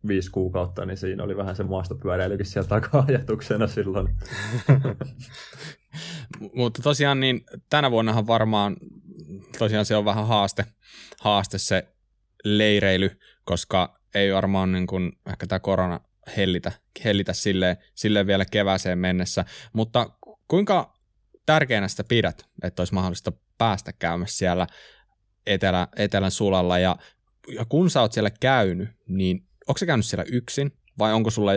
viisi 0.08 0.30
kuukautta, 0.30 0.86
niin 0.86 0.96
siinä 0.96 1.24
oli 1.24 1.36
vähän 1.36 1.56
se 1.56 1.62
maastopyöräilykin 1.62 2.46
siellä 2.46 2.68
takaa 2.68 3.04
ajatuksena 3.08 3.66
silloin. 3.66 4.08
Mutta 6.54 6.82
tosiaan 6.82 7.20
niin 7.20 7.44
tänä 7.70 7.90
vuonnahan 7.90 8.26
varmaan 8.26 8.76
tosiaan 9.58 9.84
se 9.84 9.96
on 9.96 10.04
vähän 10.04 10.26
haaste, 10.26 10.66
haaste 11.20 11.58
se 11.58 11.88
leireily, 12.44 13.10
koska 13.44 14.00
ei 14.14 14.32
varmaan 14.32 14.72
niin 14.72 14.86
kuin 14.86 15.12
ehkä 15.30 15.46
tämä 15.46 15.60
korona 15.60 16.00
hellitä, 16.36 16.72
hellitä 17.04 17.32
silleen, 17.32 17.76
silleen 17.94 18.26
vielä 18.26 18.44
kevääseen 18.44 18.98
mennessä. 18.98 19.44
Mutta 19.72 20.10
kuinka 20.48 20.98
tärkeänä 21.46 21.88
sitä 21.88 22.04
pidät, 22.04 22.46
että 22.62 22.80
olisi 22.80 22.94
mahdollista 22.94 23.32
päästä 23.58 23.92
käymässä 23.92 24.36
siellä 24.36 24.66
etelä, 25.46 25.88
etelän 25.96 26.30
sulalla 26.30 26.78
ja, 26.78 26.96
ja 27.48 27.64
kun 27.64 27.90
sä 27.90 28.00
oot 28.00 28.12
siellä 28.12 28.30
käynyt, 28.40 28.88
niin 29.08 29.48
onko 29.68 29.78
se 29.78 29.86
käynyt 29.86 30.06
siellä 30.06 30.24
yksin 30.28 30.72
vai 30.98 31.12
onko 31.12 31.30
sulla, 31.30 31.52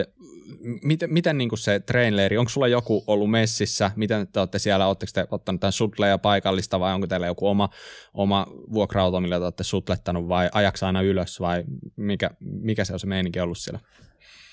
miten, 0.82 1.12
miten 1.12 1.38
niin 1.38 1.50
se 1.54 1.80
trainleiri, 1.80 2.38
onko 2.38 2.48
sulla 2.48 2.68
joku 2.68 3.04
ollut 3.06 3.30
messissä, 3.30 3.90
miten 3.96 4.28
te 4.32 4.40
olette 4.40 4.58
siellä, 4.58 4.86
oletteko 4.86 5.10
te 5.14 5.26
ottanut 5.30 5.60
tämän 5.60 5.72
sutleja 5.72 6.18
paikallista 6.18 6.80
vai 6.80 6.94
onko 6.94 7.06
teillä 7.06 7.26
joku 7.26 7.46
oma, 7.46 7.68
oma 8.14 8.46
vuokra-auto, 8.72 9.20
millä 9.20 9.38
te 9.38 9.44
olette 9.44 9.64
sutlettanut 9.64 10.28
vai 10.28 10.48
ajaksa 10.52 10.86
aina 10.86 11.02
ylös 11.02 11.40
vai 11.40 11.64
mikä, 11.96 12.30
mikä 12.40 12.84
se 12.84 12.92
on 12.92 13.00
se 13.00 13.06
meininki 13.06 13.40
ollut 13.40 13.58
siellä? 13.58 13.80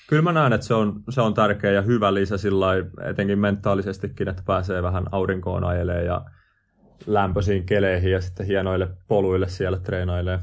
Kyllä 0.08 0.22
mä 0.22 0.32
näen, 0.32 0.52
että 0.52 0.66
se 0.66 0.74
on, 0.74 1.02
se 1.10 1.20
on 1.20 1.34
tärkeä 1.34 1.70
ja 1.70 1.82
hyvä 1.82 2.14
lisä 2.14 2.38
sillä 2.38 2.66
etenkin 3.10 3.38
mentaalisestikin, 3.38 4.28
että 4.28 4.42
pääsee 4.46 4.82
vähän 4.82 5.04
aurinkoon 5.12 5.64
ajelee 5.64 6.04
ja 6.04 6.24
lämpöisiin 7.06 7.66
keleihin 7.66 8.12
ja 8.12 8.20
sitten 8.20 8.46
hienoille 8.46 8.88
poluille 9.08 9.48
siellä 9.48 9.78
treenailee 9.78 10.38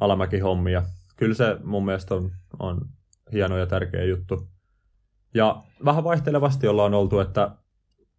alamäkihommia. 0.00 0.82
Kyllä 1.16 1.34
se 1.34 1.56
mun 1.64 1.84
mielestä 1.84 2.14
on, 2.14 2.30
on 2.58 2.80
hieno 3.32 3.58
ja 3.58 3.66
tärkeä 3.66 4.04
juttu. 4.04 4.48
Ja 5.34 5.62
vähän 5.84 6.04
vaihtelevasti 6.04 6.68
ollaan 6.68 6.94
oltu, 6.94 7.20
että 7.20 7.50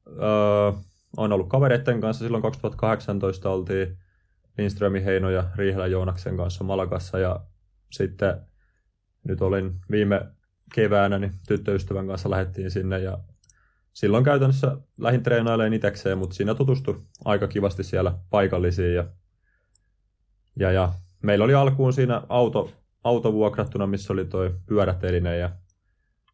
öö, 0.08 0.72
on 1.18 1.34
ollut 1.34 1.50
kavereiden 1.50 2.02
kanssa. 2.02 2.26
Silloin 2.26 2.44
2018 2.44 3.50
oltiin 3.50 3.98
Lindströmin 4.58 5.04
Heino 5.04 5.30
ja 5.30 5.44
Riihelä 5.56 5.88
Joonaksen 5.88 6.38
kanssa 6.38 6.64
Malakassa 6.64 7.20
ja 7.20 7.40
sitten 7.92 8.42
nyt 9.24 9.42
olin 9.42 9.76
viime 9.92 10.22
keväänä, 10.74 11.20
niin 11.20 11.34
tyttöystävän 11.48 12.08
kanssa 12.08 12.30
lähdettiin 12.30 12.72
sinne 12.72 13.00
ja 13.00 13.18
silloin 13.94 14.24
käytännössä 14.24 14.78
lähin 14.98 15.24
treenailemaan 15.24 15.74
itsekseen, 15.74 16.18
mutta 16.18 16.36
siinä 16.36 16.56
tutustui 16.56 17.02
aika 17.26 17.48
kivasti 17.48 17.84
siellä 17.84 18.18
paikallisiin 18.30 18.96
ja, 18.96 19.06
ja, 20.56 20.72
ja 20.72 20.94
meillä 21.24 21.46
oli 21.46 21.54
alkuun 21.54 21.94
siinä 21.94 22.22
auto, 22.30 22.72
auto 23.04 23.34
vuokrattuna, 23.34 23.88
missä 23.88 24.14
oli 24.14 24.26
toi 24.26 24.56
pyöräteline 24.66 25.38
ja 25.38 25.50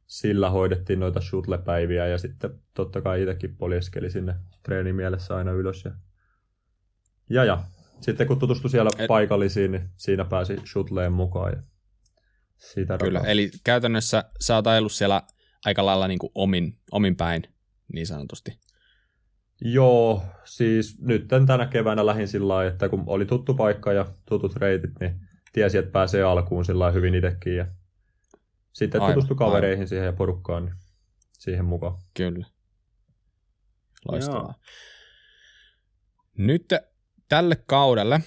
sillä 0.07 0.49
hoidettiin 0.49 0.99
noita 0.99 1.22
shuttle-päiviä 1.22 2.07
ja 2.07 2.18
sitten 2.18 2.59
totta 2.74 3.01
kai 3.01 3.22
itsekin 3.22 3.55
poljeskeli 3.55 4.09
sinne 4.09 4.36
treenimielessä 4.64 5.36
aina 5.36 5.51
ylös. 5.51 5.86
Ja, 5.86 5.91
ja, 7.30 7.45
ja. 7.45 7.64
sitten 8.01 8.28
kun 8.28 8.39
tutustui 8.39 8.70
siellä 8.70 8.89
Et... 8.97 9.07
paikallisiin, 9.07 9.72
niin 9.72 9.89
siinä 9.97 10.26
pääsi 10.26 10.57
shuttleen 10.72 11.14
mukaan. 11.14 11.53
Ja 11.53 11.61
siitä 12.57 12.97
Kyllä, 12.97 13.20
rakaa. 13.20 13.32
eli 13.32 13.51
käytännössä 13.64 14.24
sä 14.39 14.55
oot 14.55 14.68
ajellut 14.68 14.91
siellä 14.91 15.22
aika 15.66 15.86
lailla 15.86 16.07
niin 16.07 16.20
kuin 16.20 16.32
omin, 16.36 16.78
omin 16.91 17.16
päin, 17.16 17.43
niin 17.93 18.07
sanotusti. 18.07 18.59
Joo, 19.61 20.24
siis 20.43 21.01
nyt 21.01 21.28
tänä 21.28 21.66
keväänä 21.66 22.05
lähin 22.05 22.28
sillä 22.28 22.47
lailla, 22.47 22.72
että 22.72 22.89
kun 22.89 23.03
oli 23.07 23.26
tuttu 23.26 23.53
paikka 23.53 23.93
ja 23.93 24.05
tutut 24.26 24.55
reitit, 24.55 24.91
niin 24.99 25.23
tiesi, 25.54 25.78
että 25.78 25.91
pääsee 25.91 26.24
alkuun 26.24 26.66
sillä 26.66 26.91
hyvin 26.91 27.16
itsekin. 27.16 27.56
Ja 27.56 27.66
sitten 28.74 29.01
aivan, 29.01 29.14
tutustui 29.14 29.38
kavereihin 29.38 29.78
aivan. 29.78 29.88
siihen 29.88 30.06
ja 30.06 30.14
porukkaan 30.14 30.66
niin 30.66 30.76
siihen 31.39 31.66
mukaan. 31.66 31.93
Kyllä. 32.14 32.45
Loistavaa. 34.12 34.41
Joo. 34.41 34.54
Nyt 36.38 36.74
tälle 37.30 37.56
kaudelle, 37.56 38.20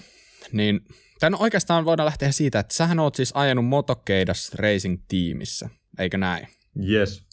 niin 0.51 0.81
tämän 1.19 1.41
oikeastaan 1.41 1.85
voidaan 1.85 2.05
lähteä 2.05 2.31
siitä, 2.31 2.59
että 2.59 2.73
sähän 2.73 2.99
oot 2.99 3.15
siis 3.15 3.31
ajanut 3.35 3.65
Motokeidas 3.65 4.51
Racing-tiimissä, 4.55 5.69
eikö 5.99 6.17
näin? 6.17 6.47
Yes. 6.89 7.23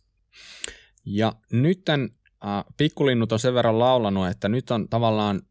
Ja 1.05 1.33
nytten 1.53 2.11
äh, 2.45 2.65
pikkulinnut 2.77 3.33
on 3.33 3.39
sen 3.39 3.55
verran 3.55 3.79
laulanut, 3.79 4.29
että 4.29 4.49
nyt 4.49 4.71
on 4.71 4.89
tavallaan 4.89 5.43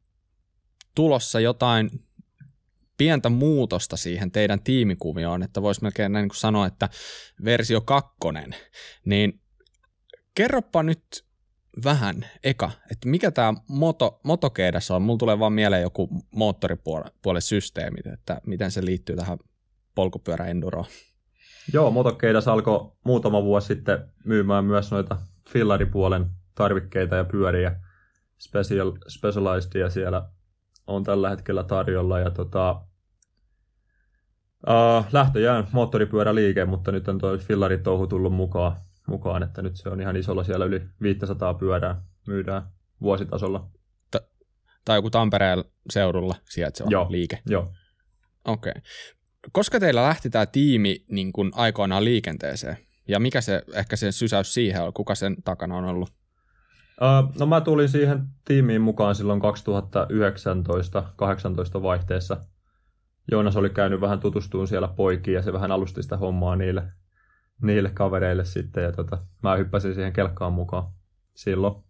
tulossa 0.96 1.40
jotain 1.40 1.90
pientä 3.04 3.30
muutosta 3.30 3.98
siihen 3.98 4.32
teidän 4.32 4.60
tiimikuvioon, 4.64 5.44
että 5.44 5.62
voisi 5.62 5.82
melkein 5.82 6.12
näin 6.12 6.30
kuin 6.30 6.38
sanoa, 6.38 6.66
että 6.66 6.90
versio 7.46 7.82
kakkonen. 7.82 8.56
Niin 9.06 9.42
kerropa 10.36 10.84
nyt 10.84 11.26
vähän 11.84 12.26
eka, 12.44 12.72
että 12.92 13.10
mikä 13.10 13.32
tämä 13.32 13.54
moto, 13.68 14.20
motokeedas 14.24 14.92
on. 14.92 15.02
Mulla 15.02 15.18
tulee 15.18 15.40
vaan 15.40 15.54
mieleen 15.54 15.82
joku 15.82 16.10
moottoripuolen 16.36 17.42
systeemi, 17.42 17.98
että 18.14 18.42
miten 18.46 18.72
se 18.72 18.86
liittyy 18.86 19.16
tähän 19.16 19.38
polkupyöräenduroon. 19.96 20.86
Joo, 21.74 21.92
motokeidas 21.92 22.48
alkoi 22.48 22.92
muutama 23.06 23.44
vuosi 23.44 23.68
sitten 23.68 24.00
myymään 24.26 24.66
myös 24.66 24.92
noita 24.92 25.18
fillaripuolen 25.50 26.26
tarvikkeita 26.56 27.16
ja 27.16 27.24
pyöriä. 27.24 27.80
Special, 28.38 28.92
specialized 29.08 29.90
siellä 29.90 30.30
on 30.88 31.04
tällä 31.04 31.30
hetkellä 31.30 31.64
tarjolla. 31.64 32.20
Ja 32.20 32.32
tota, 32.32 32.82
uh, 34.68 35.06
lähtöjään 35.12 35.68
moottoripyöräliike, 35.72 36.66
mutta 36.66 36.92
nyt 36.92 37.08
on 37.08 37.18
tuo 37.18 37.38
fillaritouhu 37.38 38.08
tullut 38.08 38.34
mukaan, 38.34 38.76
mukaan, 39.08 39.44
että 39.44 39.62
nyt 39.62 39.76
se 39.76 39.90
on 39.90 40.02
ihan 40.02 40.16
isolla 40.16 40.44
siellä 40.44 40.66
yli 40.66 40.82
500 41.02 41.54
pyörää 41.54 42.02
myydään 42.28 42.64
vuositasolla. 43.02 43.70
Ta- 44.12 44.22
tai 44.86 44.98
joku 44.98 45.10
Tampereen 45.10 45.64
seudulla 45.90 46.36
sijaitseva 46.50 46.90
joo, 46.92 47.08
liike. 47.10 47.40
Joo. 47.46 47.72
Okei. 48.46 48.72
Okay. 48.72 48.82
Koska 49.52 49.80
teillä 49.80 50.04
lähti 50.04 50.30
tämä 50.30 50.46
tiimi 50.46 51.06
niin 51.12 51.34
kun 51.34 51.52
aikoinaan 51.56 52.04
liikenteeseen? 52.04 52.78
Ja 53.08 53.20
mikä 53.20 53.42
se 53.42 53.64
ehkä 53.74 53.96
se 53.96 54.12
sysäys 54.12 54.54
siihen 54.54 54.84
on? 54.84 54.94
Kuka 54.94 55.16
sen 55.16 55.36
takana 55.44 55.78
on 55.78 55.86
ollut? 55.86 56.10
Uh, 57.02 57.34
no 57.40 57.46
mä 57.46 57.62
tulin 57.62 57.90
siihen 57.90 58.24
tiimiin 58.46 58.82
mukaan 58.82 59.16
silloin 59.16 59.42
2019-18 59.42 59.46
vaihteessa. 61.82 62.38
Joonas 63.32 63.56
oli 63.56 63.70
käynyt 63.70 64.02
vähän 64.02 64.20
tutustuun 64.20 64.68
siellä 64.68 64.88
poikiin 64.88 65.36
ja 65.36 65.42
se 65.42 65.54
vähän 65.54 65.72
alusti 65.72 66.04
sitä 66.04 66.18
hommaa 66.18 66.56
niille, 66.56 66.84
niille 67.62 67.90
kavereille 67.90 68.46
sitten. 68.46 68.84
Ja 68.84 68.92
tota, 68.92 69.18
mä 69.44 69.56
hyppäsin 69.56 69.96
siihen 69.96 70.14
kelkkaan 70.14 70.54
mukaan 70.54 70.84
silloin. 71.36 71.84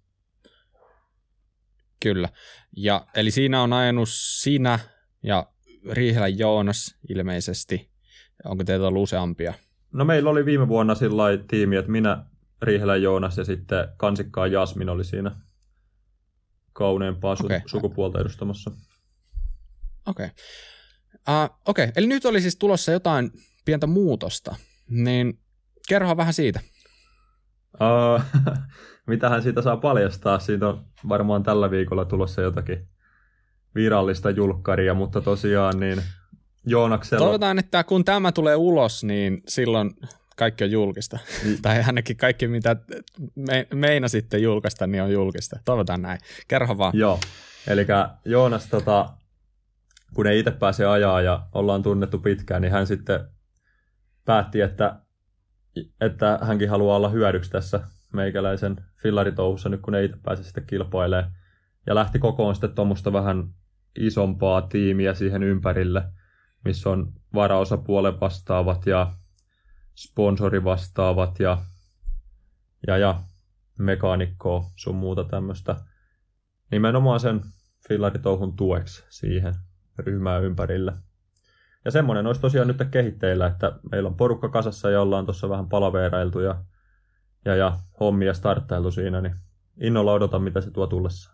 Kyllä. 2.04 2.30
Ja, 2.78 3.06
eli 3.16 3.32
siinä 3.32 3.62
on 3.62 3.74
ajanut 3.74 4.10
sinä 4.12 4.80
ja 5.24 5.46
Riihelä 5.92 6.28
Joonas 6.28 6.98
ilmeisesti. 7.10 7.92
Onko 8.46 8.64
teitä 8.64 8.88
ollut 8.88 9.04
useampia? 9.04 9.54
No 9.92 10.06
meillä 10.06 10.30
oli 10.30 10.46
viime 10.46 10.68
vuonna 10.68 10.96
sillä 10.96 11.24
tiimi, 11.48 11.76
että 11.76 11.92
minä, 11.92 12.26
Riihelä 12.62 12.96
Joonas 12.96 13.38
ja 13.38 13.46
sitten 13.46 13.88
Kansikkaa 13.98 14.48
Jasmin 14.48 14.90
oli 14.90 15.04
siinä 15.04 15.32
kauneempaa 16.74 17.36
okay. 17.44 17.62
sukupuolta 17.66 18.20
edustamassa. 18.22 18.72
Okei. 20.08 20.26
Okay. 20.26 20.30
Uh, 21.30 21.58
Okei, 21.66 21.84
okay. 21.84 21.94
eli 21.96 22.08
nyt 22.08 22.26
oli 22.26 22.42
siis 22.42 22.56
tulossa 22.56 22.92
jotain 22.92 23.32
pientä 23.66 23.88
muutosta, 23.88 24.56
niin 24.90 25.40
kerrohan 25.90 26.18
vähän 26.18 26.34
siitä. 26.34 26.60
Uh, 27.74 28.22
mitähän 29.08 29.44
siitä 29.44 29.62
saa 29.62 29.78
paljastaa? 29.78 30.40
Siitä 30.40 30.68
on 30.68 30.86
varmaan 31.10 31.44
tällä 31.44 31.72
viikolla 31.72 32.06
tulossa 32.06 32.42
jotakin 32.42 32.88
virallista 33.76 34.30
julkkaria, 34.30 34.94
mutta 34.94 35.22
tosiaan 35.22 35.80
niin 35.80 36.04
Joonaksella... 36.66 37.26
Toivotaan, 37.26 37.60
että 37.60 37.84
kun 37.84 38.06
tämä 38.06 38.32
tulee 38.32 38.56
ulos, 38.56 39.04
niin 39.04 39.44
silloin 39.48 39.94
kaikki 40.36 40.64
on 40.64 40.72
julkista. 40.72 41.20
Niin. 41.44 41.62
tai 41.62 41.84
ainakin 41.84 42.18
kaikki, 42.18 42.48
mitä 42.48 42.76
me, 43.36 43.68
meinasitte 43.74 44.38
julkaista, 44.38 44.88
niin 44.88 45.04
on 45.04 45.12
julkista. 45.12 45.60
Toivotaan 45.66 46.02
näin. 46.02 46.20
Kerro 46.48 46.78
vaan. 46.78 46.94
Joo, 46.96 47.20
eli 47.68 47.86
Joonas, 48.26 48.68
tota, 48.68 49.10
kun 50.14 50.28
ei 50.28 50.40
itse 50.40 50.52
pääse 50.52 50.86
ajaa 50.86 51.22
ja 51.22 51.48
ollaan 51.52 51.84
tunnettu 51.84 52.18
pitkään, 52.20 52.62
niin 52.62 52.72
hän 52.72 52.88
sitten 52.88 53.20
päätti, 54.26 54.62
että, 54.62 55.00
että 56.02 56.40
hänkin 56.42 56.70
haluaa 56.70 56.98
olla 56.98 57.10
hyödyksi 57.10 57.52
tässä 57.52 57.80
meikäläisen 58.14 58.76
fillaritouhussa 59.02 59.70
nyt, 59.70 59.82
kun 59.82 59.96
ei 59.96 60.06
itse 60.06 60.18
pääse 60.24 60.44
sitten 60.44 60.66
kilpailemaan. 60.68 61.32
Ja 61.86 61.96
lähti 61.96 62.20
kokoon 62.20 62.56
sitten 62.56 62.76
tuommoista 62.76 63.14
vähän 63.14 63.44
isompaa 64.00 64.62
tiimiä 64.62 65.14
siihen 65.14 65.44
ympärille, 65.44 66.04
missä 66.66 66.90
on 66.90 67.14
varaosapuolen 67.34 68.20
vastaavat 68.20 68.86
ja 68.86 69.14
sponsorivastaavat 69.96 71.40
ja, 71.40 71.58
ja, 72.88 72.98
ja 72.98 73.24
mekaanikkoa 73.80 74.64
sun 74.76 74.96
muuta 74.96 75.24
tämmöistä. 75.24 75.76
Nimenomaan 76.72 77.20
sen 77.20 77.42
fillaritouhun 77.88 78.56
tueksi 78.56 79.04
siihen 79.10 79.54
ryhmään 80.00 80.44
ympärille. 80.44 80.94
Ja 81.86 81.92
semmoinen 81.92 82.28
olisi 82.28 82.42
tosiaan 82.42 82.68
nyt 82.68 82.78
kehitteillä, 82.92 83.48
että 83.48 83.80
meillä 83.92 84.08
on 84.08 84.18
porukka 84.18 84.50
kasassa 84.50 84.90
ja 84.90 85.02
ollaan 85.02 85.26
tuossa 85.26 85.50
vähän 85.50 85.70
palaveerailtu 85.70 86.40
ja, 86.40 86.64
ja, 87.46 87.56
ja 87.56 87.80
hommia 88.00 88.34
starttailtu 88.34 88.92
siinä, 88.92 89.22
niin 89.22 89.36
innolla 89.82 90.14
odotan, 90.14 90.44
mitä 90.44 90.62
se 90.62 90.72
tuo 90.72 90.88
tullessa. 90.88 91.32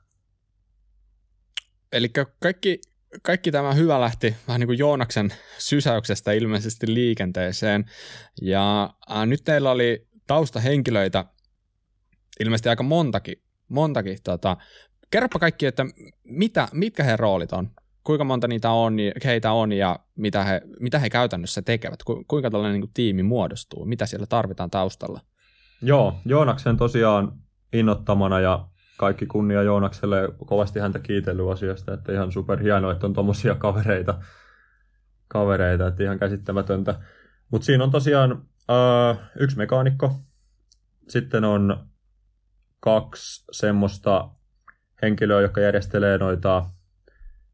Eli 1.91 2.09
kaikki, 2.39 2.81
kaikki 3.21 3.51
tämä 3.51 3.73
hyvä 3.73 4.01
lähti 4.01 4.35
vähän 4.47 4.59
niin 4.59 4.67
kuin 4.67 4.79
Joonaksen 4.79 5.33
sysäyksestä 5.57 6.31
ilmeisesti 6.31 6.93
liikenteeseen. 6.93 7.85
Ja 8.41 8.93
äh, 9.11 9.27
nyt 9.27 9.43
teillä 9.43 9.71
oli 9.71 10.07
taustahenkilöitä 10.27 11.25
ilmeisesti 12.39 12.69
aika 12.69 12.83
montakin. 12.83 13.43
montakin 13.69 14.17
tota. 14.23 14.57
Kerropa 15.11 15.39
kaikki, 15.39 15.65
että 15.65 15.85
mitä, 16.23 16.67
mitkä 16.73 17.03
he 17.03 17.17
roolit 17.17 17.53
on 17.53 17.71
kuinka 18.09 18.23
monta 18.23 18.47
niitä 18.47 18.71
on, 18.71 18.97
heitä 19.25 19.51
on 19.51 19.71
ja 19.71 19.99
mitä 20.15 20.43
he, 20.43 20.61
mitä 20.79 20.99
he 20.99 21.09
käytännössä 21.09 21.61
tekevät, 21.61 22.03
Ku, 22.03 22.23
kuinka 22.27 22.49
tällainen 22.49 22.81
niin 22.81 22.91
tiimi 22.93 23.23
muodostuu, 23.23 23.85
mitä 23.85 24.05
siellä 24.05 24.25
tarvitaan 24.25 24.69
taustalla. 24.69 25.19
Joo, 25.81 26.19
Joonaksen 26.25 26.77
tosiaan 26.77 27.31
innottamana 27.73 28.39
ja 28.39 28.67
kaikki 28.97 29.25
kunnia 29.25 29.63
Joonakselle, 29.63 30.29
kovasti 30.45 30.79
häntä 30.79 30.99
kiitellyt 30.99 31.49
asiasta, 31.49 31.93
että 31.93 32.11
ihan 32.13 32.31
super 32.31 32.63
hienoa, 32.63 32.91
että 32.91 33.07
on 33.07 33.13
tuommoisia 33.13 33.55
kavereita, 33.55 34.19
kavereita, 35.27 35.87
että 35.87 36.03
ihan 36.03 36.19
käsittämätöntä. 36.19 36.99
Mutta 37.51 37.65
siinä 37.65 37.83
on 37.83 37.91
tosiaan 37.91 38.45
äh, 38.69 39.19
yksi 39.39 39.57
mekaanikko, 39.57 40.15
sitten 41.09 41.43
on 41.43 41.87
kaksi 42.79 43.45
semmoista 43.51 44.29
henkilöä, 45.01 45.41
jotka 45.41 45.61
järjestelee 45.61 46.17
noita 46.17 46.65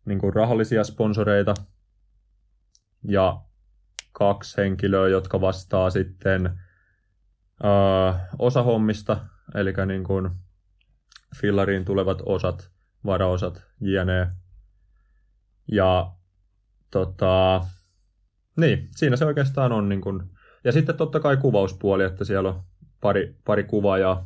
niin 0.06 0.20
kuin 0.20 0.34
rahallisia 0.34 0.84
sponsoreita 0.84 1.54
ja 3.08 3.42
kaksi 4.12 4.58
henkilöä, 4.58 5.08
jotka 5.08 5.42
vastaa 5.42 5.90
sitten 5.90 6.60
ää, 7.64 8.28
osahommista, 8.40 9.26
eli 9.56 9.74
niin 9.86 10.04
kuin 10.04 10.30
fillariin 11.42 11.86
tulevat 11.86 12.22
osat, 12.26 12.72
varaosat, 13.06 13.64
jne. 13.82 14.32
Ja 15.72 16.12
tota, 16.92 17.62
niin, 18.58 18.90
siinä 18.96 19.16
se 19.16 19.26
oikeastaan 19.26 19.72
on. 19.72 19.90
Niin 19.90 20.02
kuin, 20.02 20.24
ja 20.64 20.72
sitten 20.72 20.98
totta 20.98 21.20
kai 21.20 21.38
kuvauspuoli, 21.38 22.04
että 22.04 22.26
siellä 22.26 22.50
on 22.50 22.62
pari, 23.02 23.36
pari 23.46 23.64
kuvaajaa, 23.64 24.26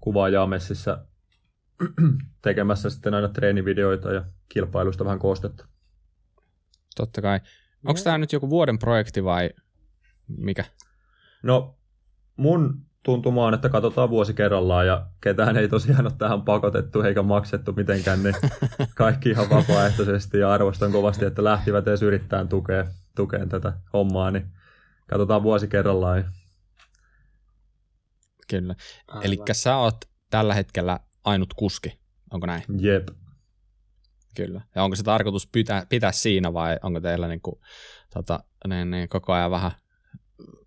kuvaajaa 0.00 0.46
messissä 0.46 1.06
tekemässä 2.42 2.90
sitten 2.90 3.14
aina 3.14 3.28
treenivideoita 3.28 4.12
ja 4.12 4.24
kilpailusta 4.48 5.04
vähän 5.04 5.18
koostetta. 5.18 5.66
Totta 6.96 7.22
kai. 7.22 7.40
Onko 7.86 8.00
tämä 8.04 8.18
nyt 8.18 8.32
joku 8.32 8.50
vuoden 8.50 8.78
projekti 8.78 9.24
vai 9.24 9.50
mikä? 10.28 10.64
No, 11.42 11.78
mun 12.36 12.86
tuntuma 13.02 13.46
on, 13.46 13.54
että 13.54 13.68
katsotaan 13.68 14.10
vuosi 14.10 14.34
kerrallaan 14.34 14.86
ja 14.86 15.06
ketään 15.20 15.56
ei 15.56 15.68
tosiaan 15.68 16.06
ole 16.06 16.12
tähän 16.18 16.42
pakotettu 16.42 17.00
eikä 17.00 17.22
maksettu 17.22 17.72
mitenkään, 17.72 18.22
niin 18.22 18.34
kaikki 18.94 19.30
ihan 19.30 19.50
vapaaehtoisesti 19.50 20.38
ja 20.38 20.52
arvostan 20.52 20.92
kovasti, 20.92 21.24
että 21.24 21.44
lähtivät 21.44 21.88
edes 21.88 22.02
yrittämään 22.02 22.48
tukea, 22.48 22.84
tukeen 23.16 23.48
tätä 23.48 23.72
hommaa, 23.92 24.30
niin 24.30 24.46
katsotaan 25.08 25.42
vuosi 25.42 25.68
kerrallaan. 25.68 26.24
Kyllä. 28.50 28.74
Eli 29.22 29.38
sä 29.52 29.76
oot 29.76 29.96
tällä 30.30 30.54
hetkellä 30.54 31.00
ainut 31.24 31.54
kuski, 31.54 31.98
onko 32.30 32.46
näin? 32.46 32.62
Jep. 32.78 33.08
Kyllä. 34.36 34.60
Ja 34.74 34.84
onko 34.84 34.96
se 34.96 35.02
tarkoitus 35.02 35.46
pitää, 35.46 35.86
pitää 35.88 36.12
siinä 36.12 36.52
vai 36.52 36.78
onko 36.82 37.00
teillä 37.00 37.28
niin 37.28 37.40
kuin, 37.40 37.60
tota, 38.14 38.40
niin, 38.68 38.90
niin, 38.90 39.08
koko 39.08 39.32
ajan 39.32 39.50
vähän 39.50 39.70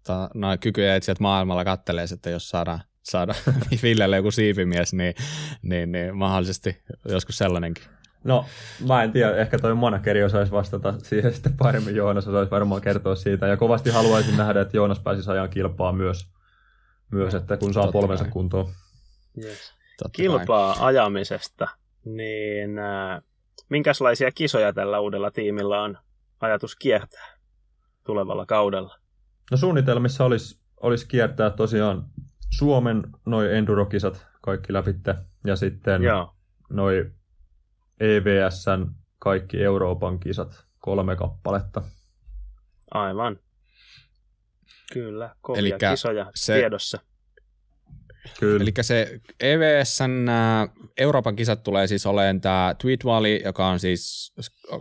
ta, 0.03 0.29
noin 0.33 0.59
kykyjä, 0.59 0.95
että 0.95 1.05
sieltä 1.05 1.23
maailmalla 1.23 1.65
kattelee, 1.65 2.05
että 2.13 2.29
jos 2.29 2.49
saadaan, 2.49 2.79
saada 3.03 3.33
Villelle 3.83 4.15
joku 4.15 4.31
siipimies, 4.31 4.93
niin, 4.93 5.15
niin, 5.61 5.91
niin 5.91 6.17
mahdollisesti 6.17 6.83
joskus 7.09 7.37
sellainenkin. 7.37 7.83
No, 8.23 8.45
mä 8.87 9.03
en 9.03 9.11
tiedä, 9.11 9.35
ehkä 9.35 9.59
toi 9.59 9.75
manageri 9.75 10.23
osaisi 10.23 10.51
vastata 10.51 10.93
siihen 10.97 11.33
sitten 11.33 11.57
paremmin. 11.57 11.95
Joonas 11.95 12.27
osaisi 12.27 12.51
varmaan 12.51 12.81
kertoa 12.81 13.15
siitä. 13.15 13.47
Ja 13.47 13.57
kovasti 13.57 13.89
haluaisin 13.89 14.37
nähdä, 14.37 14.61
että 14.61 14.77
Joonas 14.77 14.99
pääsisi 14.99 15.31
ajan 15.31 15.49
kilpaa 15.49 15.93
myös, 15.93 16.27
myös 17.11 17.33
että 17.33 17.57
kun 17.57 17.73
saa 17.73 17.83
Totta 17.83 17.99
polvensa 17.99 18.23
kai. 18.23 18.31
kuntoon. 18.31 18.69
Yes. 19.43 19.73
Kilpaa 20.11 20.73
kai. 20.73 20.85
ajamisesta, 20.85 21.67
niin 22.05 22.79
äh, 22.79 23.21
minkälaisia 23.69 24.31
kisoja 24.31 24.73
tällä 24.73 24.99
uudella 24.99 25.31
tiimillä 25.31 25.81
on 25.81 25.97
ajatus 26.39 26.75
kiertää 26.75 27.37
tulevalla 28.05 28.45
kaudella? 28.45 28.95
No 29.51 29.57
suunnitelmissa 29.57 30.25
olisi, 30.25 30.59
olisi 30.81 31.07
kiertää 31.07 31.49
tosiaan 31.49 32.05
Suomen 32.57 33.03
noin 33.25 33.51
endurokisat 33.51 34.27
kaikki 34.41 34.73
läpitte 34.73 35.15
ja 35.45 35.55
sitten 35.55 36.03
Joo. 36.03 36.35
noi 36.69 37.11
EVSn 37.99 38.91
kaikki 39.19 39.63
Euroopan 39.63 40.19
kisat, 40.19 40.65
kolme 40.79 41.15
kappaletta. 41.15 41.81
Aivan. 42.91 43.39
Kyllä, 44.93 45.35
kovia 45.41 45.59
Elikkä 45.59 45.91
kisoja 45.91 46.31
se, 46.35 46.53
tiedossa. 46.53 46.99
Kyllä. 48.39 48.63
Eli 48.63 48.71
se 48.81 49.19
EVSn 49.39 50.27
Euroopan 50.97 51.35
kisat 51.35 51.63
tulee 51.63 51.87
siis 51.87 52.05
olemaan 52.05 52.41
tämä 52.41 52.75
Tweed 52.81 52.99
Valley, 53.05 53.41
joka 53.45 53.67
on 53.67 53.79
siis 53.79 54.33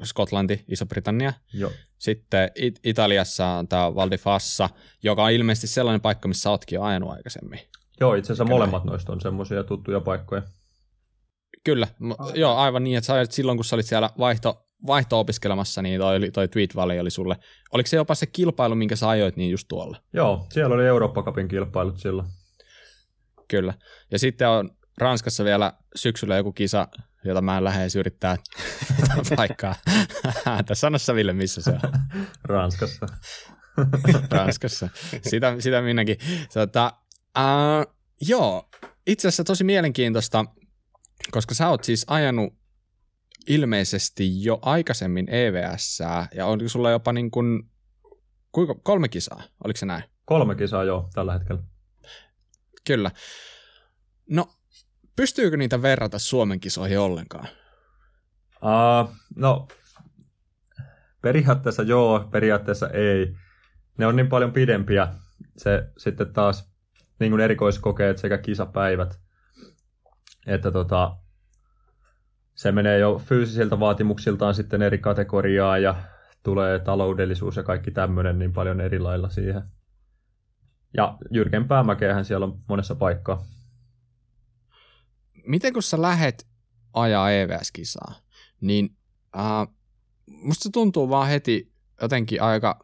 Skotlanti, 0.05 0.65
Iso-Britannia. 0.69 1.33
Joo. 1.55 1.71
Sitten 1.99 2.51
It- 2.55 2.81
Italiassa 2.85 3.47
on 3.47 3.69
tämä 3.69 3.95
Val 3.95 4.11
di 4.11 4.19
Fassa, 4.19 4.69
joka 5.03 5.25
on 5.25 5.33
ilmeisesti 5.33 5.67
sellainen 5.67 6.01
paikka, 6.01 6.29
missä 6.29 6.51
oletkin 6.51 6.81
ajanut 6.83 7.11
aikaisemmin. 7.11 7.61
Joo, 8.01 8.15
itse 8.15 8.33
asiassa 8.33 8.45
molemmat 8.45 8.85
noista 8.85 9.13
on 9.13 9.21
semmoisia 9.21 9.65
tuttuja 9.65 10.01
paikkoja. 10.01 10.43
Kyllä, 11.65 11.87
aivan. 12.19 12.41
joo, 12.41 12.57
aivan 12.57 12.85
niin, 12.85 12.99
että 12.99 13.07
sä 13.07 13.25
silloin 13.31 13.59
kun 13.59 13.65
sä 13.65 13.77
olit 13.77 13.87
siellä 13.87 14.11
vaihto, 14.19 14.67
vaihto-opiskelemassa, 14.87 15.83
niin 15.83 16.01
toi, 16.01 16.31
toi 16.33 16.49
Tweet 16.49 16.77
Valley 16.77 16.99
oli 16.99 17.11
sulle. 17.11 17.37
Oliko 17.73 17.87
se 17.87 17.97
jopa 17.97 18.15
se 18.15 18.27
kilpailu, 18.27 18.75
minkä 18.75 18.97
sä 18.97 19.09
ajoit 19.09 19.37
niin 19.37 19.51
just 19.51 19.69
tuolla? 19.69 19.97
Joo, 20.13 20.47
siellä 20.53 20.75
oli 20.75 20.87
Eurooppa 20.87 21.23
Cupin 21.23 21.49
kilpailut 21.49 21.99
silloin. 21.99 22.29
Kyllä. 23.49 23.75
Ja 24.11 24.19
sitten 24.19 24.49
on 24.49 24.71
Ranskassa 24.99 25.45
vielä 25.45 25.73
syksyllä 25.95 26.37
joku 26.37 26.53
kisa, 26.53 26.89
jota 27.25 27.43
mä 27.43 27.57
en 27.57 27.65
lähde 27.65 27.87
yrittää 27.99 28.37
paikkaa. 29.37 29.75
Tässä 30.67 30.81
sanossa 30.81 31.15
Ville, 31.15 31.33
missä 31.33 31.63
se 31.63 31.71
on? 31.71 31.81
Ranskassa. 32.45 33.07
Ranskassa. 34.31 34.89
Sitä, 35.23 35.57
sitä 35.59 35.83
minäkin. 35.83 36.17
Tota, 36.55 36.93
uh, 37.39 37.95
joo, 38.29 38.69
itse 39.07 39.29
asiassa 39.29 39.45
tosi 39.45 39.65
mielenkiintoista, 39.65 40.45
koska 41.31 41.55
sä 41.55 41.69
oot 41.69 41.85
siis 41.85 42.05
ajanut 42.09 42.55
ilmeisesti 43.49 44.45
jo 44.45 44.59
aikaisemmin 44.63 45.35
EVS, 45.35 45.99
ja 46.35 46.47
on 46.47 46.69
sulla 46.69 46.91
jopa 46.91 47.13
niin 47.13 47.31
kuin, 47.31 47.63
kuinka, 48.53 48.75
kolme 48.83 49.09
kisaa, 49.09 49.43
oliko 49.65 49.77
se 49.77 49.87
näin? 49.87 50.05
Kolme 50.25 50.55
kisaa 50.55 50.85
joo, 50.85 51.09
tällä 51.15 51.33
hetkellä. 51.33 51.63
Kyllä. 52.87 53.11
No, 54.31 54.49
pystyykö 55.17 55.57
niitä 55.57 55.83
verrata 55.83 56.19
Suomen 56.19 56.61
kisoihin 56.61 56.99
ollenkaan? 56.99 57.49
Uh, 58.63 59.15
no, 59.37 59.69
periaatteessa 61.23 61.83
joo, 61.83 62.29
periaatteessa 62.31 62.89
ei. 62.89 63.35
Ne 63.99 64.07
on 64.07 64.17
niin 64.17 64.29
paljon 64.29 64.53
pidempiä. 64.53 65.09
Se 65.57 65.91
sitten 65.99 66.33
taas 66.33 66.75
niin 67.21 67.33
kuin 67.33 67.41
erikoiskokeet 67.41 68.19
sekä 68.19 68.39
kisapäivät, 68.39 69.21
että 70.47 70.71
tota, 70.71 71.13
se 72.55 72.73
menee 72.73 72.99
jo 72.99 73.23
fyysisiltä 73.25 73.81
vaatimuksiltaan 73.81 74.55
sitten 74.55 74.83
eri 74.83 74.99
kategoriaa 74.99 75.79
ja 75.79 75.95
tulee 76.43 76.79
taloudellisuus 76.79 77.57
ja 77.57 77.63
kaikki 77.63 77.91
tämmöinen 77.91 78.39
niin 78.39 78.53
paljon 78.53 78.81
eri 78.81 78.99
lailla 78.99 79.29
siihen. 79.29 79.63
Ja 80.97 81.19
jyrkempää 81.31 81.83
mäkeähän 81.83 82.25
siellä 82.25 82.47
on 82.47 82.59
monessa 82.69 82.95
paikkaa. 82.95 83.45
Miten 85.47 85.73
kun 85.73 85.83
sä 85.83 86.03
lähet 86.03 86.47
ajaa 86.93 87.31
EVS-kisaa, 87.31 88.15
niin 88.61 88.97
äh, 89.37 89.75
musta 90.27 90.69
tuntuu 90.73 91.09
vaan 91.09 91.29
heti 91.29 91.73
jotenkin 92.03 92.43
aika, 92.43 92.79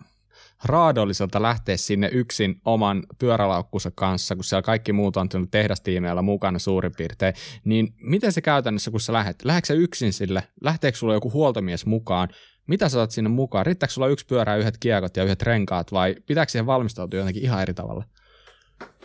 raadolliselta 0.64 1.42
lähteä 1.42 1.76
sinne 1.76 2.08
yksin 2.12 2.60
oman 2.64 3.02
pyörälaukkunsa 3.18 3.90
kanssa, 3.94 4.34
kun 4.34 4.44
siellä 4.44 4.62
kaikki 4.62 4.92
muut 4.92 5.16
on 5.16 5.28
tehdastiimeillä 5.50 6.22
mukana 6.22 6.58
suurin 6.58 6.92
piirtein, 6.96 7.34
niin 7.64 7.94
miten 8.02 8.32
se 8.32 8.40
käytännössä, 8.40 8.90
kun 8.90 9.00
sä 9.00 9.12
lähet? 9.12 9.44
Lähdekö 9.44 9.66
sä 9.66 9.74
yksin 9.74 10.12
sille? 10.12 10.42
Lähteekö 10.60 10.98
sulla 10.98 11.14
joku 11.14 11.32
huoltomies 11.32 11.86
mukaan? 11.86 12.28
Mitä 12.66 12.88
sä 12.88 12.98
oot 12.98 13.10
sinne 13.10 13.30
mukaan? 13.30 13.66
Riittääkö 13.66 13.92
sulla 13.92 14.08
yksi 14.08 14.26
pyörä, 14.26 14.56
yhdet 14.56 14.78
kiekot 14.80 15.16
ja 15.16 15.24
yhdet 15.24 15.42
renkaat 15.42 15.92
vai 15.92 16.16
pitääkö 16.26 16.52
siihen 16.52 16.66
valmistautua 16.66 17.20
jotenkin 17.20 17.42
ihan 17.42 17.62
eri 17.62 17.74
tavalla? 17.74 18.04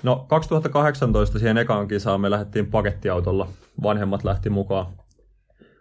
No 0.04 0.26
2018 0.30 1.40
siihen 1.40 1.58
ekaan 1.58 1.88
kisaan 1.88 2.22
me 2.22 2.32
lähdettiin 2.32 2.72
pakettiautolla. 2.72 3.48
Vanhemmat 3.84 4.24
lähti 4.24 4.50
mukaan. 4.50 4.86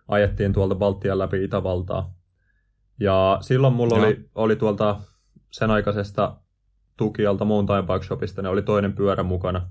Ajettiin 0.09 0.53
tuolta 0.53 0.75
Baltian 0.75 1.19
läpi 1.19 1.45
Itävaltaa. 1.45 2.15
Ja 3.01 3.39
silloin 3.41 3.75
mulla 3.75 3.97
oli, 3.97 4.29
oli 4.35 4.57
tuolta 4.57 5.01
sen 5.51 5.71
aikaisesta 5.71 6.37
tukialta 6.97 7.45
Mountain 7.45 7.87
Bike 7.87 8.07
Shopista, 8.07 8.43
ne 8.43 8.49
oli 8.49 8.63
toinen 8.63 8.93
pyörä 8.93 9.23
mukana. 9.23 9.71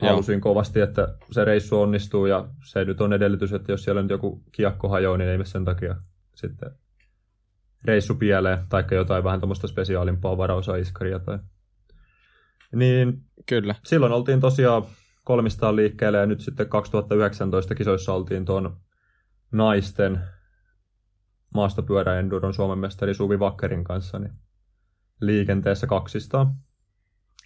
Halusin 0.00 0.32
Joo. 0.32 0.40
kovasti, 0.40 0.80
että 0.80 1.16
se 1.30 1.44
reissu 1.44 1.80
onnistuu 1.80 2.26
ja 2.26 2.48
se 2.64 2.84
nyt 2.84 3.00
on 3.00 3.12
edellytys, 3.12 3.52
että 3.52 3.72
jos 3.72 3.84
siellä 3.84 4.02
nyt 4.02 4.10
joku 4.10 4.42
kiekko 4.52 4.88
hajoaa, 4.88 5.18
niin 5.18 5.30
ei 5.30 5.38
me 5.38 5.44
sen 5.44 5.64
takia 5.64 5.96
sitten 6.34 6.70
reissu 7.84 8.14
pieleen, 8.14 8.58
tai 8.68 8.84
jotain 8.90 9.24
vähän 9.24 9.40
tuommoista 9.40 9.66
spesiaalimpaa 9.66 10.36
varaosaiskaria 10.36 11.18
tai 11.18 11.38
niin 12.74 13.22
Kyllä. 13.46 13.74
silloin 13.84 14.12
oltiin 14.12 14.40
tosiaan 14.40 14.82
kolmistaan 15.24 15.76
liikkeelle 15.76 16.18
ja 16.18 16.26
nyt 16.26 16.40
sitten 16.40 16.68
2019 16.68 17.74
kisoissa 17.74 18.12
oltiin 18.12 18.44
tuon 18.44 18.76
naisten 19.52 20.20
maastopyöräenduron 21.54 22.54
Suomen 22.54 22.78
mestari 22.78 23.14
Suvi 23.14 23.38
Vakkerin 23.38 23.84
kanssa 23.84 24.18
niin 24.18 24.32
liikenteessä 25.20 25.86
kaksistaan. 25.86 26.54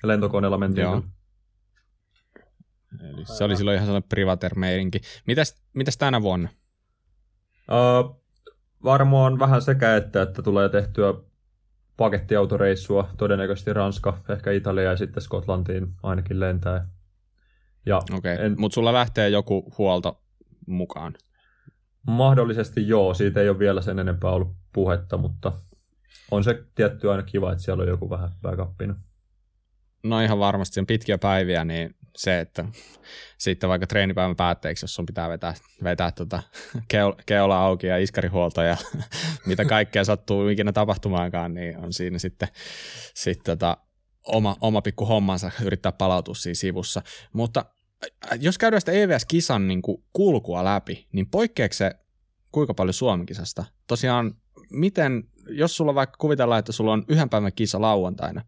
Lentokoneella 0.03 0.59
mentiin. 0.59 0.83
Joo. 0.83 1.03
Eli 3.01 3.25
se 3.25 3.45
oli 3.45 3.57
silloin 3.57 3.75
ihan 3.75 3.87
sellainen 3.87 4.09
privater-meininki. 4.09 5.01
Mitäs, 5.27 5.63
mitäs 5.75 5.97
tänä 5.97 6.23
vuonna? 6.23 6.49
Uh, 7.71 8.23
varmaan 8.85 9.39
vähän 9.39 9.63
sekä 9.63 9.97
että, 9.97 10.23
että 10.23 10.43
tulee 10.43 10.69
tehtyä 10.69 11.15
pakettiautoreissua, 11.97 13.09
todennäköisesti 13.17 13.73
Ranska, 13.73 14.19
ehkä 14.29 14.51
Italia 14.51 14.91
ja 14.91 14.97
sitten 14.97 15.23
Skotlantiin 15.23 15.87
ainakin 16.03 16.41
lentää. 16.41 16.89
Okei, 18.17 18.35
okay. 18.35 18.47
en... 18.47 18.55
mutta 18.59 18.75
sulla 18.75 18.93
lähtee 18.93 19.29
joku 19.29 19.73
huolto 19.79 20.23
mukaan? 20.67 21.15
Mahdollisesti 22.07 22.89
joo, 22.89 23.15
siitä 23.15 23.41
ei 23.41 23.49
ole 23.49 23.59
vielä 23.59 23.83
sen 23.83 23.99
enempää 23.99 24.31
ollut 24.31 24.57
puhetta, 24.73 25.17
mutta 25.17 25.53
on 26.31 26.45
se 26.45 26.65
tietty 26.75 27.11
aina 27.11 27.23
kiva, 27.23 27.53
että 27.53 27.65
siellä 27.65 27.83
on 27.83 27.89
joku 27.89 28.11
vähän 28.11 28.31
backupina. 28.43 28.95
No 30.03 30.21
ihan 30.21 30.39
varmasti, 30.39 30.75
sen 30.75 30.87
pitkiä 30.87 31.19
päiviä, 31.19 31.65
niin 31.65 31.95
se, 32.19 32.41
että 32.41 32.65
sitten 33.39 33.69
vaikka 33.69 33.87
treenipäivän 33.87 34.37
päätteeksi, 34.37 34.85
jos 34.85 34.95
sun 34.95 35.07
pitää 35.07 35.29
vetää, 35.29 35.55
vetää 35.85 36.13
tota 36.13 36.43
keola 37.27 37.65
auki 37.65 37.87
ja 37.87 37.99
iskarihuolto 37.99 38.63
ja 38.63 38.77
mitä 39.47 39.65
kaikkea 39.65 40.05
sattuu 40.05 40.49
ikinä 40.49 40.73
tapahtumaankaan, 40.73 41.55
niin 41.55 41.79
on 41.79 41.93
siinä 41.93 42.19
sitten, 42.19 42.49
sitten 43.15 43.59
tota, 43.59 43.77
oma, 44.27 44.57
oma 44.61 44.83
pikku 44.83 45.07
hommansa 45.07 45.51
yrittää 45.65 45.93
palautua 45.93 46.35
siinä 46.35 46.55
sivussa. 46.55 47.03
Mutta 47.33 47.65
jos 48.41 48.59
käydään 48.59 48.81
sitä 48.81 48.93
EVS-kisan 48.93 49.69
niin 49.69 49.83
kulkua 50.13 50.65
läpi, 50.65 51.07
niin 51.13 51.31
poikkeeko 51.31 51.73
se 51.73 51.95
kuinka 52.53 52.75
paljon 52.75 52.95
Suomen-kisasta? 52.95 53.65
Tosiaan, 53.87 54.35
miten, 54.71 55.25
jos 55.49 55.77
sulla 55.77 55.95
vaikka 55.95 56.17
kuvitellaan, 56.19 56.59
että 56.59 56.73
sulla 56.73 56.93
on 56.93 57.05
yhden 57.09 57.29
päivän 57.29 57.53
kisa 57.53 57.81
lauantaina, 57.81 58.45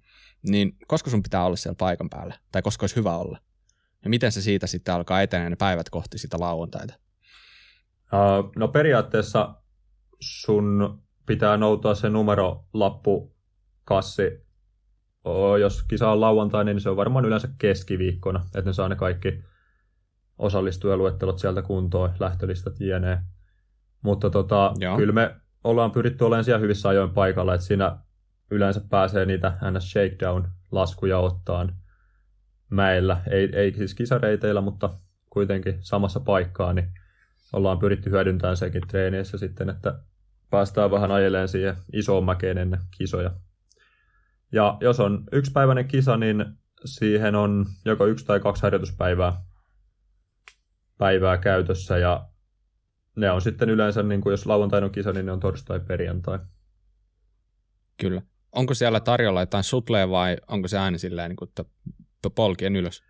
niin 0.48 0.76
koska 0.86 1.10
sun 1.10 1.22
pitää 1.22 1.44
olla 1.44 1.56
siellä 1.56 1.76
paikan 1.78 2.10
päällä? 2.10 2.38
Tai 2.52 2.62
koska 2.62 2.84
olisi 2.84 2.96
hyvä 2.96 3.16
olla? 3.16 3.38
Ja 4.04 4.10
miten 4.10 4.32
se 4.32 4.42
siitä 4.42 4.66
sitten 4.66 4.94
alkaa 4.94 5.22
etenee 5.22 5.50
ne 5.50 5.56
päivät 5.56 5.90
kohti 5.90 6.18
sitä 6.18 6.40
lauantaita? 6.40 6.94
Uh, 8.12 8.52
no 8.56 8.68
periaatteessa 8.68 9.54
sun 10.20 11.02
pitää 11.26 11.56
noutaa 11.56 11.94
se 11.94 12.08
numerolappu 12.08 13.36
kassi. 13.84 14.46
Oh, 15.24 15.56
jos 15.56 15.82
kisa 15.82 16.10
on 16.10 16.20
lauantai, 16.20 16.64
niin 16.64 16.80
se 16.80 16.90
on 16.90 16.96
varmaan 16.96 17.24
yleensä 17.24 17.48
keskiviikkona, 17.58 18.44
että 18.44 18.70
ne 18.70 18.72
saa 18.72 18.88
ne 18.88 18.96
kaikki 18.96 19.44
osallistujaluettelot 20.38 21.38
sieltä 21.38 21.62
kuntoon, 21.62 22.12
lähtölistat 22.20 22.80
jne. 22.80 23.22
Mutta 24.02 24.30
tota, 24.30 24.72
kyllä 24.96 25.12
me 25.12 25.36
ollaan 25.64 25.90
pyritty 25.90 26.24
olemaan 26.24 26.44
siellä 26.44 26.58
hyvissä 26.58 26.88
ajoin 26.88 27.10
paikalla, 27.10 27.54
että 27.54 27.66
siinä 27.66 27.98
yleensä 28.50 28.80
pääsee 28.90 29.26
niitä 29.26 29.58
NS 29.70 29.92
Shakedown-laskuja 29.92 31.18
ottaan 31.18 31.76
mäellä, 32.70 33.22
ei, 33.30 33.48
ei 33.52 33.72
siis 33.72 33.94
kisareiteillä, 33.94 34.60
mutta 34.60 34.90
kuitenkin 35.30 35.78
samassa 35.80 36.20
paikkaa, 36.20 36.72
niin 36.72 36.92
ollaan 37.52 37.78
pyritty 37.78 38.10
hyödyntämään 38.10 38.56
sekin 38.56 38.82
treeneissä 38.88 39.38
sitten, 39.38 39.70
että 39.70 39.94
päästään 40.50 40.90
vähän 40.90 41.10
ajeleen 41.10 41.48
siihen 41.48 41.76
isoon 41.92 42.24
mäkeen 42.24 42.58
ennen 42.58 42.80
kisoja. 42.98 43.30
Ja 44.52 44.78
jos 44.80 45.00
on 45.00 45.24
yksipäiväinen 45.32 45.88
kisa, 45.88 46.16
niin 46.16 46.44
siihen 46.84 47.34
on 47.34 47.66
joko 47.84 48.06
yksi 48.06 48.26
tai 48.26 48.40
kaksi 48.40 48.62
harjoituspäivää 48.62 49.32
päivää 50.98 51.38
käytössä 51.38 51.98
ja 51.98 52.28
ne 53.16 53.30
on 53.30 53.40
sitten 53.40 53.70
yleensä, 53.70 54.02
niin 54.02 54.20
kuin 54.20 54.30
jos 54.30 54.46
lauantaina 54.46 54.86
on 54.86 54.92
kisa, 54.92 55.12
niin 55.12 55.26
ne 55.26 55.32
on 55.32 55.40
torstai 55.40 55.80
perjantai. 55.80 56.38
Kyllä. 57.96 58.22
Onko 58.52 58.74
siellä 58.74 59.00
tarjolla 59.00 59.40
jotain 59.40 59.64
sutleja 59.64 60.10
vai 60.10 60.36
onko 60.48 60.68
se 60.68 60.78
aina 60.78 60.98
silleen, 60.98 61.30
niin 61.30 61.48
että 61.48 61.64
polkien 62.28 62.76
ylös? 62.76 63.02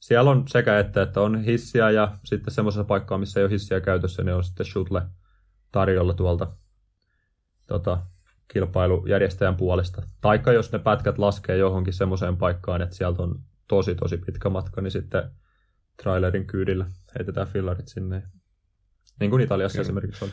Siellä 0.00 0.30
on 0.30 0.48
sekä 0.48 0.78
että, 0.78 1.02
että 1.02 1.20
on 1.20 1.44
hissiä 1.44 1.90
ja 1.90 2.18
sitten 2.24 2.54
semmoisessa 2.54 2.84
paikkaa, 2.84 3.18
missä 3.18 3.40
ei 3.40 3.44
ole 3.44 3.52
hissiä 3.52 3.80
käytössä, 3.80 4.24
niin 4.24 4.34
on 4.34 4.44
sitten 4.44 4.66
shuttle 4.66 5.02
tarjolla 5.72 6.14
tuolta 6.14 6.46
tota, 7.66 7.98
kilpailujärjestäjän 8.52 9.56
puolesta. 9.56 10.02
Taikka 10.20 10.52
jos 10.52 10.72
ne 10.72 10.78
pätkät 10.78 11.18
laskee 11.18 11.56
johonkin 11.56 11.94
semmoiseen 11.94 12.36
paikkaan, 12.36 12.82
että 12.82 12.96
sieltä 12.96 13.22
on 13.22 13.40
tosi 13.68 13.94
tosi 13.94 14.16
pitkä 14.16 14.48
matka, 14.48 14.80
niin 14.80 14.90
sitten 14.90 15.30
trailerin 16.02 16.46
kyydillä 16.46 16.86
heitetään 17.18 17.46
fillarit 17.46 17.88
sinne. 17.88 18.22
Niin 19.20 19.30
kuin 19.30 19.42
Italiassa 19.42 19.76
Kyllä. 19.76 19.86
esimerkiksi 19.86 20.24
oli. 20.24 20.32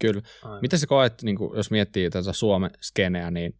Kyllä. 0.00 0.22
Aivan. 0.42 0.58
Miten 0.62 0.78
sä 0.78 0.86
koet, 0.86 1.22
niin 1.22 1.36
kuin, 1.36 1.56
jos 1.56 1.70
miettii 1.70 2.10
tätä 2.10 2.32
Suomen 2.32 2.70
skeneä, 2.80 3.30
niin 3.30 3.58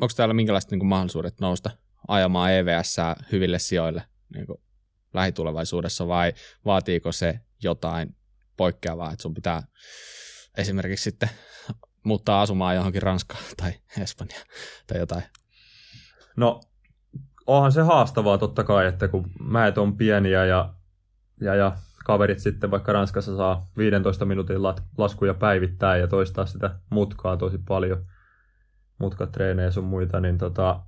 onko 0.00 0.12
täällä 0.16 0.34
minkälaiset 0.34 0.70
niin 0.70 0.78
kuin, 0.78 0.88
mahdollisuudet 0.88 1.40
nousta 1.40 1.70
ajamaan 2.10 2.52
EVS 2.52 2.96
hyville 3.32 3.58
sijoille 3.58 4.02
niin 4.34 4.46
kuin 4.46 4.60
lähitulevaisuudessa 5.14 6.08
vai 6.08 6.32
vaatiiko 6.64 7.12
se 7.12 7.40
jotain 7.62 8.16
poikkeavaa, 8.56 9.12
että 9.12 9.22
sun 9.22 9.34
pitää 9.34 9.62
esimerkiksi 10.56 11.10
sitten 11.10 11.30
muuttaa 12.04 12.42
asumaan 12.42 12.74
johonkin 12.76 13.02
Ranskaan 13.02 13.44
tai 13.62 13.72
Espanjaan 14.02 14.46
tai 14.86 14.98
jotain? 14.98 15.22
No, 16.36 16.60
onhan 17.46 17.72
se 17.72 17.82
haastavaa 17.82 18.38
totta 18.38 18.64
kai, 18.64 18.86
että 18.86 19.08
kun 19.08 19.30
mäet 19.40 19.78
on 19.78 19.96
pieniä 19.96 20.44
ja, 20.44 20.74
ja, 21.40 21.54
ja 21.54 21.76
kaverit 22.04 22.38
sitten 22.38 22.70
vaikka 22.70 22.92
Ranskassa 22.92 23.36
saa 23.36 23.66
15 23.76 24.24
minuutin 24.24 24.62
laskuja 24.98 25.34
päivittää 25.34 25.96
ja 25.96 26.08
toistaa 26.08 26.46
sitä 26.46 26.78
mutkaa 26.90 27.36
tosi 27.36 27.58
paljon, 27.68 28.04
mutkatreenejä 28.98 29.70
sun 29.70 29.84
muita, 29.84 30.20
niin 30.20 30.38
tota, 30.38 30.80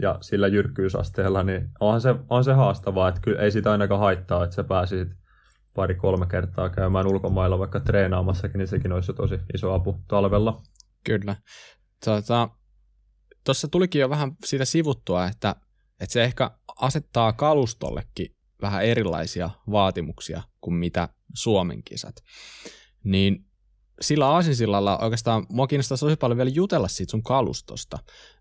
ja 0.00 0.18
sillä 0.20 0.48
jyrkkyysasteella, 0.48 1.42
niin 1.42 1.70
onhan 1.80 2.00
se, 2.00 2.14
on 2.28 2.44
se 2.44 2.52
haastavaa, 2.52 3.08
että 3.08 3.20
kyllä 3.20 3.42
ei 3.42 3.50
sitä 3.50 3.72
ainakaan 3.72 4.00
haittaa, 4.00 4.44
että 4.44 4.56
sä 4.56 4.64
pääsisit 4.64 5.08
pari-kolme 5.74 6.26
kertaa 6.26 6.68
käymään 6.68 7.06
ulkomailla 7.06 7.58
vaikka 7.58 7.80
treenaamassakin, 7.80 8.58
niin 8.58 8.68
sekin 8.68 8.92
olisi 8.92 9.10
jo 9.10 9.14
tosi 9.14 9.38
iso 9.54 9.74
apu 9.74 10.00
talvella. 10.08 10.62
Kyllä. 11.04 11.36
Tuota, 12.04 12.48
tuossa 13.44 13.68
tulikin 13.68 14.00
jo 14.00 14.10
vähän 14.10 14.32
siitä 14.44 14.64
sivuttua, 14.64 15.26
että, 15.26 15.56
että 16.00 16.12
se 16.12 16.24
ehkä 16.24 16.50
asettaa 16.80 17.32
kalustollekin 17.32 18.36
vähän 18.62 18.84
erilaisia 18.84 19.50
vaatimuksia 19.70 20.42
kuin 20.60 20.74
mitä 20.74 21.08
Suomen 21.34 21.82
kisat. 21.82 22.16
Niin 23.04 23.46
sillä 24.00 24.28
aasinsillalla 24.28 24.98
oikeastaan 24.98 25.46
mua 25.48 25.66
kiinnostaa 25.66 25.98
tosi 25.98 26.16
paljon 26.16 26.36
vielä 26.36 26.50
jutella 26.50 26.88
siitä 26.88 27.10
sun 27.10 27.22
kalustosta. 27.22 27.98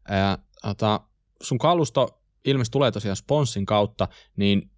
Ää, 0.09 0.37
ota, 0.63 1.01
sun 1.41 1.57
kalusto 1.57 2.21
ilmeisesti 2.45 2.71
tulee 2.73 2.91
tosiaan 2.91 3.15
sponssin 3.15 3.65
kautta, 3.65 4.07
niin 4.35 4.71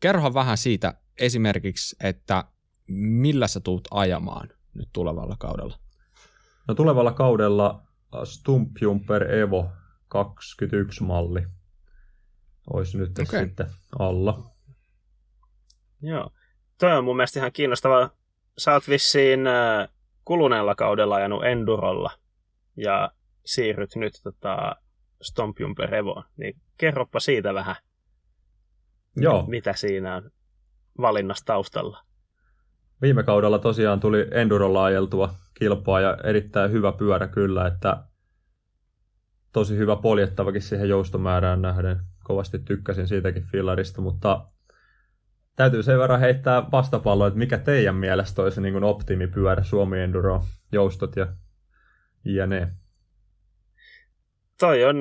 kerrohan 0.00 0.34
vähän 0.34 0.58
siitä 0.58 0.94
esimerkiksi, 1.18 1.96
että 2.02 2.44
millä 2.88 3.48
sä 3.48 3.60
tuut 3.60 3.88
ajamaan 3.90 4.48
nyt 4.74 4.88
tulevalla 4.92 5.36
kaudella? 5.38 5.78
No 6.68 6.74
tulevalla 6.74 7.12
kaudella 7.12 7.82
Stumpjumper 8.24 9.34
Evo 9.34 9.68
21 10.08 11.02
malli 11.02 11.46
olisi 12.72 12.98
nyt 12.98 13.18
okay. 13.18 13.44
sitten 13.44 13.66
alla. 13.98 14.50
Joo. 16.02 16.30
Toi 16.78 16.92
on 16.92 17.04
mun 17.04 17.16
mielestä 17.16 17.40
ihan 17.40 17.52
kiinnostavaa. 17.52 18.10
Sä 18.58 18.72
oot 18.72 18.88
vissiin 18.88 19.46
äh, 19.46 19.88
kuluneella 20.24 20.74
kaudella 20.74 21.14
ajanut 21.14 21.44
Endurolla. 21.44 22.10
Ja 22.76 23.10
siirryt 23.44 23.96
nyt 23.96 24.20
tota, 24.22 24.76
Stompjumper 25.24 25.94
Evoon, 25.94 26.24
niin 26.36 26.56
kerropa 26.78 27.20
siitä 27.20 27.54
vähän, 27.54 27.76
Joo. 29.16 29.44
mitä 29.46 29.72
siinä 29.72 30.16
on 30.16 30.30
valinnassa 31.00 31.44
taustalla. 31.44 32.04
Viime 33.02 33.22
kaudella 33.22 33.58
tosiaan 33.58 34.00
tuli 34.00 34.26
Endurolla 34.30 34.84
ajeltua 34.84 35.34
kilpaa 35.54 36.00
ja 36.00 36.16
erittäin 36.24 36.72
hyvä 36.72 36.92
pyörä 36.92 37.28
kyllä, 37.28 37.66
että 37.66 38.04
tosi 39.52 39.76
hyvä 39.76 39.96
poljettavakin 39.96 40.62
siihen 40.62 40.88
joustomäärään 40.88 41.62
nähden. 41.62 42.00
Kovasti 42.24 42.58
tykkäsin 42.58 43.08
siitäkin 43.08 43.42
fillarista, 43.42 44.00
mutta 44.00 44.46
täytyy 45.56 45.82
sen 45.82 45.98
verran 45.98 46.20
heittää 46.20 46.70
vastapalloa, 46.72 47.26
että 47.26 47.38
mikä 47.38 47.58
teidän 47.58 47.94
mielestä 47.94 48.42
olisi 48.42 48.60
niin 48.60 48.72
kuin 48.72 48.84
optimipyörä 48.84 49.62
Suomi 49.62 50.00
Enduro, 50.00 50.44
joustot 50.72 51.16
ja 51.16 51.26
jne. 52.24 52.72
Toi 54.60 54.84
on 54.84 54.96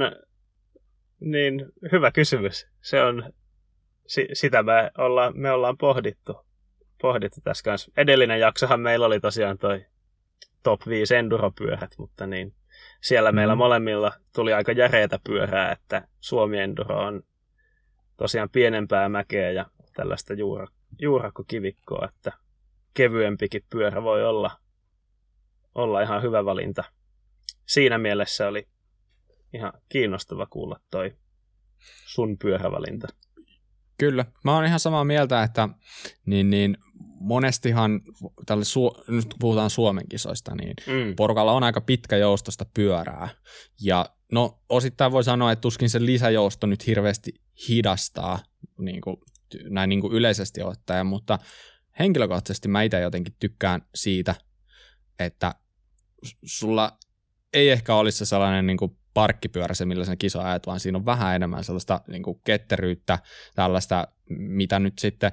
niin 1.19 1.65
hyvä 1.91 2.11
kysymys. 2.11 2.67
Se 2.81 3.03
on, 3.03 3.33
si, 4.07 4.27
sitä 4.33 4.63
me 4.63 4.91
ollaan, 4.97 5.33
me 5.35 5.51
ollaan 5.51 5.77
pohdittu, 5.77 6.45
pohdittu 7.01 7.41
tässä 7.43 7.63
kanssa. 7.63 7.91
Edellinen 7.97 8.39
jaksohan 8.39 8.79
meillä 8.79 9.05
oli 9.05 9.19
tosiaan 9.19 9.57
toi 9.57 9.85
top 10.63 10.87
5 10.87 11.15
enduropyörät, 11.15 11.91
mutta 11.97 12.27
niin, 12.27 12.53
siellä 13.01 13.31
mm. 13.31 13.35
meillä 13.35 13.55
molemmilla 13.55 14.13
tuli 14.35 14.53
aika 14.53 14.71
järeitä 14.71 15.19
pyörää, 15.23 15.71
että 15.71 16.07
Suomi 16.19 16.59
Enduro 16.59 17.05
on 17.05 17.23
tosiaan 18.17 18.49
pienempää 18.49 19.09
mäkeä 19.09 19.51
ja 19.51 19.65
tällaista 19.93 20.33
juura, 20.33 20.67
juurakkokivikkoa, 20.99 22.07
että 22.09 22.31
kevyempikin 22.93 23.63
pyörä 23.69 24.03
voi 24.03 24.25
olla, 24.25 24.51
olla 25.75 26.01
ihan 26.01 26.21
hyvä 26.21 26.45
valinta. 26.45 26.83
Siinä 27.65 27.97
mielessä 27.97 28.47
oli 28.47 28.67
ihan 29.53 29.73
kiinnostava 29.89 30.45
kuulla 30.45 30.79
toi 30.91 31.15
sun 32.05 32.37
pyörävalinta. 32.37 33.07
Kyllä, 33.97 34.25
mä 34.43 34.55
oon 34.55 34.65
ihan 34.65 34.79
samaa 34.79 35.03
mieltä, 35.03 35.43
että 35.43 35.69
niin, 36.25 36.49
niin 36.49 36.77
monestihan, 37.19 38.01
tälle 38.45 38.63
Su- 38.63 39.11
nyt 39.11 39.35
puhutaan 39.39 39.69
Suomen 39.69 40.07
kisoista, 40.09 40.55
niin 40.55 40.73
mm. 40.87 41.15
porukalla 41.15 41.51
on 41.51 41.63
aika 41.63 41.81
pitkä 41.81 42.17
joustosta 42.17 42.65
pyörää. 42.73 43.29
Ja 43.81 44.05
no 44.31 44.61
osittain 44.69 45.11
voi 45.11 45.23
sanoa, 45.23 45.51
että 45.51 45.61
tuskin 45.61 45.89
se 45.89 46.05
lisäjousto 46.05 46.67
nyt 46.67 46.87
hirveästi 46.87 47.33
hidastaa 47.69 48.39
niin 48.79 49.01
kuin, 49.01 49.17
näin 49.69 49.89
niin 49.89 50.01
kuin 50.01 50.13
yleisesti 50.13 50.63
ottaen, 50.63 51.05
mutta 51.05 51.39
henkilökohtaisesti 51.99 52.67
mä 52.67 52.83
itse 52.83 52.99
jotenkin 52.99 53.35
tykkään 53.39 53.81
siitä, 53.95 54.35
että 55.19 55.55
sulla 56.45 56.97
ei 57.53 57.69
ehkä 57.69 57.95
olisi 57.95 58.17
se 58.17 58.25
sellainen 58.25 58.67
niin 58.67 58.77
kuin 58.77 58.97
parkkipyörä 59.13 59.73
se, 59.73 59.85
millä 59.85 60.05
sen 60.05 60.17
kisa 60.17 60.41
ajat, 60.41 60.67
vaan 60.67 60.79
siinä 60.79 60.97
on 60.97 61.05
vähän 61.05 61.35
enemmän 61.35 61.63
sellaista 61.63 62.01
niin 62.07 62.23
kuin 62.23 62.41
ketteryyttä, 62.43 63.19
tällaista, 63.55 64.07
mitä 64.29 64.79
nyt 64.79 64.99
sitten 64.99 65.31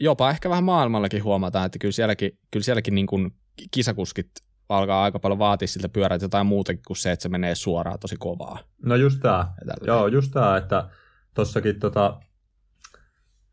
jopa 0.00 0.30
ehkä 0.30 0.50
vähän 0.50 0.64
maailmallakin 0.64 1.24
huomataan, 1.24 1.66
että 1.66 1.78
kyllä 1.78 1.92
sielläkin, 1.92 2.38
kyllä 2.50 2.64
sielläkin 2.64 2.94
niin 2.94 3.06
kuin 3.06 3.34
kisakuskit 3.70 4.30
alkaa 4.68 5.04
aika 5.04 5.18
paljon 5.18 5.38
vaatia 5.38 5.68
siltä 5.68 5.88
pyörät 5.88 6.22
jotain 6.22 6.46
muutakin 6.46 6.82
kuin 6.86 6.96
se, 6.96 7.12
että 7.12 7.22
se 7.22 7.28
menee 7.28 7.54
suoraan 7.54 7.98
tosi 7.98 8.16
kovaa. 8.16 8.58
No 8.82 8.96
just 8.96 9.20
tämä. 9.20 9.52
Joo, 9.86 10.06
just 10.06 10.32
tämä, 10.32 10.56
että 10.56 10.88
tossakin 11.34 11.80
tota, 11.80 12.20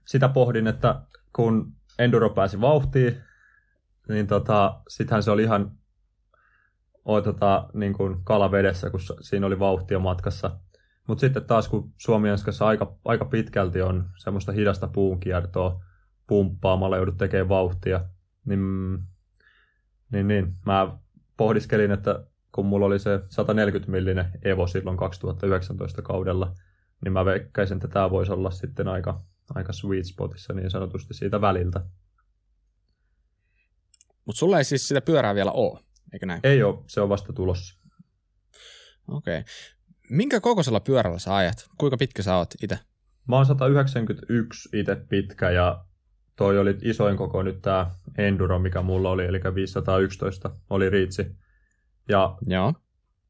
sitä 0.05 0.29
pohdin, 0.29 0.67
että 0.67 1.01
kun 1.35 1.73
Enduro 1.99 2.29
pääsi 2.29 2.61
vauhtiin, 2.61 3.17
niin 4.09 4.27
tota, 4.27 4.81
sittenhän 4.87 5.23
se 5.23 5.31
oli 5.31 5.43
ihan 5.43 5.71
o, 7.05 7.21
tota, 7.21 7.69
niin 7.73 7.93
kuin 7.93 8.23
kala 8.23 8.51
vedessä, 8.51 8.89
kun 8.89 8.99
siinä 9.21 9.47
oli 9.47 9.59
vauhtia 9.59 9.99
matkassa. 9.99 10.59
Mutta 11.07 11.21
sitten 11.21 11.45
taas, 11.45 11.67
kun 11.67 11.93
Suomi 11.97 12.29
aika, 12.65 12.97
aika 13.05 13.25
pitkälti 13.25 13.81
on 13.81 14.09
semmoista 14.17 14.51
hidasta 14.51 14.87
puunkiertoa 14.87 15.83
pumppaamalla, 16.27 16.97
joudut 16.97 17.17
tekemään 17.17 17.49
vauhtia, 17.49 18.01
niin, 18.45 18.59
niin, 20.11 20.27
niin 20.27 20.53
mä 20.65 20.97
pohdiskelin, 21.37 21.91
että 21.91 22.25
kun 22.51 22.65
mulla 22.65 22.85
oli 22.85 22.99
se 22.99 23.19
140 23.29 23.91
millinen 23.91 24.25
Evo 24.43 24.67
silloin 24.67 24.97
2019 24.97 26.01
kaudella, 26.01 26.55
niin 27.03 27.13
mä 27.13 27.25
veikkäisin, 27.25 27.77
että 27.77 27.87
tämä 27.87 28.11
voisi 28.11 28.31
olla 28.31 28.51
sitten 28.51 28.87
aika, 28.87 29.21
aika 29.55 29.73
sweet 29.73 30.05
spotissa 30.05 30.53
niin 30.53 30.69
sanotusti 30.69 31.13
siitä 31.13 31.41
väliltä. 31.41 31.81
Mutta 34.25 34.39
sulla 34.39 34.57
ei 34.57 34.63
siis 34.63 34.87
sitä 34.87 35.01
pyörää 35.01 35.35
vielä 35.35 35.51
ole, 35.51 35.79
eikö 36.13 36.25
näin? 36.25 36.39
Ei 36.43 36.63
ole, 36.63 36.83
se 36.87 37.01
on 37.01 37.09
vasta 37.09 37.33
tulossa. 37.33 37.79
Okei. 39.07 39.39
Okay. 39.39 39.53
Minkä 40.09 40.39
kokoisella 40.39 40.79
pyörällä 40.79 41.19
sä 41.19 41.35
ajat? 41.35 41.67
Kuinka 41.77 41.97
pitkä 41.97 42.23
sä 42.23 42.35
oot 42.35 42.53
itse? 42.63 42.79
Mä 43.27 43.35
oon 43.35 43.45
191 43.45 44.69
itse 44.79 44.95
pitkä 44.95 45.49
ja 45.49 45.85
toi 46.35 46.59
oli 46.59 46.77
isoin 46.81 47.17
koko 47.17 47.43
nyt 47.43 47.61
tämä 47.61 47.91
Enduro, 48.17 48.59
mikä 48.59 48.81
mulla 48.81 49.09
oli, 49.09 49.25
eli 49.25 49.39
511 49.55 50.51
oli 50.69 50.89
riitsi. 50.89 51.35
Ja 52.09 52.37
Joo. 52.47 52.73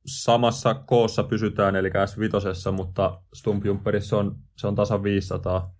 samassa 0.05 0.73
koossa 0.73 1.23
pysytään, 1.23 1.75
eli 1.75 1.89
S5, 1.89 2.71
mutta 2.71 3.21
Stumpjumperissa 3.33 4.17
on, 4.17 4.39
se 4.57 4.67
on 4.67 4.75
tasan 4.75 5.03
500 5.03 5.75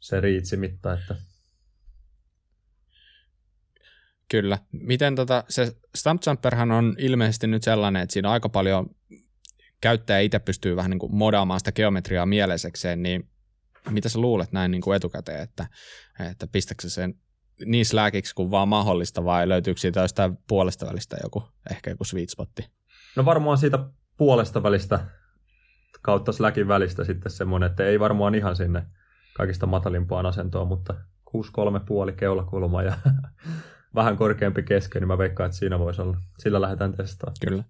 se 0.00 0.20
riitsimitta, 0.20 0.92
että 0.92 1.16
Kyllä. 4.30 4.58
Miten 4.72 5.14
tota, 5.14 5.44
se 5.48 5.76
Stump 5.94 6.22
Jumperhan 6.26 6.70
on 6.70 6.94
ilmeisesti 6.98 7.46
nyt 7.46 7.62
sellainen, 7.62 8.02
että 8.02 8.12
siinä 8.12 8.30
aika 8.30 8.48
paljon 8.48 8.86
käyttäjä 9.80 10.20
itse 10.20 10.38
pystyy 10.38 10.76
vähän 10.76 10.90
niin 10.90 10.98
kuin 10.98 11.14
modaamaan 11.14 11.60
sitä 11.60 11.72
geometriaa 11.72 12.26
mieleisekseen, 12.26 13.02
niin 13.02 13.28
mitä 13.90 14.08
sä 14.08 14.20
luulet 14.20 14.52
näin 14.52 14.70
niin 14.70 14.80
kuin 14.80 14.96
etukäteen, 14.96 15.40
että, 15.40 15.66
että 16.30 16.46
pistäkö 16.46 16.88
sen 16.88 17.14
niin 17.64 17.86
släkiksi 17.86 18.34
kuin 18.34 18.50
vaan 18.50 18.68
mahdollista 18.68 19.24
vai 19.24 19.48
löytyykö 19.48 19.80
siitä 19.80 20.00
jostain 20.00 20.38
puolesta 20.48 20.86
välistä 20.86 21.16
joku, 21.22 21.42
ehkä 21.70 21.90
joku 21.90 22.04
sweet 22.04 22.30
spotti? 22.30 22.70
No 23.16 23.24
varmaan 23.24 23.58
siitä 23.58 23.78
puolesta 24.16 24.62
välistä 24.62 25.00
kautta 26.02 26.32
släkin 26.32 26.68
välistä 26.68 27.04
sitten 27.04 27.32
semmoinen, 27.32 27.70
että 27.70 27.84
ei 27.84 28.00
varmaan 28.00 28.34
ihan 28.34 28.56
sinne 28.56 28.86
kaikista 29.36 29.66
matalimpaan 29.66 30.26
asentoon, 30.26 30.68
mutta 30.68 30.94
6-3 31.36 31.80
puoli 31.86 32.12
keulakulma 32.12 32.82
ja 32.82 32.92
vähän 33.94 34.16
korkeampi 34.16 34.62
kesken, 34.62 35.02
niin 35.02 35.08
mä 35.08 35.18
veikkaan, 35.18 35.46
että 35.46 35.58
siinä 35.58 35.78
voisi 35.78 36.02
olla. 36.02 36.16
Sillä 36.38 36.60
lähdetään 36.60 36.96
testaamaan. 36.96 37.36
Kyllä. 37.48 37.64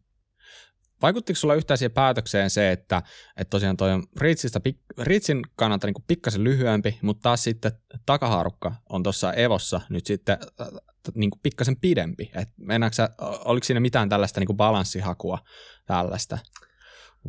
Vaikuttiko 1.03 1.37
sulla 1.37 1.55
yhtään 1.55 1.79
siihen 1.79 1.93
päätökseen 1.93 2.51
se, 2.51 2.72
että, 2.72 3.03
että 3.37 3.51
tosiaan 3.51 3.77
toi 3.77 3.93
on 3.93 4.03
Riitsistä, 4.20 4.61
Riitsin 5.03 5.43
kannalta 5.57 5.87
niin 5.87 6.05
pikkasen 6.07 6.45
lyhyempi, 6.45 6.99
mutta 7.03 7.22
taas 7.22 7.45
sitten 7.45 7.72
takahaarukka 8.07 8.72
on 8.89 9.03
tuossa 9.03 9.33
Evossa 9.33 9.81
nyt 9.89 10.07
sitten 10.07 10.39
äh, 10.61 10.68
niin 11.14 11.31
kuin 11.31 11.41
pikkasen 11.43 11.77
pidempi. 11.81 12.31
Et 12.35 12.49
sä, 12.93 13.09
oliko 13.45 13.64
siinä 13.64 13.81
mitään 13.81 14.09
tällaista 14.09 14.41
niin 14.41 14.47
kuin 14.47 14.57
balanssihakua 14.57 15.39
tällaista? 15.87 16.39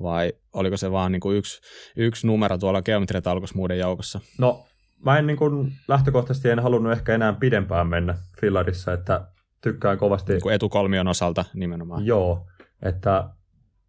Vai 0.01 0.33
oliko 0.53 0.77
se 0.77 0.91
vaan 0.91 1.11
niin 1.11 1.19
kuin 1.19 1.37
yksi, 1.37 1.61
yksi 1.95 2.27
numero 2.27 2.57
tuolla 2.57 2.81
geometriataulukossa 2.81 3.55
muiden 3.55 3.79
joukossa? 3.79 4.19
No 4.37 4.65
mä 5.05 5.17
en 5.17 5.27
niin 5.27 5.37
kuin, 5.37 5.73
lähtökohtaisesti 5.87 6.49
en 6.49 6.59
halunnut 6.59 6.91
ehkä 6.91 7.15
enää 7.15 7.33
pidempään 7.33 7.87
mennä 7.87 8.15
fillarissa, 8.41 8.93
että 8.93 9.27
tykkään 9.61 9.97
kovasti... 9.97 10.33
Niin 10.33 10.51
etukolmion 10.51 11.07
osalta 11.07 11.45
nimenomaan. 11.53 12.05
Joo, 12.05 12.47
että 12.81 13.29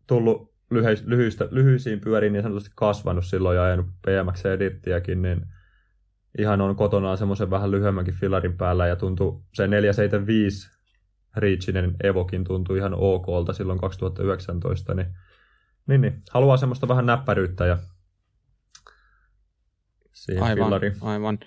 tullut 0.07 0.57
lyhyis, 0.71 1.05
lyhyistä, 1.07 1.49
lyhyisiin 1.51 2.01
pyöriin 2.01 2.33
niin 2.33 2.43
sanotusti 2.43 2.71
kasvanut 2.75 3.25
silloin 3.25 3.57
ja 3.57 3.65
ajanut 3.65 3.87
PMX 3.87 4.45
ja 4.45 4.59
Dirttiäkin, 4.59 5.23
niin 5.23 5.47
ihan 6.39 6.61
on 6.61 6.77
kotonaan 6.77 7.19
semmoisen 7.19 7.51
vähän 7.51 7.71
lyhyemmänkin 7.71 8.15
fillarin 8.15 8.57
päällä 8.57 8.87
ja 8.87 8.97
tuntui 8.97 9.41
se 9.55 9.67
475 9.67 10.71
Reachinen 11.37 11.97
Evokin 12.03 12.45
tuntui 12.45 12.79
ihan 12.79 12.95
okolta 12.95 13.53
silloin 13.53 13.79
2019, 13.79 14.95
niin, 14.95 15.07
niin, 15.87 16.01
niin 16.01 16.23
haluaa 16.31 16.57
semmoista 16.57 16.89
vähän 16.89 17.07
näppäryyttä 17.07 17.67
ja 17.67 17.79
siihen 20.27 20.43
aivan, 20.43 20.65
fillariin. 20.65 20.95
Aivan. 21.01 21.39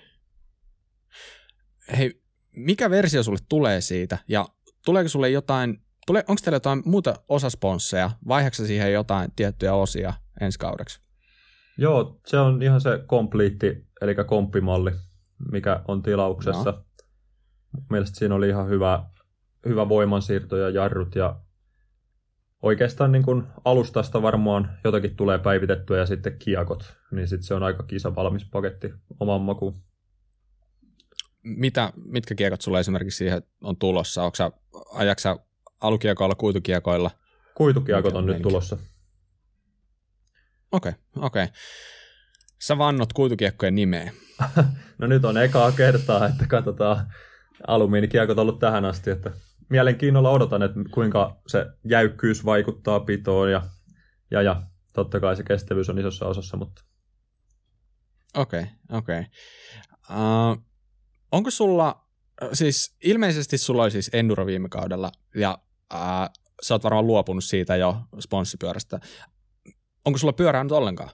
Hei, 1.98 2.22
mikä 2.56 2.90
versio 2.90 3.22
sulle 3.22 3.38
tulee 3.48 3.80
siitä 3.80 4.18
ja 4.28 4.46
tuleeko 4.84 5.08
sulle 5.08 5.30
jotain 5.30 5.82
Tule, 6.06 6.24
onko 6.28 6.40
teillä 6.44 6.56
jotain 6.56 6.82
muuta 6.84 7.14
osasponsseja? 7.28 8.10
Vaihdaksa 8.28 8.66
siihen 8.66 8.92
jotain 8.92 9.32
tiettyjä 9.36 9.74
osia 9.74 10.12
ensi 10.40 10.58
kaudeksi? 10.58 11.00
Joo, 11.78 12.20
se 12.26 12.38
on 12.38 12.62
ihan 12.62 12.80
se 12.80 12.90
kompliitti, 13.06 13.86
eli 14.00 14.14
komppimalli, 14.26 14.90
mikä 15.52 15.82
on 15.88 16.02
tilauksessa. 16.02 16.70
No. 16.70 16.84
Mielestäni 17.90 18.18
siinä 18.18 18.34
oli 18.34 18.48
ihan 18.48 18.68
hyvä, 18.68 19.04
hyvä 19.68 19.88
voimansiirto 19.88 20.56
ja 20.56 20.70
jarrut 20.70 21.14
ja 21.14 21.40
oikeastaan 22.62 23.12
niin 23.12 23.22
kuin 23.22 23.44
alustasta 23.64 24.22
varmaan 24.22 24.78
jotakin 24.84 25.16
tulee 25.16 25.38
päivitettyä 25.38 25.98
ja 25.98 26.06
sitten 26.06 26.38
kiakot, 26.38 26.94
niin 27.10 27.28
sitten 27.28 27.46
se 27.46 27.54
on 27.54 27.62
aika 27.62 27.82
kisa 27.82 28.14
valmis 28.14 28.44
paketti 28.44 28.92
oman 29.20 29.40
makuun. 29.40 29.74
Mitä, 31.42 31.92
mitkä 32.04 32.34
kiekot 32.34 32.60
sulle 32.60 32.80
esimerkiksi 32.80 33.16
siihen 33.16 33.42
on 33.60 33.76
tulossa? 33.76 34.22
Onko 34.22 34.36
ajaksa 34.92 35.38
alukiekoilla, 35.80 36.34
kuitukiekoilla? 36.34 37.10
kuitukiekot 37.54 38.14
on 38.14 38.26
nyt 38.26 38.42
tulossa. 38.42 38.76
Okei, 40.72 40.90
okay, 40.90 41.26
okei. 41.26 41.44
Okay. 41.44 41.54
Sä 42.58 42.78
vannot 42.78 43.12
kuitukiekkojen 43.12 43.74
nimeä. 43.74 44.12
no 44.98 45.06
nyt 45.06 45.24
on 45.24 45.38
ekaa 45.38 45.72
kertaa, 45.72 46.26
että 46.26 46.46
katsotaan 46.46 47.06
alumiinikiekot 47.66 48.38
ollut 48.38 48.58
tähän 48.58 48.84
asti, 48.84 49.10
että 49.10 49.30
mielenkiinnolla 49.70 50.30
odotan, 50.30 50.62
että 50.62 50.80
kuinka 50.90 51.40
se 51.46 51.66
jäykkyys 51.84 52.44
vaikuttaa 52.44 53.00
pitoon 53.00 53.52
ja, 53.52 53.62
ja, 54.30 54.42
ja 54.42 54.62
totta 54.92 55.20
kai 55.20 55.36
se 55.36 55.42
kestävyys 55.42 55.90
on 55.90 55.98
isossa 55.98 56.26
osassa, 56.26 56.56
mutta... 56.56 56.82
Okei, 58.36 58.60
okay, 58.60 58.98
okei. 58.98 59.20
Okay. 59.20 59.30
Uh, 60.10 60.64
onko 61.32 61.50
sulla, 61.50 62.06
siis 62.52 62.96
ilmeisesti 63.04 63.58
sulla 63.58 63.82
oli 63.82 63.90
siis 63.90 64.10
Enduro 64.12 64.46
viime 64.46 64.68
kaudella 64.68 65.12
ja 65.34 65.58
uh, 65.94 66.34
sä 66.62 66.74
oot 66.74 66.84
varmaan 66.84 67.06
luopunut 67.06 67.44
siitä 67.44 67.76
jo 67.76 67.96
sponssipyörästä. 68.20 69.00
Onko 70.04 70.18
sulla 70.18 70.32
pyörää 70.32 70.64
nyt 70.64 70.72
ollenkaan 70.72 71.10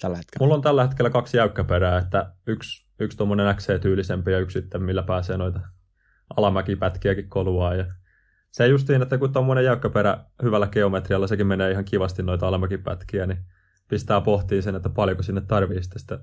tällä 0.00 0.16
hetkellä? 0.16 0.44
Mulla 0.44 0.54
on 0.54 0.62
tällä 0.62 0.86
hetkellä 0.86 1.10
kaksi 1.10 1.36
jäykkäperää, 1.36 1.98
että 1.98 2.32
yksi, 2.46 2.86
yksi 3.00 3.16
tuommoinen 3.18 3.56
XC-tyylisempi 3.56 4.32
ja 4.32 4.38
yksi 4.38 4.60
sitten, 4.60 4.82
millä 4.82 5.02
pääsee 5.02 5.36
noita 5.36 5.60
alamäkipätkiäkin 6.36 7.28
koluaa. 7.28 7.74
Ja 7.74 7.86
se 8.50 8.66
justiin, 8.66 9.02
että 9.02 9.18
kun 9.18 9.32
tuommoinen 9.32 9.64
jäykkäperä 9.64 10.24
hyvällä 10.42 10.66
geometrialla, 10.66 11.26
sekin 11.26 11.46
menee 11.46 11.70
ihan 11.70 11.84
kivasti 11.84 12.22
noita 12.22 12.48
alamäkipätkiä, 12.48 13.26
niin 13.26 13.38
pistää 13.88 14.20
pohtiin 14.20 14.62
sen, 14.62 14.74
että 14.74 14.88
paljonko 14.88 15.22
sinne 15.22 15.40
tarvii 15.40 15.82
sitten 15.82 16.00
sitä 16.00 16.18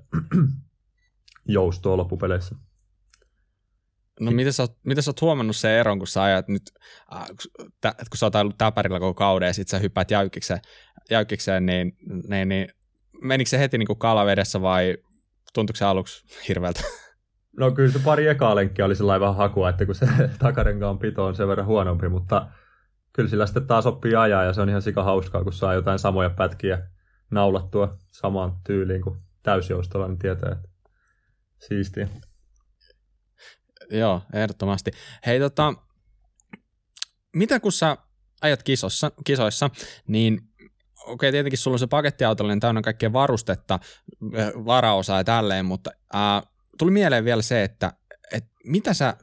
joustoa 1.48 1.96
loppupeleissä. 1.96 2.54
No 4.20 4.30
miten 4.30 4.52
sä, 4.52 4.66
miten 4.84 5.02
sä 5.02 5.10
oot 5.10 5.20
huomannut 5.20 5.56
sen 5.56 5.70
eron, 5.70 5.98
kun 5.98 6.06
sä 6.06 6.22
ajat 6.22 6.48
nyt, 6.48 6.62
äh, 7.16 7.26
kun 7.82 8.16
sä 8.16 8.26
oot 8.26 8.34
ollut 8.34 8.58
täpärillä 8.58 9.00
koko 9.00 9.14
kauden 9.14 9.46
ja 9.46 9.52
sit 9.52 9.68
sä 9.68 9.78
hyppäät 9.78 10.10
jäykikseen, 10.10 10.60
jäykikseen 11.10 11.66
niin, 11.66 11.96
niin, 12.28 12.48
niin 12.48 12.68
menikö 13.22 13.50
se 13.50 13.58
heti 13.58 13.78
niin 13.78 13.86
kuin 13.86 13.98
kalavedessä 13.98 14.60
vai 14.60 14.96
tuntuiko 15.54 15.76
se 15.76 15.84
aluksi 15.84 16.24
hirveältä? 16.48 16.80
No 17.56 17.70
kyllä 17.70 17.92
se 17.92 17.98
pari 17.98 18.28
ekaa 18.28 18.54
lenkkiä 18.54 18.84
oli 18.84 18.94
sellainen 18.94 19.20
vähän 19.20 19.36
hakua, 19.36 19.68
että 19.68 19.86
kun 19.86 19.94
se 19.94 20.06
takarenkaan 20.38 20.98
pito 20.98 21.24
on 21.24 21.36
sen 21.36 21.48
verran 21.48 21.66
huonompi, 21.66 22.08
mutta 22.08 22.46
kyllä 23.12 23.28
sillä 23.28 23.46
sitten 23.46 23.66
taas 23.66 23.86
oppii 23.86 24.14
ajaa 24.14 24.44
ja 24.44 24.52
se 24.52 24.60
on 24.60 24.68
ihan 24.68 24.82
sika 24.82 25.02
hauskaa, 25.02 25.44
kun 25.44 25.52
saa 25.52 25.74
jotain 25.74 25.98
samoja 25.98 26.30
pätkiä 26.30 26.88
naulattua 27.30 27.98
samaan 28.10 28.52
tyyliin 28.66 29.02
kuin 29.02 29.18
täysjoustolla, 29.42 30.08
niin 30.08 30.18
tietää, 30.18 30.52
että 30.52 30.68
siistiä. 31.58 32.08
Joo, 33.90 34.22
ehdottomasti. 34.32 34.90
Hei 35.26 35.40
tota, 35.40 35.74
mitä 37.36 37.60
kun 37.60 37.72
sä 37.72 37.96
ajat 38.42 38.62
kisossa, 38.62 39.12
kisoissa, 39.24 39.70
niin 40.08 40.34
okei, 40.34 41.12
okay, 41.14 41.32
tietenkin 41.32 41.58
sulla 41.58 41.74
on 41.74 41.78
se 41.78 41.86
pakettiautollinen 41.86 42.60
täynnä 42.60 42.82
kaikkea 42.82 43.12
varustetta, 43.12 43.78
varaosaa 44.64 45.18
ja 45.20 45.24
tälleen, 45.24 45.66
mutta 45.66 45.90
ää, 46.12 46.42
tuli 46.78 46.90
mieleen 46.90 47.24
vielä 47.24 47.42
se, 47.42 47.62
että, 47.62 47.92
että 48.32 48.50
mitä 48.64 48.94
sä, 48.94 49.16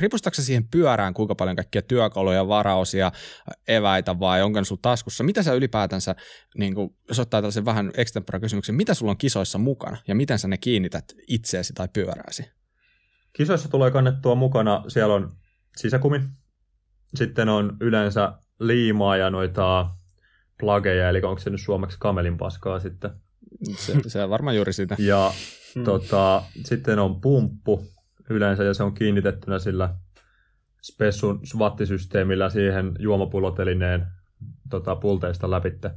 ripustatko 0.00 0.42
siihen 0.42 0.68
pyörään 0.68 1.14
kuinka 1.14 1.34
paljon 1.34 1.56
kaikkia 1.56 1.82
työkaluja, 1.82 2.48
varaosia, 2.48 3.12
eväitä 3.68 4.18
vai 4.18 4.42
onko 4.42 4.60
ne 4.60 4.64
sun 4.64 4.78
taskussa? 4.82 5.24
Mitä 5.24 5.42
sä 5.42 5.52
ylipäätänsä, 5.52 6.14
niin 6.58 6.74
kuin, 6.74 6.96
jos 7.08 7.18
ottaa 7.18 7.40
tällaisen 7.40 7.64
vähän 7.64 7.90
extempora 7.96 8.40
kysymyksen, 8.40 8.74
mitä 8.74 8.94
sulla 8.94 9.10
on 9.10 9.18
kisoissa 9.18 9.58
mukana 9.58 9.96
ja 10.08 10.14
miten 10.14 10.38
sä 10.38 10.48
ne 10.48 10.58
kiinnität 10.58 11.04
itseesi 11.28 11.72
tai 11.72 11.88
pyörääsi? 11.92 12.44
Kisoissa 13.32 13.68
tulee 13.68 13.90
kannettua 13.90 14.34
mukana, 14.34 14.84
siellä 14.88 15.14
on 15.14 15.32
sisäkumi, 15.76 16.20
sitten 17.14 17.48
on 17.48 17.76
yleensä 17.80 18.32
liimaa 18.60 19.16
ja 19.16 19.30
noita 19.30 19.90
plageja, 20.60 21.08
eli 21.08 21.22
onko 21.22 21.40
se 21.40 21.50
nyt 21.50 21.60
suomeksi 21.60 21.96
kamelin 22.00 22.36
paskaa 22.36 22.80
sitten. 22.80 23.10
Se, 23.76 23.94
se 24.06 24.22
on 24.22 24.30
varmaan 24.30 24.56
juuri 24.56 24.72
sitä. 24.72 24.96
Ja 24.98 25.32
hmm. 25.74 25.84
tota, 25.84 26.42
sitten 26.64 26.98
on 26.98 27.20
pumppu 27.20 27.86
yleensä, 28.30 28.64
ja 28.64 28.74
se 28.74 28.82
on 28.82 28.94
kiinnitettynä 28.94 29.58
sillä 29.58 29.94
Spessun 30.82 31.40
SWAT-systeemillä 31.46 32.50
siihen 32.50 32.92
juomapullotelineen 32.98 34.06
tota, 34.70 34.96
pulteista 34.96 35.50
läpitte. 35.50 35.90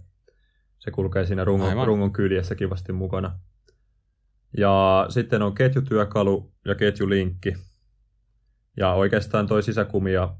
Se 0.80 0.91
kulkee 0.91 1.25
siinä 1.25 1.43
rungon, 1.43 1.88
rungon 1.88 2.13
kyljessä 2.13 2.55
kivasti 2.55 2.91
mukana. 2.91 3.39
Ja 4.57 5.05
sitten 5.09 5.41
on 5.41 5.55
ketjutyökalu 5.55 6.51
ja 6.65 6.75
ketjulinkki. 6.75 7.53
Ja 8.78 8.93
oikeastaan 8.93 9.47
toi 9.47 9.63
sisäkumi 9.63 10.13
ja 10.13 10.36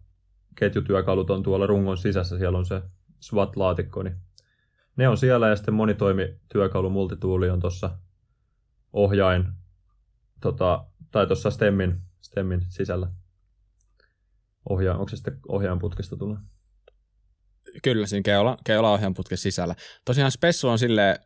ketjutyökalut 0.56 1.30
on 1.30 1.44
tuolla 1.44 1.68
rungon 1.68 1.98
sisässä, 1.98 2.38
siellä 2.38 2.58
on 2.58 2.66
se 2.66 2.82
SWAT-laatikko, 3.20 4.04
niin 4.04 4.16
ne 4.96 5.08
on 5.08 5.18
siellä 5.18 5.50
ja 5.50 5.56
sitten 5.56 5.74
monitoimityökalu 5.74 6.90
multituuli 6.90 7.50
on 7.50 7.60
tuossa 7.60 7.98
ohjain, 8.94 9.46
tota, 10.42 10.86
tai 11.12 11.28
tuossa 11.28 11.52
stemmin, 11.52 11.96
stemmin 12.22 12.62
sisällä. 12.70 13.08
Ohjaa, 14.70 14.98
onko 14.98 15.10
se 15.10 15.16
sitten 15.16 15.40
ohjaan 15.48 15.80
putkesta 15.80 16.18
tulee? 16.18 16.38
Kyllä, 17.84 18.08
siinä 18.08 18.24
keula, 18.24 18.58
keula 18.64 18.92
ohjaan 18.92 19.14
putken 19.14 19.38
sisällä. 19.38 19.76
Tosiaan 20.06 20.32
Spessu 20.32 20.70
on 20.70 20.80
sille 20.80 21.20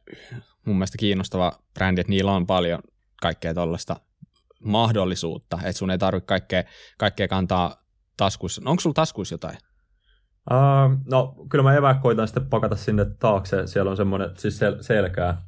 mun 0.66 0.76
mielestä 0.76 0.98
kiinnostava 0.98 1.52
brändi, 1.74 2.02
että 2.02 2.10
niillä 2.10 2.32
on 2.32 2.48
paljon 2.48 2.80
kaikkea 3.22 3.54
tuollaista 3.54 3.96
mahdollisuutta, 4.64 5.58
että 5.58 5.72
sun 5.72 5.92
ei 5.92 5.98
tarvitse 5.98 6.26
kaikkea, 6.26 6.64
kaikkea 6.98 7.28
kantaa 7.28 7.86
taskuissa. 8.18 8.62
Onko 8.66 8.80
sulla 8.80 8.94
taskuissa 8.94 9.34
jotain? 9.34 9.58
Uh, 10.52 10.98
no, 11.12 11.36
kyllä 11.50 11.64
mä 11.64 11.76
eväät 11.76 12.02
koitan 12.02 12.28
sitten 12.28 12.50
pakata 12.50 12.76
sinne 12.76 13.06
taakse. 13.20 13.68
Siellä 13.68 13.92
on 13.92 13.98
semmoinen, 13.98 14.30
siis 14.38 14.60
sel- 14.62 14.84
selkää, 14.84 15.46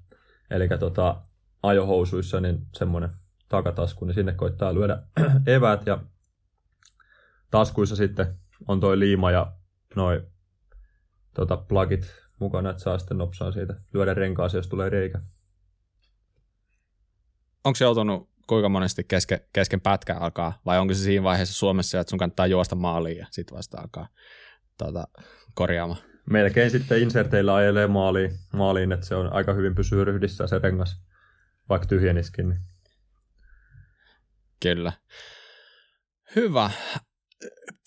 eli 0.49 0.67
tota, 0.79 1.21
ajohousuissa, 1.63 2.41
niin 2.41 2.67
semmoinen 2.73 3.09
takatasku, 3.49 4.05
niin 4.05 4.15
sinne 4.15 4.33
koittaa 4.33 4.73
lyödä 4.73 4.99
eväät 5.55 5.85
ja 5.85 5.99
taskuissa 7.51 7.95
sitten 7.95 8.27
on 8.67 8.79
toi 8.79 8.99
liima 8.99 9.31
ja 9.31 9.53
noi 9.95 10.23
tota, 11.33 11.57
plugit 11.57 12.15
mukana, 12.39 12.69
että 12.69 12.83
saa 12.83 12.97
sitten 12.97 13.17
nopsaa 13.17 13.51
siitä 13.51 13.75
lyödä 13.93 14.13
renkaaseen, 14.13 14.59
jos 14.59 14.67
tulee 14.67 14.89
reikä. 14.89 15.19
Onko 17.63 17.75
se 17.75 17.85
joutunut 17.85 18.29
kuinka 18.47 18.69
monesti 18.69 19.03
kesken, 19.03 19.39
kesken 19.53 19.81
pätkä 19.81 20.15
alkaa, 20.15 20.61
vai 20.65 20.79
onko 20.79 20.93
se 20.93 20.99
siinä 20.99 21.23
vaiheessa 21.23 21.53
Suomessa, 21.53 21.99
että 21.99 22.09
sun 22.09 22.19
kannattaa 22.19 22.47
juosta 22.47 22.75
maaliin 22.75 23.17
ja 23.17 23.27
sitten 23.31 23.57
vasta 23.57 23.81
alkaa 23.81 24.07
tuota, 24.77 25.07
korjaamaan? 25.53 25.99
Melkein 26.29 26.71
sitten 26.71 27.01
inserteillä 27.01 27.55
ajelee 27.55 27.87
maaliin, 27.87 28.31
maaliin, 28.53 28.91
että 28.91 29.05
se 29.05 29.15
on 29.15 29.33
aika 29.33 29.53
hyvin 29.53 29.75
pysyy 29.75 30.05
ryhdissä 30.05 30.47
se 30.47 30.59
rengas, 30.59 31.01
vaikka 31.73 31.87
tyhjeniskin. 31.87 32.49
Niin. 32.49 32.59
Kyllä. 34.61 34.93
Hyvä. 36.35 36.71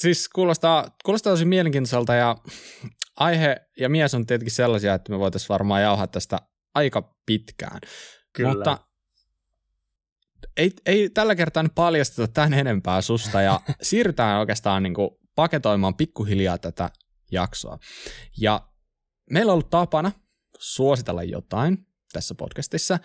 Siis 0.01 0.29
kuulostaa, 0.29 0.97
kuulostaa 1.05 1.33
tosi 1.33 1.45
mielenkiintoiselta 1.45 2.15
ja 2.15 2.37
aihe 3.17 3.57
ja 3.81 3.89
mies 3.89 4.15
on 4.15 4.27
tietenkin 4.27 4.55
sellaisia, 4.55 4.95
että 4.95 5.13
me 5.13 5.19
voitaisiin 5.19 5.49
varmaan 5.49 5.83
jauhaa 5.83 6.07
tästä 6.07 6.39
aika 6.75 7.15
pitkään. 7.27 7.81
Kyllä. 8.33 8.55
Mutta 8.55 8.79
ei, 10.57 10.71
ei 10.87 11.11
tällä 11.11 11.35
kertaa 11.35 11.63
nyt 11.63 11.75
paljasteta 11.75 12.29
tämän 12.29 12.55
enempää 12.55 13.01
susta 13.01 13.43
ja 13.43 13.61
siirrytään 13.83 14.41
oikeastaan 14.41 14.83
niin 14.83 14.95
kuin 14.95 15.11
paketoimaan 15.35 15.95
pikkuhiljaa 15.95 16.59
tätä 16.59 16.91
jaksoa. 17.33 17.79
Ja 18.41 18.69
meillä 19.31 19.51
on 19.51 19.55
ollut 19.55 19.71
tapana 19.71 20.13
suositella 20.59 21.23
jotain 21.23 21.79
tässä 22.13 22.35
podcastissa, 22.35 22.99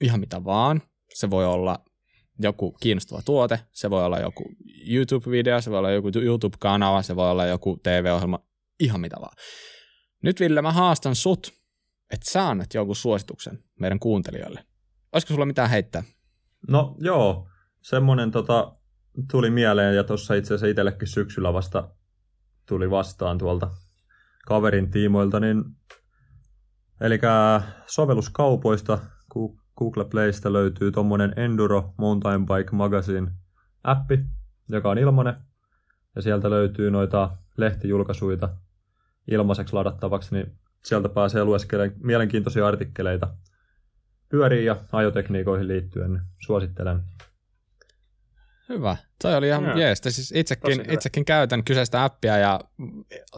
ihan 0.00 0.20
mitä 0.20 0.44
vaan. 0.44 0.82
Se 1.14 1.30
voi 1.30 1.46
olla 1.46 1.84
joku 2.38 2.72
kiinnostava 2.72 3.22
tuote, 3.24 3.60
se 3.72 3.90
voi 3.90 4.04
olla 4.04 4.18
joku 4.18 4.44
YouTube-video, 4.90 5.60
se 5.60 5.70
voi 5.70 5.78
olla 5.78 5.90
joku 5.90 6.08
YouTube-kanava, 6.08 7.02
se 7.02 7.16
voi 7.16 7.30
olla 7.30 7.46
joku 7.46 7.80
TV-ohjelma, 7.82 8.38
ihan 8.80 9.00
mitä 9.00 9.16
vaan. 9.20 9.36
Nyt 10.22 10.40
Ville, 10.40 10.62
mä 10.62 10.72
haastan 10.72 11.14
sut, 11.14 11.52
että 12.12 12.30
sä 12.30 12.48
annat 12.48 12.74
joku 12.74 12.94
suosituksen 12.94 13.64
meidän 13.80 13.98
kuuntelijoille. 13.98 14.64
Olisiko 15.12 15.34
sulla 15.34 15.46
mitään 15.46 15.70
heittää? 15.70 16.02
No 16.68 16.96
joo, 16.98 17.48
semmoinen 17.82 18.30
tota, 18.30 18.76
tuli 19.30 19.50
mieleen 19.50 19.96
ja 19.96 20.04
tuossa 20.04 20.34
itse 20.34 20.54
asiassa 20.54 20.66
itsellekin 20.66 21.08
syksyllä 21.08 21.52
vasta 21.52 21.90
tuli 22.68 22.90
vastaan 22.90 23.38
tuolta 23.38 23.70
kaverin 24.46 24.90
tiimoilta, 24.90 25.40
niin 25.40 25.64
eli 27.00 27.18
sovelluskaupoista 27.86 28.98
Google 29.78 30.04
Playsta 30.04 30.52
löytyy 30.52 30.92
tuommoinen 30.92 31.32
Enduro 31.36 31.94
Mountain 31.98 32.46
Bike 32.46 32.70
Magazine 32.72 33.30
appi, 33.84 34.18
joka 34.68 34.90
on 34.90 34.98
ilmainen, 34.98 35.34
ja 36.16 36.22
sieltä 36.22 36.50
löytyy 36.50 36.90
noita 36.90 37.30
lehtijulkaisuita 37.56 38.48
ilmaiseksi 39.30 39.74
ladattavaksi, 39.74 40.34
niin 40.34 40.58
sieltä 40.84 41.08
pääsee 41.08 41.44
lueskelemaan 41.44 42.00
mielenkiintoisia 42.02 42.66
artikkeleita 42.66 43.28
pyöriin 44.28 44.64
ja 44.64 44.76
ajotekniikoihin 44.92 45.68
liittyen, 45.68 46.12
niin 46.12 46.22
suosittelen. 46.46 47.02
Hyvä. 48.68 48.96
Toi 49.22 49.34
oli 49.34 49.48
ihan 49.48 49.64
Joo. 49.64 49.76
jees. 49.76 50.00
Siis 50.08 50.32
itsekin, 50.34 50.90
itsekin 50.90 51.24
käytän 51.24 51.64
kyseistä 51.64 52.04
appia 52.04 52.38
ja 52.38 52.60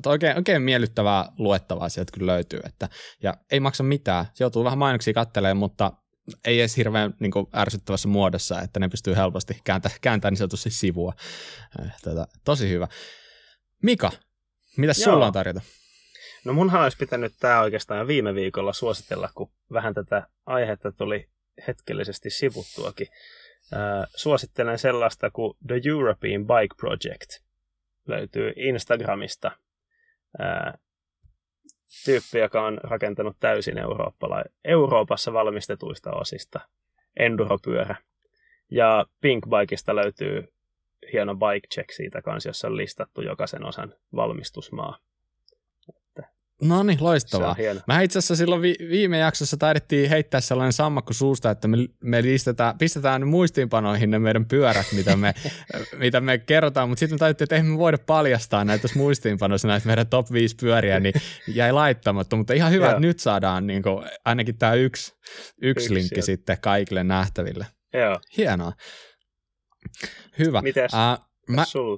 oikein, 0.07 0.37
oikein 0.37 0.63
miellyttävää 0.63 1.29
luettavaa 1.39 1.89
sieltä 1.89 2.13
kyllä 2.13 2.33
löytyy. 2.33 2.61
Että, 2.65 2.89
ja 3.23 3.35
ei 3.51 3.61
maksa 3.61 3.83
mitään. 3.83 4.27
Se 4.35 4.45
joutuu 4.45 4.65
vähän 4.65 4.79
mainoksia 4.79 5.15
kattelemaan, 5.15 5.57
mutta 5.57 5.93
ei 6.45 6.61
edes 6.61 6.77
hirveän 6.77 7.15
niin 7.21 7.31
kuin, 7.31 7.47
ärsyttävässä 7.57 8.09
muodossa, 8.09 8.61
että 8.61 8.81
ne 8.81 8.89
pystyy 8.89 9.17
helposti 9.17 9.61
kääntämään, 9.65 9.99
kääntämään 10.01 10.33
niin 10.33 10.39
sanotusti 10.39 10.71
sivua. 10.71 11.13
Eh, 11.83 11.93
Tota, 12.05 12.27
tosi 12.45 12.69
hyvä. 12.69 12.89
Mika, 13.83 14.13
mitä 14.77 14.93
sulla 14.93 15.27
on 15.27 15.33
tarjota? 15.33 15.61
No 16.45 16.53
munhan 16.53 16.83
olisi 16.83 16.97
pitänyt 16.97 17.35
tämä 17.41 17.61
oikeastaan 17.61 18.07
viime 18.07 18.35
viikolla 18.35 18.73
suositella, 18.73 19.31
kun 19.35 19.51
vähän 19.73 19.95
tätä 19.95 20.27
aihetta 20.47 20.93
tuli 20.93 21.29
hetkellisesti 21.67 22.31
sivuttuakin. 22.31 23.09
Äh, 23.73 24.09
suosittelen 24.17 24.79
sellaista 24.79 25.31
kuin 25.31 25.57
The 25.67 25.81
European 25.85 26.47
Bike 26.47 26.75
Project. 26.77 27.45
Löytyy 28.07 28.53
Instagramista. 28.57 29.51
Äh, 30.41 30.75
tyyppi, 32.05 32.39
joka 32.39 32.67
on 32.67 32.81
rakentanut 32.83 33.37
täysin 33.41 33.79
Eurooppala- 33.79 34.51
Euroopassa 34.65 35.33
valmistetuista 35.33 36.13
osista 36.13 36.61
enduropyörä. 37.17 37.97
Ja 38.71 39.07
Pinkbikeista 39.21 39.97
löytyy 39.97 40.53
hieno 41.13 41.35
bike 41.35 41.69
check 41.75 41.91
siitä 41.91 42.23
kanssa, 42.23 42.49
jossa 42.49 42.69
on 42.69 42.77
listattu 42.77 43.23
jokaisen 43.23 43.65
osan 43.65 43.95
valmistusmaa. 44.15 44.99
No 46.63 46.83
niin, 46.83 46.99
loistavaa. 47.01 47.57
Mä 47.87 48.01
itse 48.01 48.19
asiassa 48.19 48.37
silloin 48.37 48.63
vi- 48.63 48.77
viime 48.91 49.19
jaksossa 49.19 49.57
taidettiin 49.57 50.11
heittää 50.11 50.41
sellainen 50.41 50.73
sammakko 50.73 51.13
suusta, 51.13 51.51
että 51.51 51.69
me, 51.69 51.77
me 52.03 52.23
listetään, 52.23 52.79
pistetään 52.79 53.27
muistiinpanoihin 53.29 54.11
ne 54.11 54.19
meidän 54.19 54.47
pyörät, 54.47 54.87
mitä 54.93 55.17
me, 55.17 55.35
mitä 55.99 56.21
me 56.21 56.39
kerrotaan, 56.39 56.89
mutta 56.89 57.01
sitten 57.01 57.15
me 57.15 57.19
taidettiin, 57.19 57.45
että 57.47 57.55
eihän 57.55 57.71
me 57.71 57.79
voida 57.79 57.99
paljastaa 57.99 58.65
näitä 58.65 58.83
tässä 58.83 58.99
muistiinpanoissa 58.99 59.69
näitä 59.69 59.87
meidän 59.87 60.07
top 60.07 60.33
5 60.33 60.57
pyöriä, 60.61 61.01
niin 61.01 61.15
jäi 61.49 61.73
laittamatta, 61.73 62.37
mutta 62.37 62.53
ihan 62.55 62.73
hyvä, 62.73 62.87
että 62.89 63.01
nyt 63.01 63.21
saadaan 63.21 63.67
niin 63.67 63.83
kuin, 63.83 64.07
ainakin 64.25 64.59
tämä 64.59 64.75
yksi, 64.75 65.13
yksi, 65.13 65.85
Yksi 65.85 65.95
linkki 65.95 66.09
sieltä. 66.09 66.27
sitten 66.27 66.59
kaikille 66.61 67.05
nähtäville. 67.05 67.67
Joo. 67.95 68.21
Hienoa. 68.37 68.73
Hyvä. 70.39 70.63
Mites 70.63 70.95
Äh, 70.95 71.19
mä, 71.49 71.65
sul? 71.65 71.97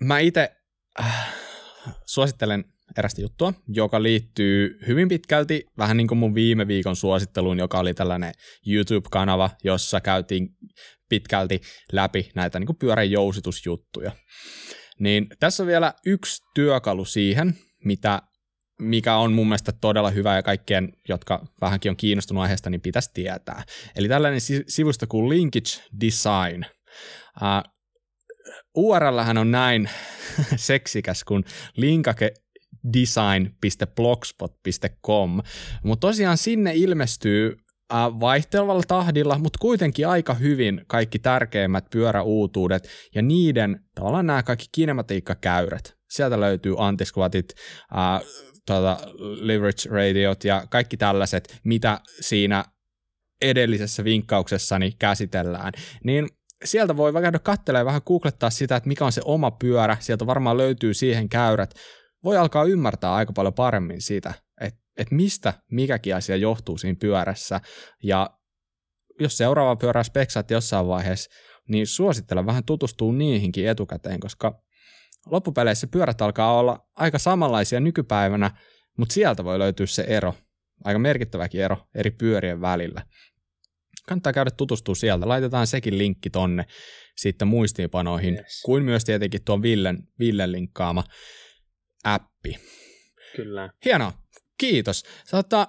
Mä 0.00 0.18
itse 0.18 0.52
äh, 1.00 1.34
suosittelen 2.06 2.64
erästä 2.98 3.20
juttua, 3.20 3.54
joka 3.68 4.02
liittyy 4.02 4.78
hyvin 4.86 5.08
pitkälti 5.08 5.64
vähän 5.78 5.96
niin 5.96 6.06
kuin 6.06 6.18
mun 6.18 6.34
viime 6.34 6.68
viikon 6.68 6.96
suositteluun, 6.96 7.58
joka 7.58 7.78
oli 7.78 7.94
tällainen 7.94 8.32
YouTube-kanava, 8.66 9.50
jossa 9.64 10.00
käytiin 10.00 10.48
pitkälti 11.08 11.60
läpi 11.92 12.30
näitä 12.34 12.58
niin 12.58 12.66
kuin 12.66 12.76
pyörän 12.76 13.10
jousitusjuttuja. 13.10 14.12
Niin 14.98 15.26
tässä 15.40 15.62
on 15.62 15.66
vielä 15.66 15.94
yksi 16.06 16.42
työkalu 16.54 17.04
siihen, 17.04 17.54
mitä, 17.84 18.22
mikä 18.78 19.16
on 19.16 19.32
mun 19.32 19.46
mielestä 19.46 19.72
todella 19.80 20.10
hyvä 20.10 20.36
ja 20.36 20.42
kaikkien, 20.42 20.92
jotka 21.08 21.46
vähänkin 21.60 21.90
on 21.90 21.96
kiinnostunut 21.96 22.42
aiheesta, 22.42 22.70
niin 22.70 22.80
pitäisi 22.80 23.10
tietää. 23.14 23.62
Eli 23.96 24.08
tällainen 24.08 24.40
si- 24.40 24.64
sivusto 24.68 25.06
kuin 25.06 25.28
Linkage 25.28 25.82
Design. 26.00 26.64
Uh, 27.42 27.72
URL 28.74 29.18
on 29.40 29.50
näin 29.50 29.90
seksikäs 30.56 31.24
kuin 31.24 31.44
linkakedesign.blogspot.com, 32.84 35.40
mutta 35.84 36.06
tosiaan 36.06 36.38
sinne 36.38 36.72
ilmestyy 36.74 37.56
äh, 37.92 38.20
vaihtelevalla 38.20 38.82
tahdilla, 38.88 39.38
mutta 39.38 39.58
kuitenkin 39.60 40.08
aika 40.08 40.34
hyvin 40.34 40.84
kaikki 40.86 41.18
tärkeimmät 41.18 41.84
pyöräuutuudet 41.90 42.88
ja 43.14 43.22
niiden 43.22 43.80
tavallaan 43.94 44.26
nämä 44.26 44.42
kaikki 44.42 44.66
kinematiikkakäyrät. 44.72 45.94
Sieltä 46.10 46.40
löytyy 46.40 46.74
antisquatit, 46.78 47.54
äh, 47.96 48.20
tuota, 48.66 48.98
leverage 49.18 49.88
radiot 49.90 50.44
ja 50.44 50.66
kaikki 50.70 50.96
tällaiset, 50.96 51.60
mitä 51.64 52.00
siinä 52.20 52.64
edellisessä 53.42 54.04
vinkkauksessani 54.04 54.92
käsitellään. 54.98 55.72
Niin 56.04 56.28
sieltä 56.64 56.96
voi 56.96 57.12
käydä 57.12 57.38
katselemaan 57.38 57.86
vähän 57.86 58.02
googlettaa 58.06 58.50
sitä, 58.50 58.76
että 58.76 58.88
mikä 58.88 59.04
on 59.04 59.12
se 59.12 59.20
oma 59.24 59.50
pyörä, 59.50 59.96
sieltä 60.00 60.26
varmaan 60.26 60.56
löytyy 60.56 60.94
siihen 60.94 61.28
käyrät. 61.28 61.74
Voi 62.24 62.36
alkaa 62.36 62.64
ymmärtää 62.64 63.14
aika 63.14 63.32
paljon 63.32 63.54
paremmin 63.54 64.00
sitä, 64.02 64.34
että, 64.60 64.80
että 64.96 65.14
mistä 65.14 65.54
mikäkin 65.70 66.16
asia 66.16 66.36
johtuu 66.36 66.78
siinä 66.78 66.96
pyörässä. 67.00 67.60
Ja 68.02 68.30
jos 69.20 69.36
seuraava 69.36 69.76
pyörää 69.76 70.02
speksaat 70.02 70.50
jossain 70.50 70.86
vaiheessa, 70.86 71.30
niin 71.68 71.86
suosittelen 71.86 72.46
vähän 72.46 72.64
tutustua 72.64 73.12
niihinkin 73.12 73.68
etukäteen, 73.68 74.20
koska 74.20 74.62
loppupeleissä 75.26 75.86
pyörät 75.86 76.22
alkaa 76.22 76.58
olla 76.58 76.88
aika 76.94 77.18
samanlaisia 77.18 77.80
nykypäivänä, 77.80 78.50
mutta 78.98 79.12
sieltä 79.12 79.44
voi 79.44 79.58
löytyä 79.58 79.86
se 79.86 80.02
ero, 80.02 80.34
aika 80.84 80.98
merkittäväkin 80.98 81.60
ero 81.60 81.76
eri 81.94 82.10
pyörien 82.10 82.60
välillä 82.60 83.02
kannattaa 84.08 84.32
käydä 84.32 84.50
tutustua 84.50 84.94
sieltä. 84.94 85.28
Laitetaan 85.28 85.66
sekin 85.66 85.98
linkki 85.98 86.30
tonne 86.30 86.64
sitten 87.16 87.48
muistiinpanoihin, 87.48 88.34
Yes. 88.34 88.62
kuin 88.64 88.84
myös 88.84 89.04
tietenkin 89.04 89.44
tuon 89.44 89.62
Villen, 89.62 89.98
Villen 90.18 90.52
linkkaama 90.52 91.04
appi. 92.04 92.58
Kyllä. 93.36 93.70
Hienoa, 93.84 94.12
kiitos. 94.58 95.04
Tota, 95.30 95.68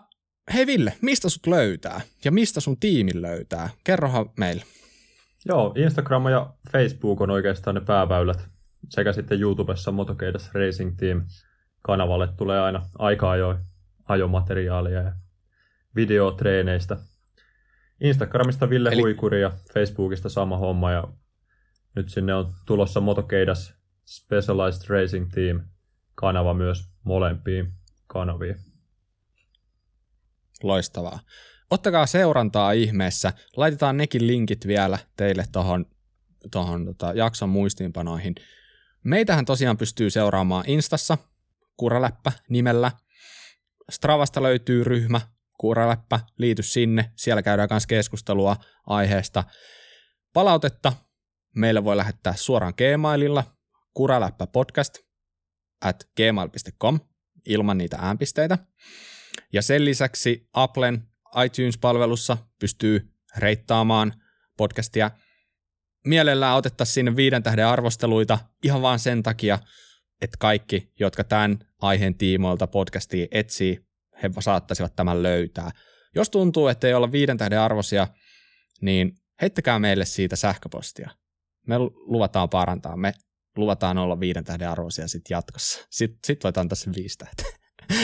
hei 0.54 0.68
Ville, 0.68 0.94
mistä 1.02 1.30
sut 1.30 1.48
löytää 1.48 2.02
ja 2.26 2.32
mistä 2.32 2.60
sun 2.60 2.80
tiimin 2.80 3.22
löytää? 3.22 3.70
Kerrohan 3.84 4.30
meille. 4.38 4.64
Joo, 5.46 5.74
Instagram 5.78 6.28
ja 6.28 6.54
Facebook 6.72 7.22
on 7.22 7.30
oikeastaan 7.30 7.76
ne 7.76 7.82
pääväylät. 7.82 8.50
Sekä 8.90 9.14
sitten 9.14 9.42
YouTubessa 9.42 9.92
Motokeidas 9.92 10.54
Racing 10.54 10.98
Team 10.98 11.22
kanavalle 11.82 12.28
tulee 12.38 12.62
aina 12.62 12.90
aika 13.00 13.32
ajoin 13.32 13.58
ajomateriaalia 14.06 15.02
ja 15.02 15.12
videotreeneistä. 15.96 16.98
Instagramista 18.02 18.70
Ville 18.70 18.90
Eli... 18.90 19.02
Huikuri 19.02 19.42
ja 19.42 19.52
Facebookista 19.74 20.30
sama 20.30 20.58
homma 20.58 20.92
ja 20.92 21.08
nyt 21.96 22.10
sinne 22.10 22.34
on 22.34 22.54
tulossa 22.66 23.02
Motokeidas 23.02 23.74
Specialized 24.06 24.90
Racing 24.90 25.32
Team 25.34 25.62
kanava 26.16 26.54
myös 26.54 26.84
molempiin 27.04 27.74
kanaviin. 28.08 28.56
Loistavaa. 30.64 31.20
Ottakaa 31.70 32.06
seurantaa 32.06 32.72
ihmeessä. 32.72 33.34
Laitetaan 33.58 33.98
nekin 33.98 34.28
linkit 34.28 34.68
vielä 34.68 35.00
teille 35.18 35.46
tuohon 35.52 35.86
tohon, 36.52 36.86
tota, 36.86 37.14
jakson 37.14 37.50
muistiinpanoihin. 37.50 38.36
Meitähän 39.04 39.46
tosiaan 39.46 39.78
pystyy 39.78 40.10
seuraamaan 40.10 40.64
Instassa, 40.68 41.18
Kuraläppä 41.78 42.32
nimellä. 42.50 42.92
Stravasta 43.92 44.44
löytyy 44.44 44.84
ryhmä, 44.84 45.22
Kuraläppä, 45.58 46.20
liity 46.38 46.64
sinne. 46.64 47.12
Siellä 47.16 47.42
käydään 47.42 47.70
myös 47.72 47.88
keskustelua 47.88 48.56
aiheesta. 48.88 49.44
Palautetta 50.34 50.94
meille 51.56 51.84
voi 51.84 51.98
lähettää 51.98 52.36
suoraan 52.36 52.74
Gmaililla, 52.78 53.44
kuraläppäpodcast 53.94 55.00
at 55.84 56.10
gmail.com 56.16 57.00
ilman 57.46 57.78
niitä 57.78 57.98
äänpisteitä. 58.02 58.58
Ja 59.54 59.62
sen 59.62 59.86
lisäksi 59.86 60.48
Applen 60.54 61.04
iTunes-palvelussa 61.46 62.38
pystyy 62.60 63.14
reittaamaan 63.38 64.14
podcastia. 64.58 65.12
Mielellään 66.06 66.58
otettaisiin 66.58 66.94
sinne 66.94 67.16
viiden 67.16 67.44
tähden 67.44 67.68
arvosteluita 67.68 68.40
ihan 68.64 68.82
vaan 68.82 69.00
sen 69.00 69.24
takia, 69.24 69.60
että 70.22 70.38
kaikki, 70.40 70.92
jotka 71.00 71.24
tämän 71.24 71.60
aiheen 71.82 72.16
tiimoilta 72.16 72.68
podcastia 72.68 73.28
etsii, 73.32 73.86
he 74.24 74.30
saattaisivat 74.40 74.96
tämän 74.96 75.24
löytää. 75.24 75.72
Jos 76.16 76.30
tuntuu, 76.30 76.68
että 76.68 76.88
ei 76.88 76.94
olla 76.94 77.12
viiden 77.12 77.38
tähden 77.38 77.60
arvosia, 77.60 78.08
niin 78.82 79.16
heittäkää 79.42 79.80
meille 79.80 80.06
siitä 80.06 80.36
sähköpostia. 80.36 81.10
Me 81.68 81.80
luvataan 81.96 82.50
parantaa, 82.50 82.98
me 82.98 83.14
luvataan 83.58 83.98
olla 83.98 84.20
viiden 84.20 84.44
tähden 84.44 84.70
arvoisia 84.70 85.08
sitten 85.08 85.36
jatkossa. 85.36 85.86
Sitten 85.90 86.20
sit 86.26 86.44
voit 86.44 86.58
antaa 86.58 86.76
sen 86.76 86.94
viisi 86.96 87.18
tähteä. 87.18 87.46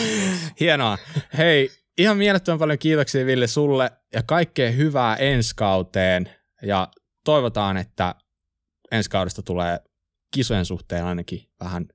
Hienoa. 0.59 0.97
Hei, 1.37 1.71
ihan 1.97 2.17
mielettömän 2.17 2.59
paljon 2.59 2.79
kiitoksia 2.79 3.25
Ville 3.25 3.47
sulle 3.47 3.91
ja 4.13 4.23
kaikkea 4.23 4.71
hyvää 4.71 5.15
ensi 5.15 5.55
kauteen. 5.55 6.29
Ja 6.61 6.87
toivotaan, 7.25 7.77
että 7.77 8.15
ensi 8.91 9.09
kaudesta 9.09 9.41
tulee 9.41 9.79
kisojen 10.33 10.65
suhteen 10.65 11.05
ainakin 11.05 11.49
vähän 11.59 11.85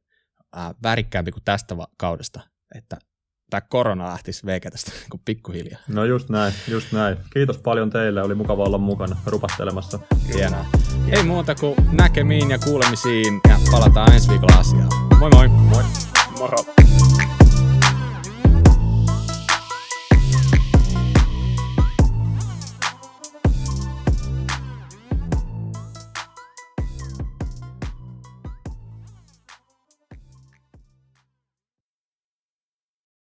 äh, 0.57 0.75
värikkäämpi 0.83 1.33
kuin 1.33 1.45
tästä 1.45 1.77
va- 1.77 1.89
kaudesta. 1.99 2.41
Että 2.75 2.97
tämä 3.55 3.67
korona 3.69 4.05
lähtisi 4.05 4.47
veikä 4.47 4.71
tästä 4.71 4.91
niin 5.13 5.21
pikkuhiljaa. 5.25 5.81
No 5.89 6.05
just 6.05 6.29
näin, 6.29 6.55
just 6.69 6.93
näin. 6.93 7.17
Kiitos 7.33 7.59
paljon 7.59 7.91
teille, 7.91 8.23
oli 8.23 8.35
mukava 8.35 8.65
olla 8.65 8.79
mukana 8.79 9.17
rupattelemassa. 9.27 9.99
Hienoa. 10.35 10.67
Ei 11.09 11.23
muuta 11.23 11.55
kuin 11.55 11.75
näkemiin 11.93 12.51
ja 12.51 12.59
kuulemisiin 12.59 13.41
ja 13.49 13.59
palataan 13.71 14.13
ensi 14.13 14.29
viikolla 14.29 14.57
asiaan. 14.59 14.89
Moi 15.19 15.31
moi! 15.31 15.49
Moi! 15.49 15.85
Moro. 16.39 16.59